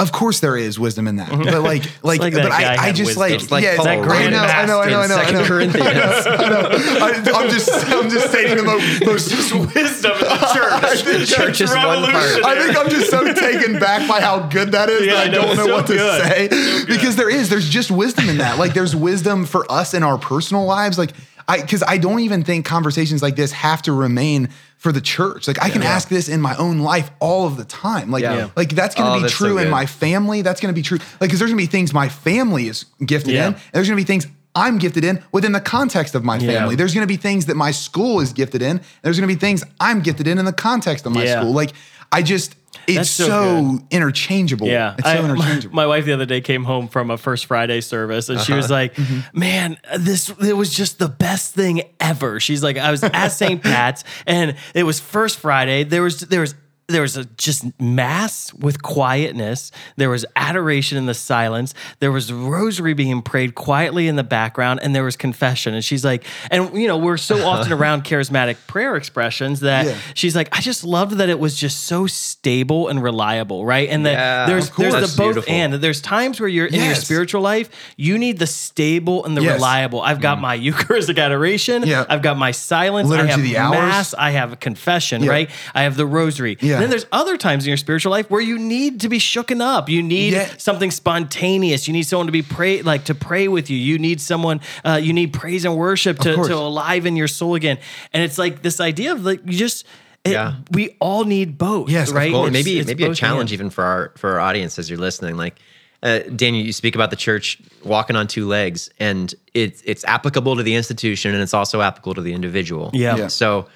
Of 0.00 0.12
course, 0.12 0.40
there 0.40 0.56
is 0.56 0.78
wisdom 0.78 1.06
in 1.06 1.16
that, 1.16 1.30
but 1.30 1.60
like, 1.62 1.82
like, 2.02 2.20
like 2.20 2.32
but 2.32 2.50
I, 2.50 2.88
I 2.88 2.92
just 2.92 3.18
wisdom. 3.18 3.48
like, 3.48 3.50
like 3.50 3.64
yeah, 3.64 3.76
Paul 3.76 3.88
I 3.88 3.96
know, 3.96 4.02
I 4.08 4.30
know, 4.30 4.38
I 4.40 4.64
know, 4.66 4.80
I 4.80 4.90
know, 4.90 5.00
I 5.00 5.06
know. 5.06 5.14
Second 5.16 5.44
Corinthians. 5.44 5.86
I, 6.26 7.22
I'm 7.34 7.50
just, 7.50 7.68
I'm 7.92 8.08
just 8.08 8.30
stating 8.30 8.56
the 8.56 8.62
most, 8.62 9.04
most 9.04 9.30
Wisdom 9.74 10.12
in 10.12 10.18
the 10.24 10.50
church. 10.54 11.02
The 11.02 11.26
church 11.26 11.60
is 11.60 11.70
one 11.70 12.10
part. 12.10 12.44
I 12.44 12.64
think 12.64 12.78
I'm 12.78 12.88
just 12.88 13.10
so 13.10 13.32
taken 13.34 13.78
back 13.78 14.08
by 14.08 14.20
how 14.20 14.40
good 14.48 14.72
that 14.72 14.88
is 14.88 15.06
Yeah, 15.06 15.14
that 15.14 15.20
I 15.20 15.24
I 15.24 15.28
don't 15.28 15.56
know 15.56 15.66
so 15.66 15.72
what 15.74 15.86
to 15.88 15.92
good. 15.94 16.22
say. 16.22 16.84
because 16.86 17.16
there 17.16 17.28
is, 17.30 17.48
there's 17.50 17.68
just 17.68 17.90
wisdom 17.90 18.28
in 18.28 18.38
that. 18.38 18.58
Like 18.58 18.72
there's 18.74 18.96
wisdom 18.96 19.44
for 19.44 19.70
us 19.70 19.92
in 19.94 20.02
our 20.02 20.18
personal 20.18 20.64
lives. 20.64 20.98
Like 20.98 21.12
I, 21.50 21.60
because 21.60 21.82
I 21.86 21.98
don't 21.98 22.20
even 22.20 22.44
think 22.44 22.64
conversations 22.64 23.22
like 23.22 23.34
this 23.36 23.50
have 23.52 23.82
to 23.82 23.92
remain 23.92 24.48
for 24.78 24.92
the 24.92 25.00
church. 25.00 25.48
Like 25.48 25.60
I 25.62 25.68
can 25.68 25.82
ask 25.82 26.08
this 26.08 26.28
in 26.28 26.40
my 26.40 26.54
own 26.56 26.78
life 26.78 27.10
all 27.18 27.46
of 27.46 27.56
the 27.56 27.64
time. 27.64 28.10
Like, 28.10 28.22
Yeah. 28.22 28.50
like 28.56 28.70
that's 28.70 28.94
going 28.94 29.06
to 29.06 29.12
Oh, 29.12 29.16
be 29.16 29.22
that's 29.22 29.34
so 29.34 29.46
true 29.46 29.58
in 29.58 29.68
my 29.68 29.84
family. 29.86 30.42
That's 30.42 30.60
going 30.60 30.72
to 30.72 30.78
be 30.78 30.82
true. 30.82 30.98
Like, 31.20 31.28
because 31.28 31.38
there's 31.40 31.50
going 31.50 31.58
to 31.58 31.66
be 31.68 31.70
things 31.70 31.92
my 31.92 32.08
family 32.08 32.68
is 32.68 32.86
gifted 33.04 33.34
Yeah. 33.34 33.48
in. 33.48 33.54
And 33.54 33.62
there's 33.72 33.88
going 33.88 33.98
to 33.98 34.02
be 34.02 34.06
things 34.06 34.26
I'm 34.54 34.78
gifted 34.78 35.04
in 35.04 35.22
within 35.32 35.52
the 35.52 35.60
context 35.60 36.14
of 36.14 36.24
my 36.24 36.38
Yeah. 36.38 36.52
family. 36.52 36.76
There's 36.76 36.94
going 36.94 37.06
to 37.06 37.12
be 37.12 37.16
things 37.16 37.46
that 37.46 37.56
my 37.56 37.72
school 37.72 38.20
is 38.20 38.32
gifted 38.32 38.62
in. 38.62 38.80
There's 39.02 39.18
going 39.18 39.28
to 39.28 39.34
be 39.34 39.38
things 39.38 39.62
I'm 39.80 40.00
gifted 40.02 40.26
in 40.26 40.38
in 40.38 40.44
the 40.44 40.52
context 40.52 41.04
of 41.06 41.12
my 41.12 41.24
Yeah. 41.24 41.40
school. 41.40 41.52
Like, 41.52 41.72
I 42.12 42.22
just, 42.22 42.54
it's 42.86 43.10
so 43.10 43.26
so, 43.26 43.78
interchangeable. 43.90 44.66
Yeah, 44.66 44.94
It's 44.98 45.08
so 45.08 45.14
I- 45.14 45.24
interchangeable. 45.24 45.74
my 45.74 45.86
wife 45.86 46.04
the 46.04 46.12
other 46.12 46.26
day 46.26 46.40
came 46.40 46.64
home 46.64 46.88
from 46.88 47.10
a 47.10 47.18
First 47.18 47.46
Friday 47.46 47.80
service, 47.80 48.28
and 48.28 48.40
she 48.40 48.52
was 48.52 48.66
uh-huh. 48.66 48.74
like, 48.74 48.94
mm-hmm. 48.94 49.38
"Man, 49.38 49.78
this 49.98 50.30
it 50.40 50.56
was 50.56 50.72
just 50.72 50.98
the 50.98 51.08
best 51.08 51.54
thing 51.54 51.82
ever." 51.98 52.40
She's 52.40 52.62
like, 52.62 52.76
"I 52.76 52.90
was 52.90 53.02
at 53.02 53.28
St. 53.28 53.62
Pat's, 53.62 54.04
and 54.26 54.56
it 54.74 54.84
was 54.84 55.00
First 55.00 55.38
Friday. 55.38 55.84
There 55.84 56.02
was 56.02 56.20
there 56.20 56.40
was." 56.40 56.54
There 56.90 57.02
was 57.02 57.16
a 57.16 57.24
just 57.24 57.64
mass 57.80 58.52
with 58.54 58.82
quietness. 58.82 59.72
There 59.96 60.10
was 60.10 60.24
adoration 60.36 60.98
in 60.98 61.06
the 61.06 61.14
silence. 61.14 61.74
There 62.00 62.12
was 62.12 62.32
rosary 62.32 62.94
being 62.94 63.22
prayed 63.22 63.54
quietly 63.54 64.08
in 64.08 64.16
the 64.16 64.24
background, 64.24 64.80
and 64.82 64.94
there 64.94 65.04
was 65.04 65.16
confession. 65.16 65.74
And 65.74 65.84
she's 65.84 66.04
like, 66.04 66.24
and 66.50 66.74
you 66.74 66.88
know, 66.88 66.98
we're 66.98 67.16
so 67.16 67.46
often 67.46 67.72
around 67.72 68.04
charismatic 68.04 68.56
prayer 68.66 68.96
expressions 68.96 69.60
that 69.60 69.86
Yeah. 69.86 69.96
she's 70.14 70.34
like, 70.36 70.48
I 70.56 70.60
just 70.60 70.84
loved 70.84 71.12
that 71.18 71.28
it 71.28 71.38
was 71.38 71.56
just 71.56 71.84
so 71.84 72.06
stable 72.06 72.88
and 72.88 73.02
reliable, 73.02 73.64
right? 73.64 73.88
And 73.88 74.04
that 74.06 74.12
Yeah, 74.12 74.46
there's 74.46 74.70
there's 74.70 74.94
the 74.94 75.16
both 75.16 75.34
Beautiful. 75.34 75.52
and. 75.52 75.74
There's 75.74 76.00
times 76.00 76.40
where 76.40 76.48
you're 76.48 76.66
in 76.66 76.82
your 76.82 76.94
spiritual 76.94 77.40
life, 77.42 77.70
you 77.96 78.18
need 78.18 78.38
the 78.38 78.46
stable 78.46 79.24
and 79.24 79.36
the 79.36 79.42
Yes. 79.42 79.54
reliable. 79.54 80.00
I've 80.02 80.20
got 80.20 80.38
mm. 80.38 80.42
my 80.42 80.54
Eucharistic 80.70 81.18
adoration. 81.18 81.84
Yeah. 81.86 82.04
I've 82.08 82.22
got 82.22 82.36
my 82.36 82.50
silence. 82.50 83.08
Liturgy 83.08 83.28
I 83.28 83.32
have 83.36 83.42
the 83.42 83.56
hours. 83.58 83.72
mass. 83.72 84.14
I 84.14 84.30
have 84.32 84.52
a 84.52 84.56
confession, 84.56 85.22
Yeah. 85.22 85.30
right? 85.30 85.50
I 85.74 85.82
have 85.84 85.96
the 85.96 86.06
rosary. 86.06 86.56
Yeah. 86.60 86.79
Then 86.80 86.90
there's 86.90 87.06
other 87.12 87.36
times 87.36 87.64
in 87.64 87.68
your 87.68 87.76
spiritual 87.76 88.10
life 88.10 88.30
where 88.30 88.40
you 88.40 88.58
need 88.58 89.00
to 89.00 89.08
be 89.08 89.18
shooken 89.18 89.60
up. 89.60 89.88
You 89.88 90.02
need 90.02 90.32
Yeah. 90.32 90.48
something 90.58 90.90
spontaneous. 90.90 91.86
You 91.86 91.92
need 91.92 92.04
someone 92.04 92.26
to 92.26 92.32
be 92.32 92.42
pray 92.42 92.82
like 92.82 93.04
to 93.04 93.14
pray 93.14 93.48
with 93.48 93.70
you. 93.70 93.76
You 93.76 93.98
need 93.98 94.20
someone. 94.20 94.60
Uh, 94.84 95.00
you 95.02 95.12
need 95.12 95.32
praise 95.32 95.64
and 95.64 95.76
worship 95.76 96.18
to, 96.20 96.34
course. 96.34 96.48
to 96.48 96.54
alive 96.56 97.06
in 97.06 97.16
your 97.16 97.28
soul 97.28 97.54
again. 97.54 97.78
And 98.12 98.22
it's 98.22 98.38
like 98.38 98.62
this 98.62 98.80
idea 98.80 99.12
of 99.12 99.24
like 99.24 99.40
you 99.44 99.52
just. 99.58 99.84
it- 100.24 100.32
Yeah. 100.32 100.54
we 100.72 100.96
all 101.00 101.24
need 101.24 101.56
both. 101.56 101.88
Yes, 101.88 102.12
right. 102.12 102.30
Well, 102.30 102.46
It's- 102.46 102.52
maybe 102.52 102.78
it's 102.78 102.86
maybe 102.88 103.04
a 103.04 103.14
challenge 103.14 103.52
and. 103.52 103.58
even 103.60 103.70
for 103.70 103.84
our 103.84 104.12
for 104.16 104.32
our 104.32 104.40
audience 104.40 104.78
as 104.78 104.90
you're 104.90 104.98
listening. 104.98 105.36
Like, 105.38 105.56
uh, 106.02 106.18
Daniel, 106.36 106.62
you 106.64 106.72
speak 106.74 106.94
about 106.94 107.08
the 107.10 107.16
church 107.16 107.56
walking 107.84 108.16
on 108.16 108.26
two 108.26 108.46
legs, 108.46 108.90
and 109.00 109.34
it's 109.54 109.80
it's 109.86 110.04
applicable 110.04 110.56
to 110.56 110.62
the 110.62 110.74
institution, 110.74 111.32
and 111.32 111.42
it's 111.42 111.54
also 111.54 111.80
applicable 111.80 112.14
to 112.16 112.20
the 112.22 112.34
individual. 112.34 112.90
Yeah. 112.92 113.16
Yeah. 113.16 113.26
So, 113.28 113.66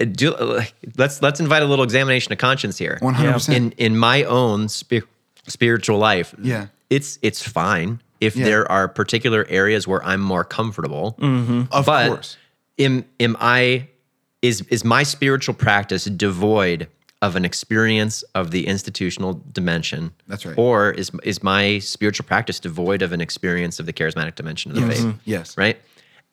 Uh, 0.00 0.04
do 0.06 0.34
uh, 0.34 0.64
let's 0.96 1.22
let's 1.22 1.40
invite 1.40 1.62
a 1.62 1.66
little 1.66 1.84
examination 1.84 2.32
of 2.32 2.38
conscience 2.38 2.76
here. 2.78 2.98
100%. 3.00 3.54
In 3.54 3.70
in 3.72 3.96
my 3.96 4.24
own 4.24 4.68
spir- 4.68 5.06
spiritual 5.46 5.98
life, 5.98 6.34
Yeah. 6.42 6.66
it's 6.90 7.18
it's 7.22 7.42
fine 7.46 8.00
if 8.20 8.36
Yeah. 8.36 8.44
there 8.44 8.70
are 8.72 8.88
particular 8.88 9.46
areas 9.48 9.86
where 9.86 10.02
I'm 10.04 10.20
more 10.20 10.44
comfortable. 10.44 11.16
Mm-hmm. 11.20 11.62
of 11.72 11.86
but 11.86 12.08
course. 12.08 12.36
am 12.78 13.04
am 13.20 13.36
I 13.40 13.88
is 14.42 14.62
is 14.68 14.84
my 14.84 15.04
spiritual 15.04 15.54
practice 15.54 16.04
devoid 16.04 16.88
of 17.22 17.36
an 17.36 17.44
experience 17.44 18.22
of 18.34 18.50
the 18.50 18.66
institutional 18.66 19.40
dimension? 19.52 20.10
That's 20.26 20.44
right. 20.44 20.58
Or 20.58 20.90
is 20.90 21.10
is 21.22 21.42
my 21.42 21.78
spiritual 21.78 22.26
practice 22.26 22.58
devoid 22.58 23.00
of 23.02 23.12
an 23.12 23.20
experience 23.20 23.78
of 23.80 23.86
the 23.86 23.92
charismatic 23.92 24.34
dimension 24.34 24.72
of 24.72 24.76
the 24.76 24.82
Yes. 24.82 24.90
faith? 24.96 25.06
Mm-hmm. 25.06 25.18
Yes. 25.24 25.56
Right? 25.56 25.80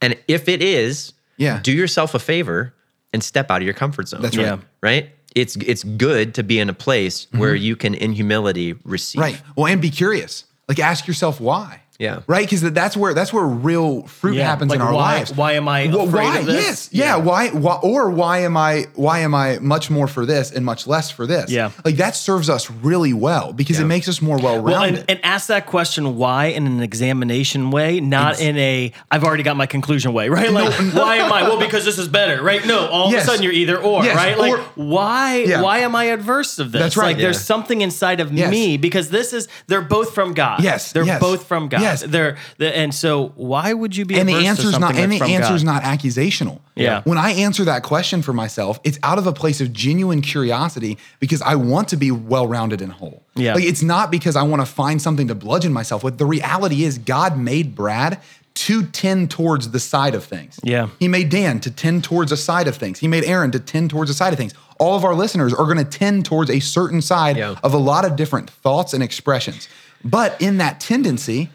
And 0.02 0.16
if 0.28 0.50
it 0.50 0.62
is, 0.64 1.14
Yeah. 1.38 1.60
do 1.62 1.72
yourself 1.72 2.16
a 2.16 2.20
favor 2.20 2.74
and 3.14 3.24
step 3.24 3.52
out 3.52 3.62
of 3.62 3.66
your 3.66 3.74
comfort 3.74 4.08
zone. 4.08 4.22
That's 4.22 4.38
right. 4.38 4.46
Yeah. 4.46 4.58
Right? 4.82 5.12
It's 5.36 5.56
it's 5.58 5.84
good 5.84 6.34
to 6.36 6.44
be 6.44 6.60
in 6.60 6.70
a 6.70 6.74
place 6.74 7.28
where 7.32 7.54
mm-hmm. 7.54 7.64
you 7.64 7.76
can 7.76 7.94
in 7.94 8.14
humility 8.14 8.76
receive. 8.84 9.22
Right. 9.22 9.42
Well, 9.56 9.68
and 9.68 9.82
be 9.82 9.90
curious. 9.90 10.46
Like 10.68 10.80
ask 10.80 11.08
yourself 11.08 11.40
why. 11.40 11.81
Yeah. 12.02 12.22
Right. 12.28 12.46
Because 12.50 12.62
that's 12.74 12.98
where 12.98 13.14
that's 13.14 13.32
where 13.32 13.46
real 13.46 14.04
fruit 14.04 14.36
Yeah, 14.36 14.48
happens 14.48 14.70
like 14.72 14.78
in 14.80 14.82
our 14.86 14.94
why- 14.94 15.18
lives. 15.20 15.34
why 15.36 15.54
am 15.54 15.68
I 15.68 15.88
Well, 15.88 16.08
afraid 16.08 16.24
why? 16.26 16.38
of 16.40 16.46
this? 16.48 16.66
Yes. 16.66 16.90
Yeah. 16.92 17.16
Why, 17.18 17.50
why? 17.50 17.76
Or 17.84 18.10
why 18.10 18.40
am 18.40 18.58
I? 18.58 18.88
Why 18.96 19.20
am 19.20 19.34
I 19.36 19.60
much 19.60 19.90
more 19.90 20.08
for 20.08 20.26
this 20.26 20.52
and 20.52 20.66
much 20.66 20.88
less 20.88 21.12
for 21.12 21.28
this? 21.28 21.52
Yeah. 21.52 21.72
Like 21.86 21.98
that 21.98 22.16
serves 22.16 22.50
us 22.50 22.70
really 22.72 23.14
well 23.14 23.54
because 23.54 23.80
it 23.80 23.86
makes 23.86 24.08
us 24.10 24.22
more 24.22 24.38
well 24.38 24.62
Well, 24.62 24.82
rounded. 24.82 25.02
and, 25.02 25.12
and 25.12 25.20
ask 25.26 25.48
that 25.48 25.66
question 25.68 26.16
why 26.18 26.46
in 26.46 26.66
an 26.68 26.82
examination 26.82 27.72
way, 27.72 28.00
not 28.00 28.42
in 28.42 28.58
a 28.58 28.92
I've 29.12 29.24
already 29.24 29.44
got 29.44 29.56
my 29.58 29.66
conclusion 29.68 30.14
way, 30.14 30.30
right? 30.30 30.52
Like 30.52 30.74
why 30.94 31.18
am 31.18 31.32
I? 31.32 31.44
Well, 31.44 31.60
because 31.60 31.86
this 31.86 31.98
is 32.00 32.08
better, 32.08 32.42
right? 32.42 32.66
No, 32.66 32.88
all 32.88 33.08
of 33.10 33.14
a 33.14 33.22
sudden 33.22 33.44
you're 33.44 33.54
either 33.54 33.78
or, 33.78 34.04
Yes, 34.04 34.16
right? 34.16 34.38
Like 34.38 34.54
or- 34.54 34.64
why 34.76 35.44
Yeah. 35.48 35.62
why 35.62 35.80
am 35.80 35.96
I 35.96 36.06
adverse 36.06 36.58
of 36.60 36.72
this? 36.72 36.82
That's 36.82 36.98
right. 36.98 37.08
Like 37.08 37.18
there's 37.18 37.40
something 37.42 37.82
inside 37.82 38.20
of 38.20 38.32
Yes. 38.34 38.50
me 38.50 38.78
because 38.78 39.10
this 39.10 39.34
is 39.34 39.48
they're 39.68 39.82
both 39.82 40.14
from 40.16 40.34
God. 40.34 40.64
Yes, 40.64 40.92
they're 40.92 41.04
yes. 41.06 41.20
both 41.20 41.46
from 41.48 41.68
God. 41.70 41.82
Yes. 41.92 42.02
Yes. 42.02 42.04
they're, 42.12 42.38
the, 42.58 42.76
and 42.76 42.94
so 42.94 43.30
why 43.36 43.74
would 43.74 43.96
you 43.96 44.06
be? 44.06 44.20
and 44.20 44.28
the 44.28 44.34
averse 44.34 44.44
to 44.44 44.50
answer's 44.50 44.80
not 44.80 44.96
and 44.96 45.12
the 45.12 45.20
that's 45.20 45.30
from 45.32 45.32
answer's 45.42 45.64
God? 45.64 45.84
not 45.84 45.84
accusational. 45.84 46.60
Yeah. 46.76 47.02
When 47.04 47.18
I 47.18 47.32
answer 47.32 47.66
that 47.66 47.84
question 47.84 48.22
for 48.22 48.34
myself, 48.34 48.80
it's 48.84 48.98
out 49.04 49.18
of 49.18 49.28
a 49.28 49.34
place 49.34 49.62
of 49.62 49.74
genuine 49.74 50.22
curiosity 50.22 50.98
because 51.20 51.42
I 51.42 51.56
want 51.56 51.90
to 51.90 51.98
be 51.98 52.12
well-rounded 52.12 52.82
and 52.82 52.92
whole. 52.94 53.24
Yeah. 53.36 53.54
Like 53.56 53.66
it's 53.66 53.84
not 53.84 54.10
because 54.12 54.36
I 54.36 54.44
want 54.44 54.62
to 54.62 54.66
find 54.66 55.02
something 55.02 55.28
to 55.28 55.36
bludgeon 55.36 55.74
myself 55.74 56.04
with. 56.04 56.18
The 56.18 56.26
reality 56.26 56.84
is 56.84 56.98
God 56.98 57.38
made 57.38 57.76
Brad 57.76 58.20
to 58.54 58.84
tend 58.84 59.32
towards 59.32 59.72
the 59.72 59.80
side 59.80 60.14
of 60.16 60.24
things. 60.26 60.60
Yeah. 60.64 60.90
He 61.00 61.08
made 61.08 61.30
Dan 61.30 61.60
to 61.62 61.72
tend 61.72 62.04
towards 62.04 62.32
a 62.32 62.38
side 62.38 62.68
of 62.68 62.76
things. 62.76 63.00
He 63.00 63.08
made 63.08 63.24
Aaron 63.24 63.52
to 63.52 63.60
tend 63.60 63.90
towards 63.90 64.10
a 64.10 64.14
side 64.14 64.34
of 64.34 64.38
things. 64.38 64.54
All 64.78 64.98
of 64.98 65.06
our 65.06 65.14
listeners 65.16 65.54
are 65.54 65.66
going 65.66 65.78
to 65.78 65.86
tend 65.86 66.26
towards 66.26 66.50
a 66.50 66.60
certain 66.60 67.02
side 67.02 67.38
Yeah. 67.38 67.56
of 67.64 67.74
a 67.74 67.78
lot 67.78 68.04
of 68.04 68.16
different 68.16 68.50
thoughts 68.50 68.94
and 68.94 69.02
expressions. 69.04 69.70
But 70.04 70.42
in 70.42 70.58
that 70.58 70.80
tendency, 70.80 71.50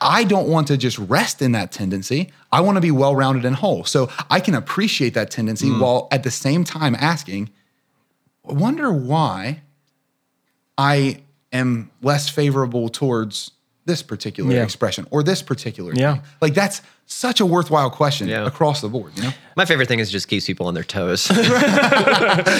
I 0.00 0.24
don't 0.24 0.48
want 0.48 0.68
to 0.68 0.76
just 0.76 0.98
rest 0.98 1.42
in 1.42 1.52
that 1.52 1.72
tendency. 1.72 2.30
I 2.52 2.60
want 2.60 2.76
to 2.76 2.80
be 2.80 2.90
well 2.90 3.14
rounded 3.14 3.44
and 3.44 3.56
whole. 3.56 3.84
So 3.84 4.10
I 4.30 4.40
can 4.40 4.54
appreciate 4.54 5.14
that 5.14 5.30
tendency 5.30 5.68
mm. 5.68 5.80
while 5.80 6.08
at 6.10 6.22
the 6.22 6.30
same 6.30 6.64
time 6.64 6.94
asking, 6.94 7.50
I 8.48 8.52
wonder 8.52 8.92
why 8.92 9.62
I 10.78 11.22
am 11.52 11.90
less 12.02 12.28
favorable 12.28 12.88
towards 12.88 13.50
this 13.86 14.02
particular 14.02 14.52
Yeah. 14.52 14.62
expression 14.62 15.06
or 15.10 15.22
this 15.22 15.42
particular 15.42 15.92
Yeah. 15.94 16.14
thing. 16.14 16.22
Like 16.40 16.54
that's 16.54 16.82
such 17.06 17.40
a 17.40 17.46
worthwhile 17.46 17.88
question 17.90 18.28
Yeah. 18.28 18.46
across 18.46 18.80
the 18.80 18.88
board, 18.88 19.12
you 19.16 19.22
know? 19.22 19.30
My 19.56 19.64
favorite 19.64 19.88
thing 19.88 20.00
is 20.00 20.10
just 20.10 20.28
keeps 20.28 20.46
people 20.46 20.66
on 20.66 20.74
their 20.74 20.82
toes. 20.84 21.30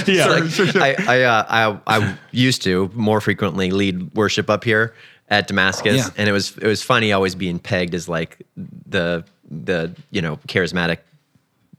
yeah. 0.07 0.27
like, 0.29 0.77
I 0.77 0.95
I, 1.07 1.23
uh, 1.23 1.79
I 1.87 1.99
I 1.99 2.15
used 2.31 2.63
to 2.63 2.91
more 2.95 3.21
frequently 3.21 3.71
lead 3.71 4.15
worship 4.15 4.49
up 4.49 4.65
here 4.65 4.95
at 5.29 5.49
Damascus, 5.49 5.97
Yeah. 5.97 6.09
and 6.17 6.29
it 6.29 6.33
was 6.33 6.57
it 6.59 6.67
was 6.67 6.83
funny 6.83 7.13
always 7.13 7.35
being 7.35 7.59
pegged 7.59 7.95
as 7.95 8.09
like 8.09 8.39
the 8.57 9.25
the 9.51 9.95
you 10.11 10.23
know 10.23 10.37
charismatic 10.49 10.99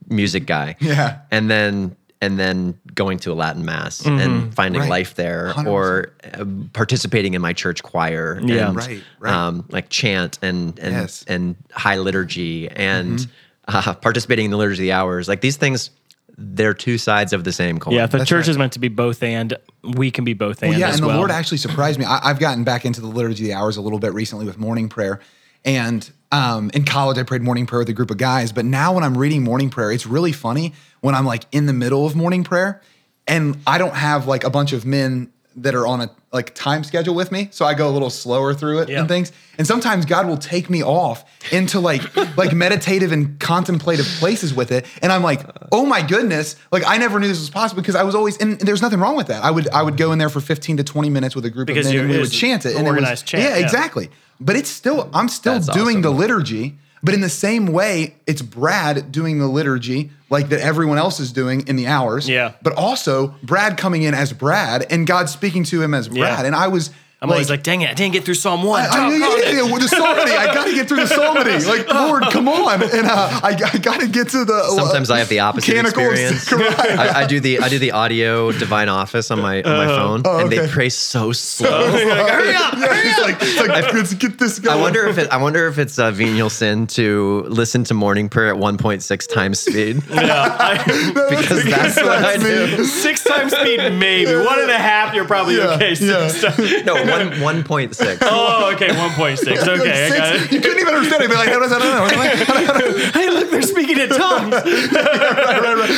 music 0.09 0.45
guy. 0.45 0.75
Yeah. 0.79 1.19
and 1.31 1.49
then 1.49 1.95
and 2.21 2.39
then 2.39 2.77
going 2.95 3.19
to 3.19 3.31
a 3.31 3.35
Latin 3.35 3.63
mass 3.63 4.03
and 4.05 4.53
finding 4.55 4.81
Right. 4.81 4.89
life 4.89 5.13
there, 5.15 5.53
100%. 5.55 5.67
or 5.67 6.13
uh, 6.33 6.45
participating 6.73 7.33
in 7.35 7.41
my 7.41 7.53
church 7.53 7.83
choir. 7.83 8.39
Yeah. 8.43 8.69
and, 8.69 8.75
Right, 8.75 9.03
right. 9.19 9.33
Um, 9.33 9.65
like 9.69 9.89
chant 9.89 10.39
and 10.41 10.77
and 10.79 10.93
Yes. 10.95 11.23
and 11.27 11.55
high 11.71 11.97
liturgy 11.97 12.69
and 12.69 13.27
uh, 13.67 13.93
participating 14.01 14.45
in 14.45 14.51
the 14.51 14.57
liturgy 14.57 14.81
of 14.81 14.85
the 14.87 14.91
hours. 14.93 15.27
Like 15.27 15.41
these 15.41 15.57
things, 15.57 15.91
they're 16.37 16.73
two 16.73 16.97
sides 16.97 17.33
of 17.33 17.43
the 17.43 17.51
same 17.51 17.77
coin. 17.79 17.93
Yeah, 17.95 18.03
if 18.05 18.11
the 18.11 18.19
That's 18.19 18.29
church 18.29 18.41
right. 18.45 18.49
is 18.49 18.57
meant 18.57 18.73
to 18.73 18.79
be 18.79 18.87
both 18.89 19.21
and, 19.23 19.53
we 19.83 20.11
can 20.11 20.23
be 20.25 20.33
both 20.33 20.61
and 20.63 20.71
Well, 20.71 20.79
yeah, 20.79 20.87
as 20.89 20.95
and 20.95 21.03
the 21.03 21.07
well. 21.07 21.17
Lord 21.17 21.31
actually 21.31 21.57
surprised 21.59 21.97
me. 21.99 22.05
I, 22.05 22.19
I've 22.29 22.39
gotten 22.39 22.63
back 22.63 22.83
into 22.85 22.99
the 23.01 23.07
liturgy 23.07 23.43
of 23.43 23.47
the 23.47 23.53
hours 23.53 23.77
a 23.77 23.81
little 23.81 23.99
bit 23.99 24.13
recently 24.13 24.45
with 24.45 24.57
morning 24.57 24.89
prayer, 24.89 25.19
and 25.67 26.09
um, 26.31 26.71
in 26.73 26.85
college 26.85 27.17
I 27.17 27.23
prayed 27.23 27.43
morning 27.43 27.67
prayer 27.67 27.79
with 27.79 27.89
a 27.89 27.93
group 27.93 28.09
of 28.09 28.17
guys. 28.17 28.51
But 28.51 28.65
now 28.65 28.93
when 28.93 29.03
I'm 29.03 29.17
reading 29.17 29.43
morning 29.43 29.69
prayer, 29.69 29.91
it's 29.91 30.07
really 30.07 30.31
funny 30.31 30.73
when 31.01 31.13
I'm 31.13 31.25
like 31.25 31.43
in 31.51 31.67
the 31.67 31.73
middle 31.73 32.07
of 32.07 32.15
morning 32.15 32.43
prayer, 32.43 32.81
and 33.27 33.59
I 33.67 33.77
don't 33.77 33.95
have 33.95 34.25
like 34.25 34.43
a 34.43 34.49
bunch 34.49 34.73
of 34.73 34.85
men 34.85 35.31
that 35.57 35.73
are 35.75 35.87
on 35.87 36.01
a 36.01 36.09
like 36.31 36.53
time 36.53 36.83
schedule 36.83 37.15
with 37.15 37.31
me, 37.31 37.47
so 37.51 37.65
I 37.65 37.73
go 37.73 37.89
a 37.89 37.91
little 37.91 38.09
slower 38.11 38.53
through 38.53 38.79
it 38.79 38.89
Yeah. 38.89 38.99
and 38.99 39.07
things. 39.07 39.31
And 39.57 39.65
sometimes 39.65 40.05
God 40.05 40.27
will 40.27 40.37
take 40.37 40.69
me 40.69 40.83
off 40.83 41.25
into 41.51 41.79
like 41.79 42.03
like 42.37 42.53
meditative 42.53 43.11
and 43.11 43.39
contemplative 43.39 44.05
places 44.19 44.53
with 44.53 44.71
it, 44.71 44.85
and 45.01 45.11
I'm 45.11 45.23
like, 45.23 45.41
oh 45.71 45.85
my 45.85 46.01
goodness, 46.05 46.55
like 46.71 46.83
I 46.85 46.97
never 46.97 47.19
knew 47.19 47.27
this 47.27 47.39
was 47.39 47.49
possible 47.49 47.81
because 47.81 47.95
I 47.95 48.03
was 48.03 48.13
always 48.13 48.37
and 48.37 48.59
there's 48.59 48.81
nothing 48.81 48.99
wrong 48.99 49.15
with 49.17 49.27
that. 49.27 49.43
I 49.43 49.49
would 49.51 49.67
I 49.69 49.81
would 49.81 49.97
go 49.97 50.11
in 50.11 50.19
there 50.19 50.29
for 50.29 50.39
15 50.41 50.77
to 50.77 50.83
20 50.83 51.09
minutes 51.09 51.35
with 51.35 51.45
a 51.45 51.49
group 51.49 51.67
Because 51.67 51.87
of 51.87 51.93
men 51.93 52.01
and 52.03 52.11
we 52.11 52.19
would 52.19 52.31
chant 52.31 52.65
it. 52.65 52.75
And 52.75 52.87
it 52.87 52.91
was- 52.91 53.21
chant, 53.23 53.43
yeah, 53.43 53.57
yeah. 53.57 53.63
exactly. 53.65 54.09
But 54.39 54.55
it's 54.55 54.69
still 54.69 55.09
I'm 55.13 55.27
still 55.29 55.53
That's 55.53 55.67
doing 55.69 55.97
awesome. 55.97 56.01
the 56.03 56.11
liturgy. 56.11 56.77
But 57.03 57.13
in 57.13 57.21
the 57.21 57.29
same 57.29 57.67
way, 57.67 58.15
it's 58.25 58.41
Brad 58.41 59.11
doing 59.11 59.39
the 59.39 59.47
liturgy 59.47 60.11
like 60.29 60.49
that 60.49 60.59
everyone 60.59 60.97
else 60.97 61.19
is 61.19 61.31
doing 61.31 61.67
in 61.67 61.75
the 61.75 61.87
hours. 61.87 62.27
Yeah. 62.27 62.53
But 62.61 62.73
also 62.73 63.35
Brad 63.43 63.77
coming 63.77 64.03
in 64.03 64.13
as 64.13 64.33
Brad 64.33 64.85
and 64.91 65.07
God 65.07 65.29
speaking 65.29 65.63
to 65.65 65.81
him 65.81 65.93
as 65.93 66.09
Brad. 66.09 66.45
And 66.45 66.55
I 66.55 66.67
was 66.67 66.91
I'm 67.19 67.31
always 67.31 67.49
like, 67.49 67.63
dang 67.63 67.81
it, 67.81 67.89
I 67.89 67.93
didn't 67.95 68.13
get 68.13 68.25
through 68.25 68.35
Psalm 68.35 68.61
1. 68.61 68.79
I, 68.79 68.85
I, 68.85 68.89
Doggone 68.89 69.09
yeah, 69.19 69.49
yeah, 69.49 69.63
yeah, 69.65 69.77
the 69.79 69.87
psalmody, 69.87 70.31
I 70.33 70.53
got 70.53 70.65
to 70.67 70.73
get 70.75 70.87
through 70.87 70.97
the 70.97 71.07
psalmody. 71.07 71.65
Like, 71.67 71.91
Lord, 71.91 72.23
come 72.31 72.47
on, 72.47 72.83
and 72.83 73.07
uh, 73.07 73.39
I, 73.43 73.59
I 73.73 73.77
got 73.79 74.01
to 74.01 74.07
get 74.07 74.29
to 74.29 74.45
the. 74.45 74.53
uh, 74.53 74.69
Sometimes 74.75 75.09
I 75.09 75.17
have 75.17 75.27
the 75.27 75.39
opposite 75.39 75.73
canticle 75.73 76.03
experience. 76.11 76.53
I, 76.53 77.23
I 77.23 77.25
do 77.27 77.39
the 77.39 77.59
I 77.59 77.69
do 77.69 77.79
the 77.79 77.91
audio 77.91 78.51
divine 78.51 78.87
office 78.89 79.31
on 79.31 79.41
my 79.41 79.63
on 79.63 79.77
my 79.77 79.87
phone, 79.87 80.21
Oh, 80.25 80.39
and 80.41 80.51
they 80.51 80.67
pray 80.67 80.89
so 80.89 81.31
slow. 81.31 81.87
hurry 81.91 82.55
up, 82.55 82.73
Yeah, 82.73 82.87
it's 82.91 83.19
like, 83.19 83.37
it's 83.41 83.59
like 83.67 83.93
let's 83.93 84.13
get 84.13 84.37
this 84.37 84.59
going. 84.59 84.77
I 84.77 84.81
wonder 84.81 85.07
if 85.07 85.17
it 85.17 85.29
I 85.31 85.37
wonder 85.37 85.67
if 85.67 85.79
it's 85.79 85.97
a 85.97 86.11
venial 86.11 86.51
sin 86.51 86.85
to 86.87 87.45
listen 87.49 87.83
to 87.85 87.93
morning 87.95 88.29
prayer 88.29 88.53
at 88.53 88.59
1.6 88.61 89.33
times 89.33 89.59
speed 89.59 90.03
Yeah, 90.09 90.83
because 91.29 91.63
that's 91.65 91.95
what 91.97 92.23
I 92.23 92.37
do. 92.37 92.83
six 92.85 93.23
times 93.23 93.53
speed, 93.55 93.77
maybe. 93.93 94.35
One 94.35 94.59
and 94.61 94.69
a 94.71 94.77
half, 94.77 95.15
you're 95.15 95.25
probably 95.25 95.57
Yeah, 95.57 95.73
okay. 95.75 95.95
Six 95.95 96.43
yeah. 96.43 96.49
times- 96.51 96.85
No, 96.85 97.03
one 97.09 97.41
one 97.41 97.63
point 97.63 97.95
six. 97.95 98.21
Oh, 98.29 98.71
okay, 98.73 98.89
1.6. 98.89 99.67
Okay, 99.79 100.05
I 100.05 100.17
got 100.17 100.35
it. 100.35 100.51
You 100.51 100.59
couldn't 100.61 100.79
even 100.79 100.93
understand 100.93 101.23
it. 101.23 101.29
Be 101.29 101.35
like, 101.35 101.49
how 101.49 101.59
does 101.59 101.71
that? 101.71 101.81
I 101.81 102.65
don't 102.65 102.79
know. 102.79 103.11
Hey, 103.19 103.29
look, 103.29 103.49
they're 103.51 103.61
speaking 103.61 103.97
in 103.99 104.09
tongues. 104.09 104.53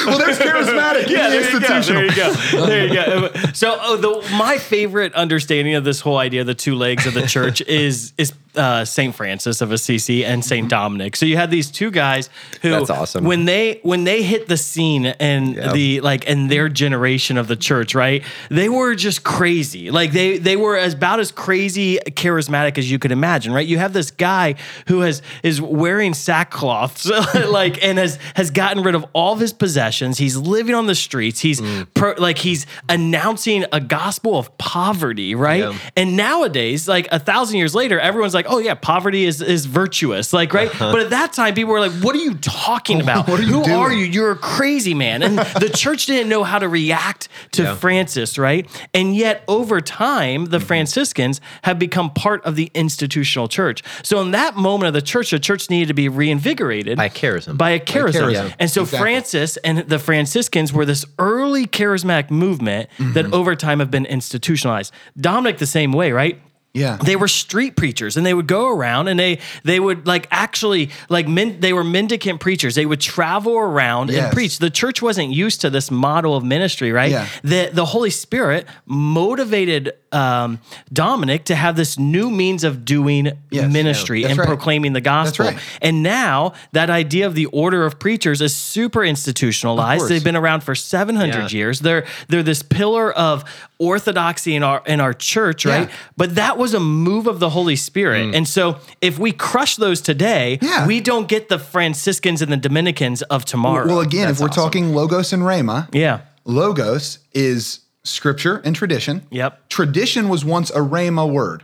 Well, 0.05 0.17
there's 0.17 0.37
charismatic. 0.39 1.07
Yeah, 1.09 1.29
there 1.29 1.41
you 1.41 1.49
go. 1.51 1.57
institutional. 1.57 2.01
There 2.01 2.05
you 2.05 2.15
go. 2.15 2.65
There 2.65 2.87
you 2.87 2.93
go. 2.93 3.51
So, 3.53 3.77
oh, 3.81 3.97
the, 3.97 4.35
my 4.35 4.57
favorite 4.57 5.13
understanding 5.13 5.75
of 5.75 5.83
this 5.83 5.99
whole 6.01 6.17
idea, 6.17 6.41
of 6.41 6.47
the 6.47 6.55
two 6.55 6.75
legs 6.75 7.05
of 7.05 7.13
the 7.13 7.25
church, 7.27 7.61
is 7.67 8.13
is 8.17 8.33
uh, 8.55 8.83
Saint 8.83 9.13
Francis 9.15 9.61
of 9.61 9.71
Assisi 9.71 10.25
and 10.25 10.43
Saint 10.43 10.69
Dominic. 10.69 11.15
So 11.15 11.25
you 11.27 11.37
had 11.37 11.51
these 11.51 11.69
two 11.69 11.91
guys 11.91 12.29
who, 12.63 12.71
That's 12.71 12.89
awesome. 12.89 13.23
when 13.23 13.45
they 13.45 13.79
when 13.83 14.03
they 14.05 14.23
hit 14.23 14.47
the 14.47 14.57
scene 14.57 15.05
and 15.05 15.55
Yeah. 15.55 15.71
the 15.71 16.01
like 16.01 16.25
in 16.25 16.47
their 16.47 16.67
generation 16.67 17.37
of 17.37 17.47
the 17.47 17.55
church, 17.55 17.93
right? 17.93 18.23
They 18.49 18.67
were 18.67 18.95
just 18.95 19.23
crazy. 19.23 19.91
Like 19.91 20.11
they 20.13 20.39
they 20.39 20.55
were 20.57 20.77
as 20.77 20.93
about 20.95 21.19
as 21.19 21.31
crazy 21.31 21.99
charismatic 22.07 22.77
as 22.77 22.89
you 22.89 22.97
could 22.99 23.11
imagine, 23.11 23.53
right? 23.53 23.65
You 23.67 23.77
have 23.77 23.93
this 23.93 24.09
guy 24.11 24.55
who 24.87 25.01
has 25.01 25.21
is 25.43 25.61
wearing 25.61 26.13
sackcloths 26.13 27.05
like 27.51 27.81
and 27.83 27.97
has 27.99 28.17
has 28.35 28.49
gotten 28.51 28.83
rid 28.83 28.95
of 28.95 29.05
all 29.13 29.33
of 29.33 29.39
his 29.39 29.53
possessions. 29.53 29.88
He's 30.17 30.35
living 30.37 30.75
on 30.75 30.85
the 30.87 30.95
streets. 30.95 31.39
He's 31.39 31.59
Mm. 31.61 31.87
pro, 31.93 32.13
like 32.17 32.37
he's 32.37 32.65
announcing 32.87 33.65
a 33.71 33.79
gospel 33.79 34.37
of 34.37 34.55
poverty, 34.57 35.35
right? 35.35 35.59
Yeah. 35.63 35.73
And 35.95 36.15
nowadays, 36.17 36.87
like 36.87 37.07
a 37.11 37.19
thousand 37.19 37.57
years 37.57 37.73
later, 37.75 37.99
everyone's 37.99 38.33
like, 38.33 38.45
"Oh 38.49 38.59
yeah, 38.59 38.73
poverty 38.75 39.25
is 39.25 39.41
is 39.41 39.65
virtuous." 39.65 40.33
Like, 40.33 40.53
right? 40.53 40.71
But 40.77 40.99
at 40.99 41.09
that 41.11 41.33
time, 41.33 41.53
people 41.53 41.71
were 41.73 41.79
like, 41.79 41.91
"What 42.03 42.15
are 42.15 42.19
you 42.19 42.35
talking 42.35 43.01
about? 43.05 43.29
Are 43.29 43.39
you 43.41 43.47
Who 43.59 43.63
doing?" 43.63 43.77
are 43.77 43.91
you? 43.93 44.05
You're 44.05 44.31
a 44.31 44.35
crazy 44.37 44.93
man." 44.93 45.23
And 45.23 45.37
the 45.37 45.69
church 45.75 46.05
didn't 46.05 46.29
know 46.29 46.43
how 46.43 46.59
to 46.59 46.67
react 46.69 47.27
to 47.53 47.63
Yeah. 47.63 47.75
Francis, 47.75 48.37
right? 48.37 48.67
And 48.93 49.15
yet, 49.15 49.43
over 49.47 49.81
time, 49.81 50.45
the 50.45 50.59
Franciscans 50.59 51.41
have 51.63 51.79
become 51.79 52.09
part 52.11 52.43
of 52.45 52.55
the 52.55 52.71
institutional 52.73 53.47
church. 53.47 53.83
So, 54.03 54.21
in 54.21 54.31
that 54.31 54.55
moment 54.55 54.87
of 54.87 54.93
the 54.93 55.01
church, 55.01 55.31
the 55.31 55.39
church 55.39 55.69
needed 55.69 55.87
to 55.89 55.93
be 55.93 56.09
reinvigorated 56.09 56.97
By 56.97 57.05
a 57.05 57.09
charism. 57.09 57.57
By 57.57 57.71
a 57.71 57.79
charism. 57.79 58.21
charism. 58.33 58.53
And 58.59 58.69
so, 58.69 58.81
Exactly. 58.81 58.99
Francis 58.99 59.57
and 59.57 59.78
the 59.87 59.99
Franciscans 59.99 60.73
were 60.73 60.85
this 60.85 61.05
early 61.17 61.65
charismatic 61.65 62.29
movement 62.29 62.89
that 62.97 63.25
mm-hmm. 63.25 63.33
over 63.33 63.55
time 63.55 63.79
have 63.79 63.91
been 63.91 64.05
institutionalized. 64.05 64.93
Dominic, 65.19 65.57
the 65.57 65.65
same 65.65 65.91
way, 65.91 66.11
right? 66.11 66.41
Yeah. 66.71 66.97
they 67.03 67.15
were 67.15 67.27
street 67.27 67.75
preachers 67.75 68.15
and 68.15 68.23
they 68.25 68.33
would 68.33 68.45
go 68.47 68.69
around 68.69 69.07
and 69.07 69.19
they 69.19 69.39
they 69.63 69.79
would 69.79 70.05
like 70.05 70.27
actually 70.29 70.91
like 71.09 71.27
men, 71.27 71.59
they 71.59 71.73
were 71.73 71.83
mendicant 71.83 72.39
preachers 72.39 72.75
they 72.75 72.85
would 72.85 73.01
travel 73.01 73.57
around 73.57 74.11
and 74.11 74.31
preach 74.31 74.59
the 74.59 74.69
church 74.69 75.01
wasn't 75.01 75.31
used 75.31 75.61
to 75.61 75.69
this 75.71 75.89
model 75.89 76.35
of 76.35 76.43
ministry 76.43 76.91
right 76.91 77.09
Yeah. 77.11 77.27
the 77.43 77.71
the 77.73 77.85
holy 77.85 78.11
spirit 78.11 78.67
motivated 78.85 79.93
um, 80.11 80.59
dominic 80.91 81.45
to 81.45 81.55
have 81.55 81.75
this 81.75 81.97
new 81.99 82.29
means 82.29 82.63
of 82.63 82.83
doing 82.85 83.31
Yes. 83.51 83.71
ministry 83.71 84.21
Yeah. 84.21 84.29
And 84.29 84.39
right. 84.39 84.47
proclaiming 84.47 84.93
the 84.93 85.01
gospel 85.01 85.45
right. 85.47 85.57
and 85.81 86.03
now 86.03 86.53
that 86.71 86.89
idea 86.89 87.25
of 87.25 87.33
the 87.35 87.45
order 87.47 87.85
of 87.85 87.97
preachers 87.99 88.41
is 88.41 88.55
super 88.55 89.03
institutionalized 89.03 90.07
they've 90.07 90.23
been 90.23 90.35
around 90.35 90.61
for 90.63 90.75
700 90.75 91.51
Yeah. 91.51 91.57
years 91.57 91.79
they're 91.79 92.05
they're 92.27 92.43
this 92.43 92.61
pillar 92.61 93.11
of 93.11 93.43
orthodoxy 93.79 94.55
in 94.55 94.61
our 94.63 94.83
in 94.85 94.99
our 94.99 95.13
church 95.13 95.65
right 95.65 95.87
Yeah. 95.89 95.95
but 96.17 96.35
that 96.35 96.57
was 96.57 96.73
a 96.73 96.79
move 96.79 97.27
of 97.27 97.39
the 97.39 97.49
Holy 97.49 97.75
Spirit. 97.77 98.27
Mm. 98.27 98.35
And 98.35 98.47
so 98.47 98.77
if 99.01 99.17
we 99.17 99.31
crush 99.31 99.77
those 99.77 100.01
today, 100.01 100.59
Yeah. 100.61 100.85
we 100.85 100.99
don't 100.99 101.27
get 101.27 101.49
the 101.49 101.57
Franciscans 101.57 102.41
and 102.41 102.51
the 102.51 102.57
Dominicans 102.57 103.21
of 103.23 103.45
tomorrow. 103.45 103.87
Well, 103.87 104.01
again, 104.01 104.27
That's 104.27 104.37
if 104.39 104.41
we're 104.41 104.49
awesome. 104.49 104.63
talking 104.63 104.93
logos 104.93 105.31
and 105.33 105.43
rhema, 105.43 105.87
yeah. 105.93 106.19
logos 106.45 107.19
is 107.33 107.79
scripture 108.03 108.61
and 108.65 108.75
tradition. 108.75 109.23
Yep. 109.31 109.69
Tradition 109.69 110.29
was 110.29 110.43
once 110.43 110.69
a 110.71 110.79
rhema 110.79 111.29
word. 111.29 111.63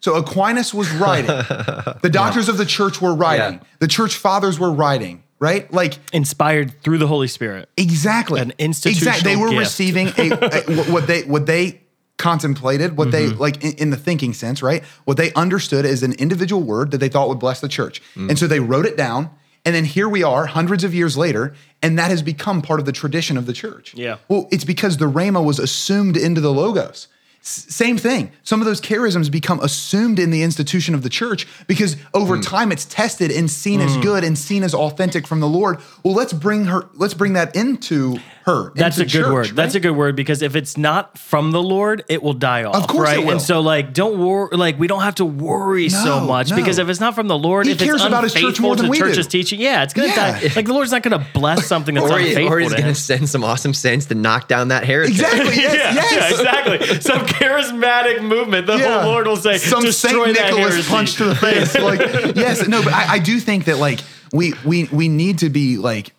So 0.00 0.14
Aquinas 0.16 0.72
was 0.74 0.90
writing. 0.92 1.26
the 2.02 2.10
doctors 2.10 2.48
of 2.48 2.56
the 2.56 2.66
church 2.66 3.00
were 3.00 3.14
writing. 3.14 3.58
Yeah. 3.60 3.66
The 3.78 3.86
church 3.88 4.16
fathers 4.16 4.58
were 4.58 4.72
writing, 4.72 5.21
right? 5.42 5.70
Like 5.72 5.98
Inspired 6.12 6.80
through 6.82 6.98
the 6.98 7.08
Holy 7.08 7.26
Spirit. 7.26 7.68
exactly. 7.76 8.40
An 8.40 8.52
institutional 8.58 9.14
Exactly. 9.14 9.34
They 9.34 9.40
were 9.40 9.50
gift. 9.50 9.58
receiving 9.58 10.08
a, 10.16 10.30
a- 10.30 10.84
what 10.92 11.06
they 11.08 11.22
what 11.24 11.46
they 11.46 11.80
contemplated, 12.16 12.96
what 12.96 13.10
they 13.10 13.26
mm-hmm. 13.26 13.40
like 13.40 13.62
in, 13.64 13.72
in 13.72 13.90
the 13.90 13.96
thinking 13.96 14.32
sense, 14.32 14.62
right? 14.62 14.84
What 15.04 15.16
they 15.16 15.32
understood 15.32 15.84
as 15.84 16.04
an 16.04 16.12
individual 16.12 16.62
word 16.62 16.92
that 16.92 16.98
they 16.98 17.08
thought 17.08 17.28
would 17.28 17.40
bless 17.40 17.60
the 17.60 17.68
church. 17.68 18.00
Mm. 18.14 18.30
And 18.30 18.38
so 18.38 18.46
they 18.46 18.60
wrote 18.60 18.86
it 18.86 18.96
down. 18.96 19.30
And 19.64 19.74
then 19.74 19.84
here 19.84 20.08
we 20.08 20.22
are, 20.24 20.46
hundreds 20.46 20.82
of 20.82 20.92
years 20.92 21.16
later, 21.16 21.54
and 21.82 21.96
that 21.98 22.10
has 22.10 22.20
become 22.20 22.62
part 22.62 22.80
of 22.80 22.86
the 22.86 22.90
tradition 22.92 23.36
of 23.36 23.46
the 23.46 23.52
church. 23.52 23.94
Yeah. 23.94 24.16
Well, 24.26 24.48
it's 24.50 24.64
because 24.64 24.96
the 24.96 25.10
Rhema 25.10 25.44
was 25.44 25.60
assumed 25.60 26.16
into 26.16 26.40
the 26.40 26.52
Logos. 26.52 27.06
S- 27.44 27.66
same 27.68 27.98
thing. 27.98 28.30
Some 28.44 28.60
of 28.60 28.66
those 28.66 28.80
charisms 28.80 29.28
become 29.30 29.58
assumed 29.60 30.18
in 30.20 30.30
the 30.30 30.42
institution 30.42 30.94
of 30.94 31.02
the 31.02 31.08
church 31.08 31.46
because 31.66 31.96
over 32.14 32.36
Hmm. 32.36 32.42
time 32.42 32.72
it's 32.72 32.84
tested 32.84 33.30
and 33.32 33.50
seen 33.50 33.80
as 33.80 33.96
good 33.96 34.22
and 34.22 34.38
seen 34.38 34.62
as 34.62 34.74
authentic 34.74 35.26
from 35.26 35.40
the 35.40 35.48
Lord. 35.48 35.78
Well, 36.04 36.14
let's 36.14 36.32
bring 36.32 36.66
her. 36.66 36.86
Let's 36.94 37.14
bring 37.14 37.32
that 37.32 37.56
into 37.56 38.18
her. 38.44 38.72
That's 38.76 38.98
a 38.98 39.02
good 39.04 39.10
church, 39.10 39.32
word. 39.32 39.46
That's 39.56 39.74
a 39.74 39.80
good 39.80 39.90
word 39.96 40.14
because 40.16 40.40
if 40.42 40.54
it's 40.54 40.76
not 40.76 41.18
from 41.18 41.50
the 41.50 41.62
Lord, 41.62 42.04
it 42.08 42.22
will 42.22 42.32
die 42.32 42.62
off. 42.64 42.76
Of 42.76 42.86
course 42.86 43.08
it 43.10 43.16
right? 43.16 43.24
will. 43.24 43.32
And 43.32 43.42
so, 43.42 43.60
like, 43.60 43.92
don't 43.92 44.18
worry. 44.20 44.56
Like, 44.56 44.78
we 44.78 44.86
don't 44.86 45.02
have 45.02 45.16
to 45.16 45.24
worry 45.24 45.88
so 45.88 46.20
much 46.20 46.50
no. 46.50 46.56
because 46.56 46.78
if 46.78 46.88
it's 46.88 47.00
not 47.00 47.14
from 47.16 47.26
the 47.28 47.38
Lord, 47.38 47.66
He 47.66 47.72
if 47.72 47.78
it's 47.80 47.84
cares 47.84 48.04
about 48.04 48.22
his 48.24 48.34
church 48.34 48.60
more 48.60 48.76
than 48.76 48.86
the 48.86 48.90
we 48.90 48.98
church's 48.98 49.26
do. 49.26 49.38
teaching, 49.38 49.60
yeah, 49.60 49.82
it's 49.82 49.94
gonna 49.94 50.08
Yeah. 50.08 50.40
die. 50.40 50.52
Like, 50.54 50.66
the 50.66 50.72
Lord's 50.74 50.92
not 50.92 51.02
gonna 51.02 51.26
bless 51.34 51.66
something 51.66 51.94
that's 51.96 52.06
or, 52.10 52.18
he, 52.18 52.28
unfaithful 52.30 52.52
or 52.54 52.58
he's 52.60 52.68
to 52.70 52.76
going 52.76 52.88
him. 52.88 52.94
to 52.94 53.00
send 53.00 53.28
some 53.28 53.42
awesome 53.44 53.74
saints 53.74 54.06
to 54.06 54.14
knock 54.14 54.46
down 54.48 54.68
that 54.68 54.84
heretic. 54.84 55.12
Exactly. 55.14 55.56
Yes. 55.56 55.74
yeah, 55.74 55.94
yes. 55.94 56.12
yeah, 56.12 56.30
exactly. 56.30 57.00
Some 57.00 57.26
charismatic 57.32 58.22
movement. 58.22 58.66
The 58.66 58.76
Yeah. 58.78 59.02
whole 59.02 59.12
Lord 59.12 59.26
will 59.26 59.36
say, 59.36 59.58
some 59.58 59.82
destroy 59.82 60.26
Saint 60.26 60.36
that 60.36 60.54
Nicholas 60.54 60.74
heresy. 60.74 60.88
punch 60.88 61.14
to 61.16 61.24
the 61.24 61.34
face. 61.34 61.74
Like 61.74 62.00
yes, 62.36 62.66
no, 62.68 62.82
but 62.82 62.92
I, 62.92 63.14
I 63.14 63.18
do 63.18 63.38
think 63.40 63.64
that 63.66 63.78
like 63.78 64.00
we 64.32 64.54
we 64.64 64.84
we 64.84 65.08
need 65.08 65.38
to 65.40 65.50
be 65.50 65.78
like 65.78 66.12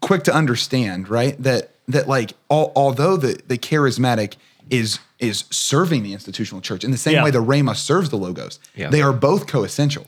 quick 0.00 0.24
to 0.24 0.34
understand, 0.34 1.08
right? 1.08 1.40
That 1.42 1.70
that 1.88 2.08
like 2.08 2.32
al- 2.50 2.72
although 2.76 3.16
the 3.16 3.40
the 3.46 3.58
charismatic 3.58 4.34
is 4.70 4.98
is 5.18 5.44
serving 5.50 6.02
the 6.02 6.12
institutional 6.12 6.60
church 6.60 6.82
in 6.84 6.90
the 6.90 6.96
same 6.96 7.14
Yeah. 7.14 7.24
way 7.24 7.30
the 7.30 7.42
Rhema 7.42 7.76
serves 7.76 8.10
the 8.10 8.16
logos. 8.16 8.58
Yeah. 8.74 8.90
They 8.90 9.02
are 9.02 9.12
both 9.12 9.46
coessential. 9.46 10.06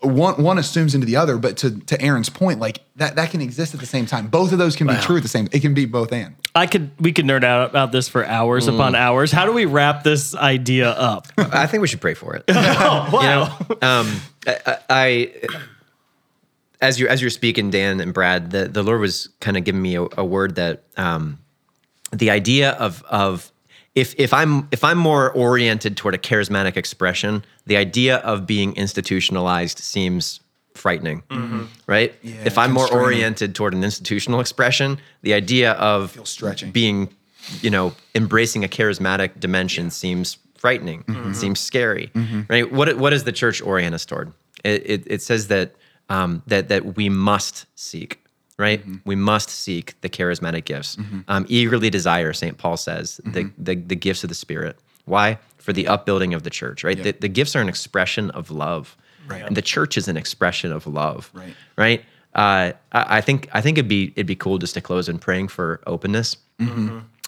One 0.00 0.42
one 0.42 0.58
assumes 0.58 0.94
into 0.94 1.06
the 1.06 1.16
other, 1.16 1.38
but 1.38 1.56
to 1.58 1.78
to 1.80 2.00
Aaron's 2.00 2.28
point, 2.28 2.60
like 2.60 2.80
that 2.96 3.16
that 3.16 3.30
can 3.30 3.40
exist 3.40 3.72
at 3.74 3.80
the 3.80 3.86
same 3.86 4.04
time. 4.06 4.26
Both 4.28 4.52
of 4.52 4.58
those 4.58 4.76
can 4.76 4.86
be 4.86 4.94
true 4.96 5.16
at 5.16 5.22
the 5.22 5.28
same. 5.28 5.46
Time. 5.46 5.56
It 5.56 5.60
can 5.60 5.72
be 5.74 5.86
both 5.86 6.12
and. 6.12 6.34
I 6.54 6.66
could 6.66 6.90
we 7.00 7.12
could 7.12 7.24
nerd 7.24 7.44
out 7.44 7.70
about 7.70 7.92
this 7.92 8.08
for 8.08 8.24
hours 8.24 8.66
upon 8.68 8.92
Mm. 8.92 8.98
hours. 8.98 9.32
How 9.32 9.46
do 9.46 9.52
we 9.52 9.64
wrap 9.64 10.04
this 10.04 10.34
idea 10.34 10.90
up? 10.90 11.28
I 11.38 11.66
think 11.66 11.80
we 11.80 11.88
should 11.88 12.00
pray 12.00 12.14
for 12.14 12.34
it. 12.36 12.44
oh, 12.48 13.08
wow. 13.12 13.58
um, 13.82 14.20
I, 14.46 14.78
I 14.90 15.32
as 16.80 17.00
you 17.00 17.08
as 17.08 17.20
you're 17.20 17.30
speaking, 17.30 17.70
Dan 17.70 18.00
and 18.00 18.12
Brad, 18.12 18.50
the, 18.50 18.68
the 18.68 18.82
Lord 18.82 19.00
was 19.00 19.30
kind 19.40 19.56
of 19.56 19.64
giving 19.64 19.80
me 19.82 19.96
a, 19.96 20.06
a 20.18 20.24
word 20.24 20.56
that 20.56 20.84
um, 20.96 21.38
the 22.12 22.30
idea 22.30 22.72
of 22.72 23.02
of 23.04 23.50
if 23.96 24.14
if 24.18 24.32
I'm 24.32 24.68
if 24.70 24.84
I'm 24.84 24.98
more 24.98 25.32
oriented 25.32 25.96
toward 25.96 26.14
a 26.14 26.18
charismatic 26.18 26.76
expression, 26.76 27.44
the 27.64 27.76
idea 27.78 28.18
of 28.18 28.46
being 28.46 28.76
institutionalized 28.76 29.78
seems 29.78 30.40
frightening, 30.74 31.22
mm-hmm. 31.30 31.64
right? 31.86 32.14
if 32.22 32.58
I'm 32.58 32.70
more 32.70 32.92
oriented 32.92 33.54
toward 33.54 33.72
an 33.72 33.82
institutional 33.82 34.40
expression, 34.40 34.98
the 35.22 35.32
idea 35.32 35.72
of 35.72 36.20
stretching. 36.28 36.70
being, 36.70 37.08
you 37.62 37.70
know, 37.70 37.94
embracing 38.14 38.62
a 38.62 38.68
charismatic 38.68 39.40
dimension 39.40 39.90
seems 39.90 40.36
frightening, 40.58 41.02
mm-hmm. 41.04 41.32
seems 41.32 41.58
scary, 41.58 42.10
mm-hmm. 42.14 42.42
right? 42.48 42.70
What 42.70 42.98
what 42.98 43.10
does 43.10 43.24
the 43.24 43.32
church 43.32 43.62
orient 43.62 43.94
us 43.94 44.04
toward? 44.04 44.30
It, 44.62 44.82
it, 44.84 45.02
it 45.06 45.22
says 45.22 45.48
that 45.48 45.74
um, 46.10 46.42
that 46.46 46.68
that 46.68 46.96
we 46.96 47.08
must 47.08 47.64
seek, 47.74 48.22
right? 48.58 48.80
Mm-hmm. 48.80 48.96
We 49.04 49.16
must 49.16 49.50
seek 49.50 50.00
the 50.00 50.08
charismatic 50.08 50.64
gifts. 50.64 50.96
Mm-hmm. 50.96 51.20
Um, 51.28 51.46
eagerly 51.48 51.90
desire, 51.90 52.32
St. 52.32 52.56
Paul 52.56 52.76
says, 52.76 53.20
the, 53.24 53.44
mm-hmm. 53.44 53.62
the 53.62 53.74
the 53.74 53.96
gifts 53.96 54.24
of 54.24 54.28
the 54.28 54.34
Spirit. 54.34 54.78
Why? 55.04 55.38
For 55.58 55.72
the 55.72 55.88
upbuilding 55.88 56.34
of 56.34 56.42
the 56.42 56.50
church, 56.50 56.84
right? 56.84 57.00
The, 57.00 57.12
the 57.12 57.28
gifts 57.28 57.56
are 57.56 57.60
an 57.60 57.68
expression 57.68 58.30
of 58.30 58.50
love. 58.50 58.96
Right. 59.28 59.42
And 59.42 59.56
the 59.56 59.62
church 59.62 59.96
is 59.96 60.08
an 60.08 60.16
expression 60.16 60.72
of 60.72 60.86
love. 60.86 61.30
Right. 61.34 61.54
Right. 61.76 62.04
Uh, 62.34 62.72
I, 62.92 63.18
I 63.18 63.20
think 63.20 63.48
I 63.52 63.60
think 63.60 63.78
it'd 63.78 63.88
be 63.88 64.12
it'd 64.14 64.26
be 64.26 64.36
cool 64.36 64.58
just 64.58 64.74
to 64.74 64.80
close 64.80 65.08
in 65.08 65.18
praying 65.18 65.48
for 65.48 65.80
openness, 65.86 66.36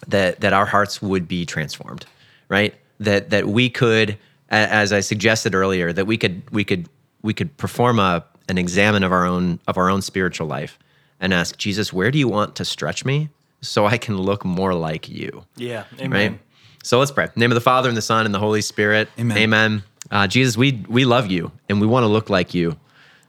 that 0.07 0.39
that 0.41 0.53
our 0.53 0.65
hearts 0.65 1.01
would 1.01 1.27
be 1.27 1.45
transformed, 1.45 2.05
right? 2.47 2.75
That 2.99 3.29
that 3.31 3.47
we 3.47 3.69
could, 3.69 4.17
as 4.49 4.93
I 4.93 4.99
suggested 4.99 5.55
earlier, 5.55 5.91
that 5.93 6.05
we 6.05 6.17
could 6.17 6.43
we 6.51 6.63
could 6.63 6.87
we 7.21 7.33
could 7.33 7.55
perform 7.57 7.99
a 7.99 8.23
an 8.49 8.57
examine 8.57 9.03
of 9.03 9.11
our 9.11 9.25
own 9.25 9.59
of 9.67 9.77
our 9.77 9.89
own 9.89 10.01
spiritual 10.01 10.47
life 10.47 10.77
and 11.19 11.33
ask 11.33 11.57
Jesus, 11.57 11.91
where 11.91 12.11
do 12.11 12.17
you 12.17 12.27
want 12.27 12.55
to 12.55 12.65
stretch 12.65 13.05
me 13.05 13.29
so 13.61 13.85
I 13.85 13.97
can 13.97 14.17
look 14.17 14.45
more 14.45 14.73
like 14.73 15.09
you? 15.09 15.45
Yeah. 15.55 15.85
Amen. 15.99 16.31
right? 16.31 16.39
So 16.83 16.99
let's 16.99 17.11
pray. 17.11 17.25
In 17.25 17.31
the 17.35 17.39
name 17.41 17.51
of 17.51 17.55
the 17.55 17.61
Father 17.61 17.89
and 17.89 17.97
the 17.97 18.01
Son 18.01 18.25
and 18.25 18.33
the 18.33 18.39
Holy 18.39 18.61
Spirit. 18.61 19.09
Amen. 19.19 19.37
Amen. 19.37 19.83
Uh, 20.11 20.27
Jesus, 20.27 20.57
we 20.57 20.83
we 20.87 21.05
love 21.05 21.29
you 21.29 21.51
and 21.67 21.81
we 21.81 21.87
want 21.87 22.03
to 22.03 22.07
look 22.07 22.29
like 22.29 22.53
you. 22.53 22.77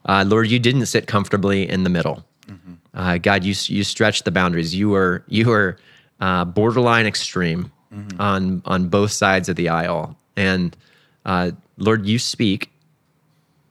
Uh, 0.07 0.25
Lord, 0.27 0.49
you 0.49 0.59
didn't 0.59 0.87
sit 0.87 1.07
comfortably 1.07 1.69
in 1.69 1.85
the 1.85 1.91
middle. 1.91 2.25
Uh, 2.93 3.19
God, 3.19 3.45
you 3.45 3.55
you 3.67 3.85
stretched 3.85 4.25
the 4.25 4.31
boundaries. 4.33 4.75
You 4.75 4.89
were 4.91 5.23
you 5.29 5.49
were 5.49 5.77
uh, 6.21 6.45
borderline 6.45 7.07
extreme 7.07 7.71
on 8.19 8.63
on 8.65 8.89
both 8.89 9.13
sides 9.13 9.49
of 9.49 9.57
the 9.57 9.69
aisle. 9.69 10.17
And 10.37 10.77
uh, 11.25 11.53
Lord, 11.77 12.07
you 12.07 12.19
speak 12.19 12.71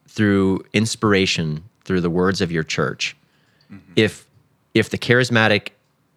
through 0.07 0.63
inspiration 0.73 1.63
through 1.83 2.01
the 2.01 2.09
words 2.09 2.41
of 2.41 2.51
your 2.51 2.63
church. 2.63 3.15
Mm-hmm. 3.71 3.93
If 3.95 4.27
if 4.73 4.89
the 4.89 4.97
charismatic 4.97 5.69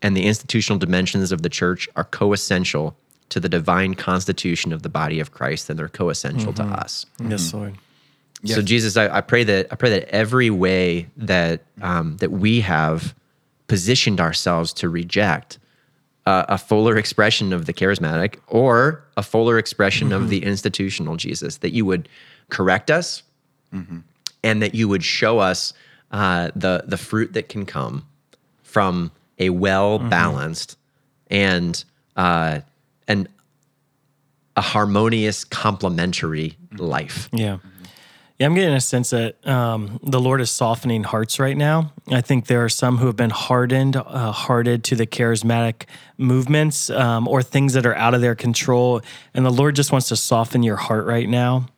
and 0.02 0.16
the 0.16 0.24
institutional 0.24 0.78
dimensions 0.78 1.32
of 1.32 1.42
the 1.42 1.48
church 1.48 1.88
are 1.96 2.04
coessential 2.04 2.94
to 3.28 3.40
the 3.40 3.48
divine 3.48 3.94
constitution 3.94 4.72
of 4.72 4.82
the 4.82 4.88
body 4.88 5.20
of 5.20 5.32
Christ, 5.32 5.68
then 5.68 5.76
they're 5.76 5.88
coessential 5.88 6.54
to 6.54 6.62
mm-hmm. 6.62 6.72
us. 6.74 7.06
Mm-hmm. 7.18 7.30
Yes, 7.30 7.54
Lord. 7.54 7.78
So 8.44 8.60
Jesus, 8.60 8.96
I, 8.96 9.08
I 9.08 9.20
pray 9.20 9.44
that 9.44 9.68
I 9.70 9.76
pray 9.76 9.90
that 9.90 10.08
every 10.08 10.50
way 10.50 11.06
that 11.16 11.62
um, 11.80 12.16
that 12.16 12.32
we 12.32 12.60
have 12.60 13.14
positioned 13.68 14.20
ourselves 14.20 14.72
to 14.74 14.88
reject 14.88 15.58
uh, 16.26 16.44
a 16.48 16.58
fuller 16.58 16.96
expression 16.96 17.52
of 17.52 17.66
the 17.66 17.72
charismatic 17.72 18.36
or 18.48 19.04
a 19.16 19.22
fuller 19.22 19.58
expression 19.58 20.12
of 20.12 20.28
the 20.28 20.44
institutional 20.44 21.16
Jesus, 21.16 21.58
that 21.58 21.72
you 21.72 21.84
would 21.84 22.08
correct 22.50 22.90
us 22.90 23.22
and 24.44 24.62
that 24.62 24.74
you 24.74 24.88
would 24.88 25.02
show 25.02 25.38
us 25.38 25.72
uh, 26.12 26.50
the 26.54 26.84
the 26.86 26.96
fruit 26.96 27.32
that 27.32 27.48
can 27.48 27.66
come 27.66 28.06
from 28.62 29.10
a 29.38 29.50
well 29.50 29.98
balanced 29.98 30.76
and 31.30 31.84
uh, 32.16 32.60
and 33.08 33.28
a 34.56 34.60
harmonious 34.60 35.44
complementary 35.44 36.56
life. 36.76 37.28
Yeah. 37.32 37.58
Yeah, 38.38 38.46
I'm 38.46 38.54
getting 38.54 38.74
a 38.74 38.80
sense 38.80 39.10
that 39.10 39.46
um, 39.46 40.00
the 40.02 40.18
Lord 40.18 40.40
is 40.40 40.50
softening 40.50 41.04
hearts 41.04 41.38
right 41.38 41.56
now. 41.56 41.92
I 42.08 42.22
think 42.22 42.46
there 42.48 42.64
are 42.64 42.68
some 42.68 42.96
who 42.96 43.06
have 43.06 43.14
been 43.14 43.30
hardened, 43.30 43.94
uh, 43.94 44.32
hearted 44.32 44.82
to 44.84 44.96
the 44.96 45.06
charismatic 45.06 45.84
movements 46.18 46.90
um, 46.90 47.28
or 47.28 47.44
things 47.44 47.74
that 47.74 47.86
are 47.86 47.94
out 47.94 48.14
of 48.14 48.20
their 48.20 48.34
control. 48.34 49.00
And 49.32 49.46
the 49.46 49.50
Lord 49.50 49.76
just 49.76 49.92
wants 49.92 50.08
to 50.08 50.16
soften 50.16 50.64
your 50.64 50.74
heart 50.74 51.06
right 51.06 51.28
now. 51.28 51.68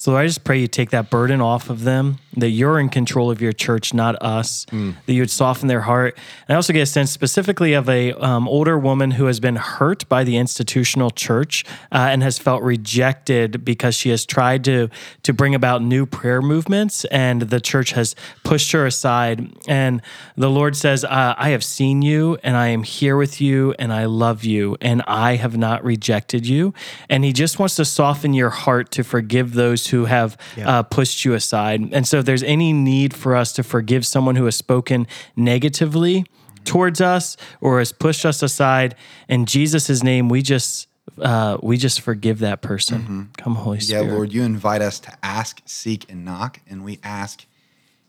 So 0.00 0.16
I 0.16 0.26
just 0.26 0.44
pray 0.44 0.58
you 0.58 0.66
take 0.66 0.88
that 0.90 1.10
burden 1.10 1.42
off 1.42 1.68
of 1.68 1.84
them, 1.84 2.20
that 2.34 2.48
you're 2.48 2.80
in 2.80 2.88
control 2.88 3.30
of 3.30 3.42
your 3.42 3.52
church, 3.52 3.92
not 3.92 4.16
us, 4.22 4.64
that 5.04 5.12
you 5.12 5.20
would 5.20 5.30
soften 5.30 5.68
their 5.68 5.82
heart. 5.82 6.16
And 6.48 6.54
I 6.54 6.56
also 6.56 6.72
get 6.72 6.80
a 6.80 6.86
sense 6.86 7.10
specifically 7.10 7.74
of 7.74 7.86
a 7.86 8.14
um, 8.14 8.48
older 8.48 8.78
woman 8.78 9.10
who 9.10 9.26
has 9.26 9.40
been 9.40 9.56
hurt 9.56 10.08
by 10.08 10.24
the 10.24 10.38
institutional 10.38 11.10
church 11.10 11.66
uh, 11.92 12.08
and 12.10 12.22
has 12.22 12.38
felt 12.38 12.62
rejected 12.62 13.62
because 13.62 13.94
she 13.94 14.08
has 14.08 14.24
tried 14.24 14.64
to 14.64 14.88
to 15.22 15.34
bring 15.34 15.54
about 15.54 15.82
new 15.82 16.06
prayer 16.06 16.40
movements, 16.40 17.04
and 17.06 17.42
the 17.42 17.60
church 17.60 17.92
has 17.92 18.16
pushed 18.42 18.72
her 18.72 18.86
aside. 18.86 19.52
And 19.68 20.00
the 20.34 20.48
Lord 20.48 20.76
says, 20.76 21.04
uh, 21.04 21.34
"I 21.36 21.50
have 21.50 21.62
seen 21.62 22.00
you, 22.00 22.38
and 22.42 22.56
I 22.56 22.68
am 22.68 22.84
here 22.84 23.18
with 23.18 23.38
you, 23.42 23.74
and 23.78 23.92
I 23.92 24.06
love 24.06 24.44
you, 24.44 24.78
and 24.80 25.02
I 25.06 25.36
have 25.36 25.58
not 25.58 25.84
rejected 25.84 26.46
you." 26.46 26.72
And 27.10 27.22
He 27.22 27.34
just 27.34 27.58
wants 27.58 27.76
to 27.76 27.84
soften 27.84 28.32
your 28.32 28.48
heart 28.48 28.90
to 28.92 29.04
forgive 29.04 29.52
those 29.52 29.89
who 29.90 30.06
have 30.06 30.36
uh, 30.58 30.82
pushed 30.82 31.24
you 31.24 31.34
aside. 31.34 31.80
And 31.92 32.06
so, 32.06 32.18
if 32.20 32.24
there's 32.24 32.42
any 32.42 32.72
need 32.72 33.14
for 33.14 33.36
us 33.36 33.52
to 33.54 33.62
forgive 33.62 34.06
someone 34.06 34.36
who 34.36 34.44
has 34.46 34.56
spoken 34.56 35.06
negatively 35.36 36.24
towards 36.64 37.00
us 37.00 37.36
or 37.60 37.78
has 37.78 37.92
pushed 37.92 38.24
us 38.26 38.42
aside, 38.42 38.94
in 39.28 39.46
Jesus' 39.46 40.02
name, 40.02 40.28
we 40.28 40.42
just 40.42 40.88
uh, 41.20 41.58
we 41.62 41.76
just 41.76 42.00
forgive 42.00 42.38
that 42.38 42.62
person. 42.62 43.30
Come, 43.36 43.54
Holy 43.56 43.78
Yeah, 43.78 43.82
Spirit. 43.82 44.04
Yeah, 44.06 44.12
Lord, 44.12 44.32
you 44.32 44.42
invite 44.42 44.80
us 44.82 45.00
to 45.00 45.12
ask, 45.22 45.60
seek, 45.66 46.10
and 46.10 46.24
knock. 46.24 46.60
And 46.68 46.84
we 46.84 46.98
ask 47.02 47.44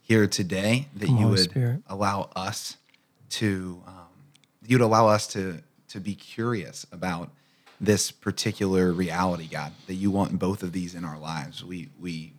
here 0.01 0.27
today 0.27 0.87
that 0.95 1.07
you 1.09 1.15
Holy 1.15 1.29
would 1.31 1.39
Spirit. 1.39 1.81
allow 1.87 2.29
us 2.35 2.77
to, 3.31 3.81
um, 3.87 3.93
you'd 4.65 4.81
allow 4.81 5.07
us 5.07 5.25
to, 5.27 5.61
to 5.89 5.99
be 5.99 6.15
curious 6.15 6.85
about 6.91 7.31
this 7.81 8.11
particular 8.11 8.91
reality, 8.93 9.47
God, 9.47 9.73
that 9.87 9.95
you 9.95 10.11
want 10.11 10.37
both 10.37 10.61
of 10.61 10.71
these 10.71 10.93
in 10.93 11.03
our 11.03 11.17
lives. 11.17 11.65
We, 11.65 11.89
we, 11.99 12.33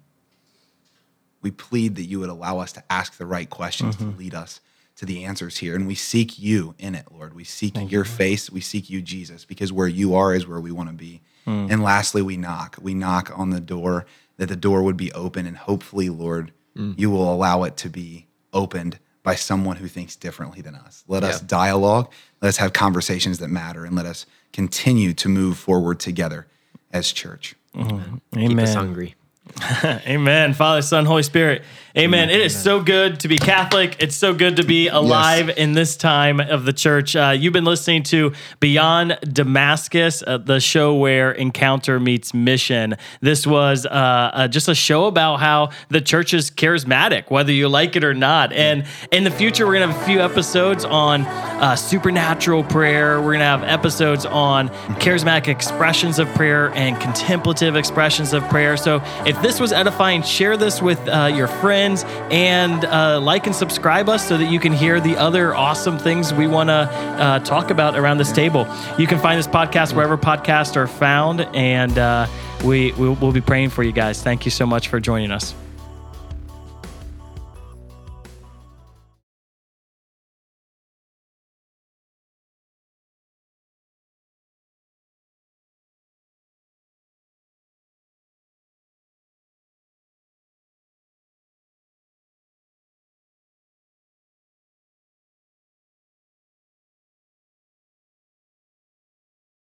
we 1.42 1.50
plead 1.50 1.96
that 1.96 2.04
you 2.04 2.20
would 2.20 2.28
allow 2.28 2.58
us 2.60 2.72
to 2.72 2.82
ask 2.88 3.18
the 3.18 3.26
right 3.26 3.50
questions 3.50 3.96
Mm-hmm. 3.96 4.12
to 4.12 4.18
lead 4.18 4.34
us 4.34 4.60
to 4.96 5.04
the 5.04 5.24
answers 5.24 5.58
here. 5.58 5.74
And 5.74 5.86
we 5.88 5.96
seek 5.96 6.38
you 6.38 6.74
in 6.78 6.94
it, 6.94 7.06
Lord. 7.10 7.34
We 7.34 7.42
seek 7.44 7.74
your 7.90 8.04
face. 8.04 8.50
We 8.50 8.60
seek 8.60 8.88
you, 8.88 9.02
Jesus, 9.02 9.44
because 9.44 9.72
where 9.72 9.88
you 9.88 10.14
are 10.14 10.32
is 10.34 10.46
where 10.46 10.60
we 10.60 10.70
want 10.70 10.90
to 10.90 10.94
be. 10.94 11.20
And 11.44 11.82
lastly, 11.82 12.22
we 12.22 12.36
knock. 12.36 12.76
We 12.80 12.94
knock 12.94 13.36
on 13.36 13.50
the 13.50 13.58
door 13.60 14.06
that 14.36 14.48
the 14.48 14.54
door 14.54 14.84
would 14.84 14.96
be 14.96 15.10
open, 15.12 15.44
and 15.44 15.56
hopefully, 15.56 16.08
Lord, 16.08 16.52
you 16.76 17.10
will 17.10 17.32
allow 17.34 17.64
it 17.64 17.76
to 17.78 17.90
be 17.90 18.26
opened 18.52 19.00
by 19.22 19.34
someone 19.34 19.76
who 19.76 19.88
thinks 19.88 20.16
differently 20.16 20.60
than 20.62 20.74
us. 20.74 21.04
Let 21.06 21.22
us 21.22 21.40
dialogue. 21.40 22.10
Let 22.40 22.48
us 22.48 22.56
have 22.56 22.72
conversations 22.72 23.38
that 23.38 23.48
matter, 23.48 23.84
and 23.84 23.94
let 23.94 24.06
us 24.06 24.26
continue 24.52 25.12
to 25.14 25.28
move 25.28 25.58
forward 25.58 26.00
together 26.00 26.46
as 26.92 27.12
church. 27.12 27.54
Amen. 27.76 28.20
Keep 28.34 28.42
us 28.42 28.50
Amen. 28.50 28.76
hungry. 28.76 29.14
Amen. 30.06 30.54
Father, 30.54 30.82
Son, 30.82 31.04
Holy 31.04 31.22
Spirit. 31.22 31.62
Amen. 31.94 32.30
It 32.30 32.40
is 32.40 32.58
so 32.58 32.80
good 32.80 33.20
to 33.20 33.28
be 33.28 33.36
Catholic. 33.36 33.96
It's 33.98 34.16
so 34.16 34.32
good 34.32 34.56
to 34.56 34.64
be 34.64 34.88
alive 34.88 35.50
in 35.50 35.74
this 35.74 35.94
time 35.94 36.40
of 36.40 36.64
the 36.64 36.72
church. 36.72 37.14
Uh, 37.14 37.36
you've 37.38 37.52
been 37.52 37.66
listening 37.66 38.02
to 38.04 38.32
Beyond 38.60 39.18
Damascus, 39.20 40.22
uh, 40.26 40.38
the 40.38 40.58
show 40.58 40.94
where 40.94 41.32
encounter 41.32 42.00
meets 42.00 42.32
mission. 42.32 42.96
This 43.20 43.46
was 43.46 43.84
uh, 43.84 43.90
uh, 43.90 44.48
just 44.48 44.68
a 44.68 44.74
show 44.74 45.04
about 45.04 45.40
how 45.40 45.68
the 45.90 46.00
church 46.00 46.32
is 46.32 46.50
charismatic, 46.50 47.30
whether 47.30 47.52
you 47.52 47.68
like 47.68 47.94
it 47.94 48.04
or 48.04 48.14
not. 48.14 48.54
And 48.54 48.86
in 49.10 49.24
the 49.24 49.30
future, 49.30 49.66
we're 49.66 49.74
going 49.74 49.86
to 49.86 49.92
have 49.92 50.02
a 50.02 50.06
few 50.06 50.20
episodes 50.20 50.86
on 50.86 51.26
uh, 51.26 51.76
supernatural 51.76 52.64
prayer. 52.64 53.20
We're 53.20 53.34
going 53.34 53.40
to 53.40 53.44
have 53.44 53.64
episodes 53.64 54.24
on 54.24 54.70
charismatic 54.98 55.48
expressions 55.48 56.18
of 56.18 56.26
prayer 56.28 56.70
and 56.70 56.98
contemplative 57.02 57.76
expressions 57.76 58.32
of 58.32 58.42
prayer. 58.44 58.78
So 58.78 59.02
if 59.32 59.40
this 59.40 59.58
was 59.58 59.72
edifying, 59.72 60.22
share 60.22 60.58
this 60.58 60.82
with 60.82 61.00
uh, 61.08 61.24
your 61.24 61.46
friends 61.46 62.04
and 62.30 62.84
uh, 62.84 63.18
like 63.18 63.46
and 63.46 63.56
subscribe 63.56 64.10
us 64.10 64.28
so 64.28 64.36
that 64.36 64.52
you 64.52 64.60
can 64.60 64.74
hear 64.74 65.00
the 65.00 65.16
other 65.16 65.54
awesome 65.54 65.98
things 65.98 66.34
we 66.34 66.46
want 66.46 66.68
to 66.68 66.74
uh, 66.74 67.38
talk 67.38 67.70
about 67.70 67.96
around 67.96 68.18
this 68.18 68.30
table. 68.30 68.68
You 68.98 69.06
can 69.06 69.18
find 69.18 69.38
this 69.38 69.46
podcast 69.46 69.94
wherever 69.94 70.18
podcasts 70.18 70.76
are 70.76 70.86
found, 70.86 71.40
and 71.54 71.96
uh, 71.96 72.26
we 72.62 72.92
we'll, 72.92 73.14
we'll 73.14 73.32
be 73.32 73.40
praying 73.40 73.70
for 73.70 73.82
you 73.82 73.92
guys. 73.92 74.22
Thank 74.22 74.44
you 74.44 74.50
so 74.50 74.66
much 74.66 74.88
for 74.88 75.00
joining 75.00 75.30
us. 75.30 75.54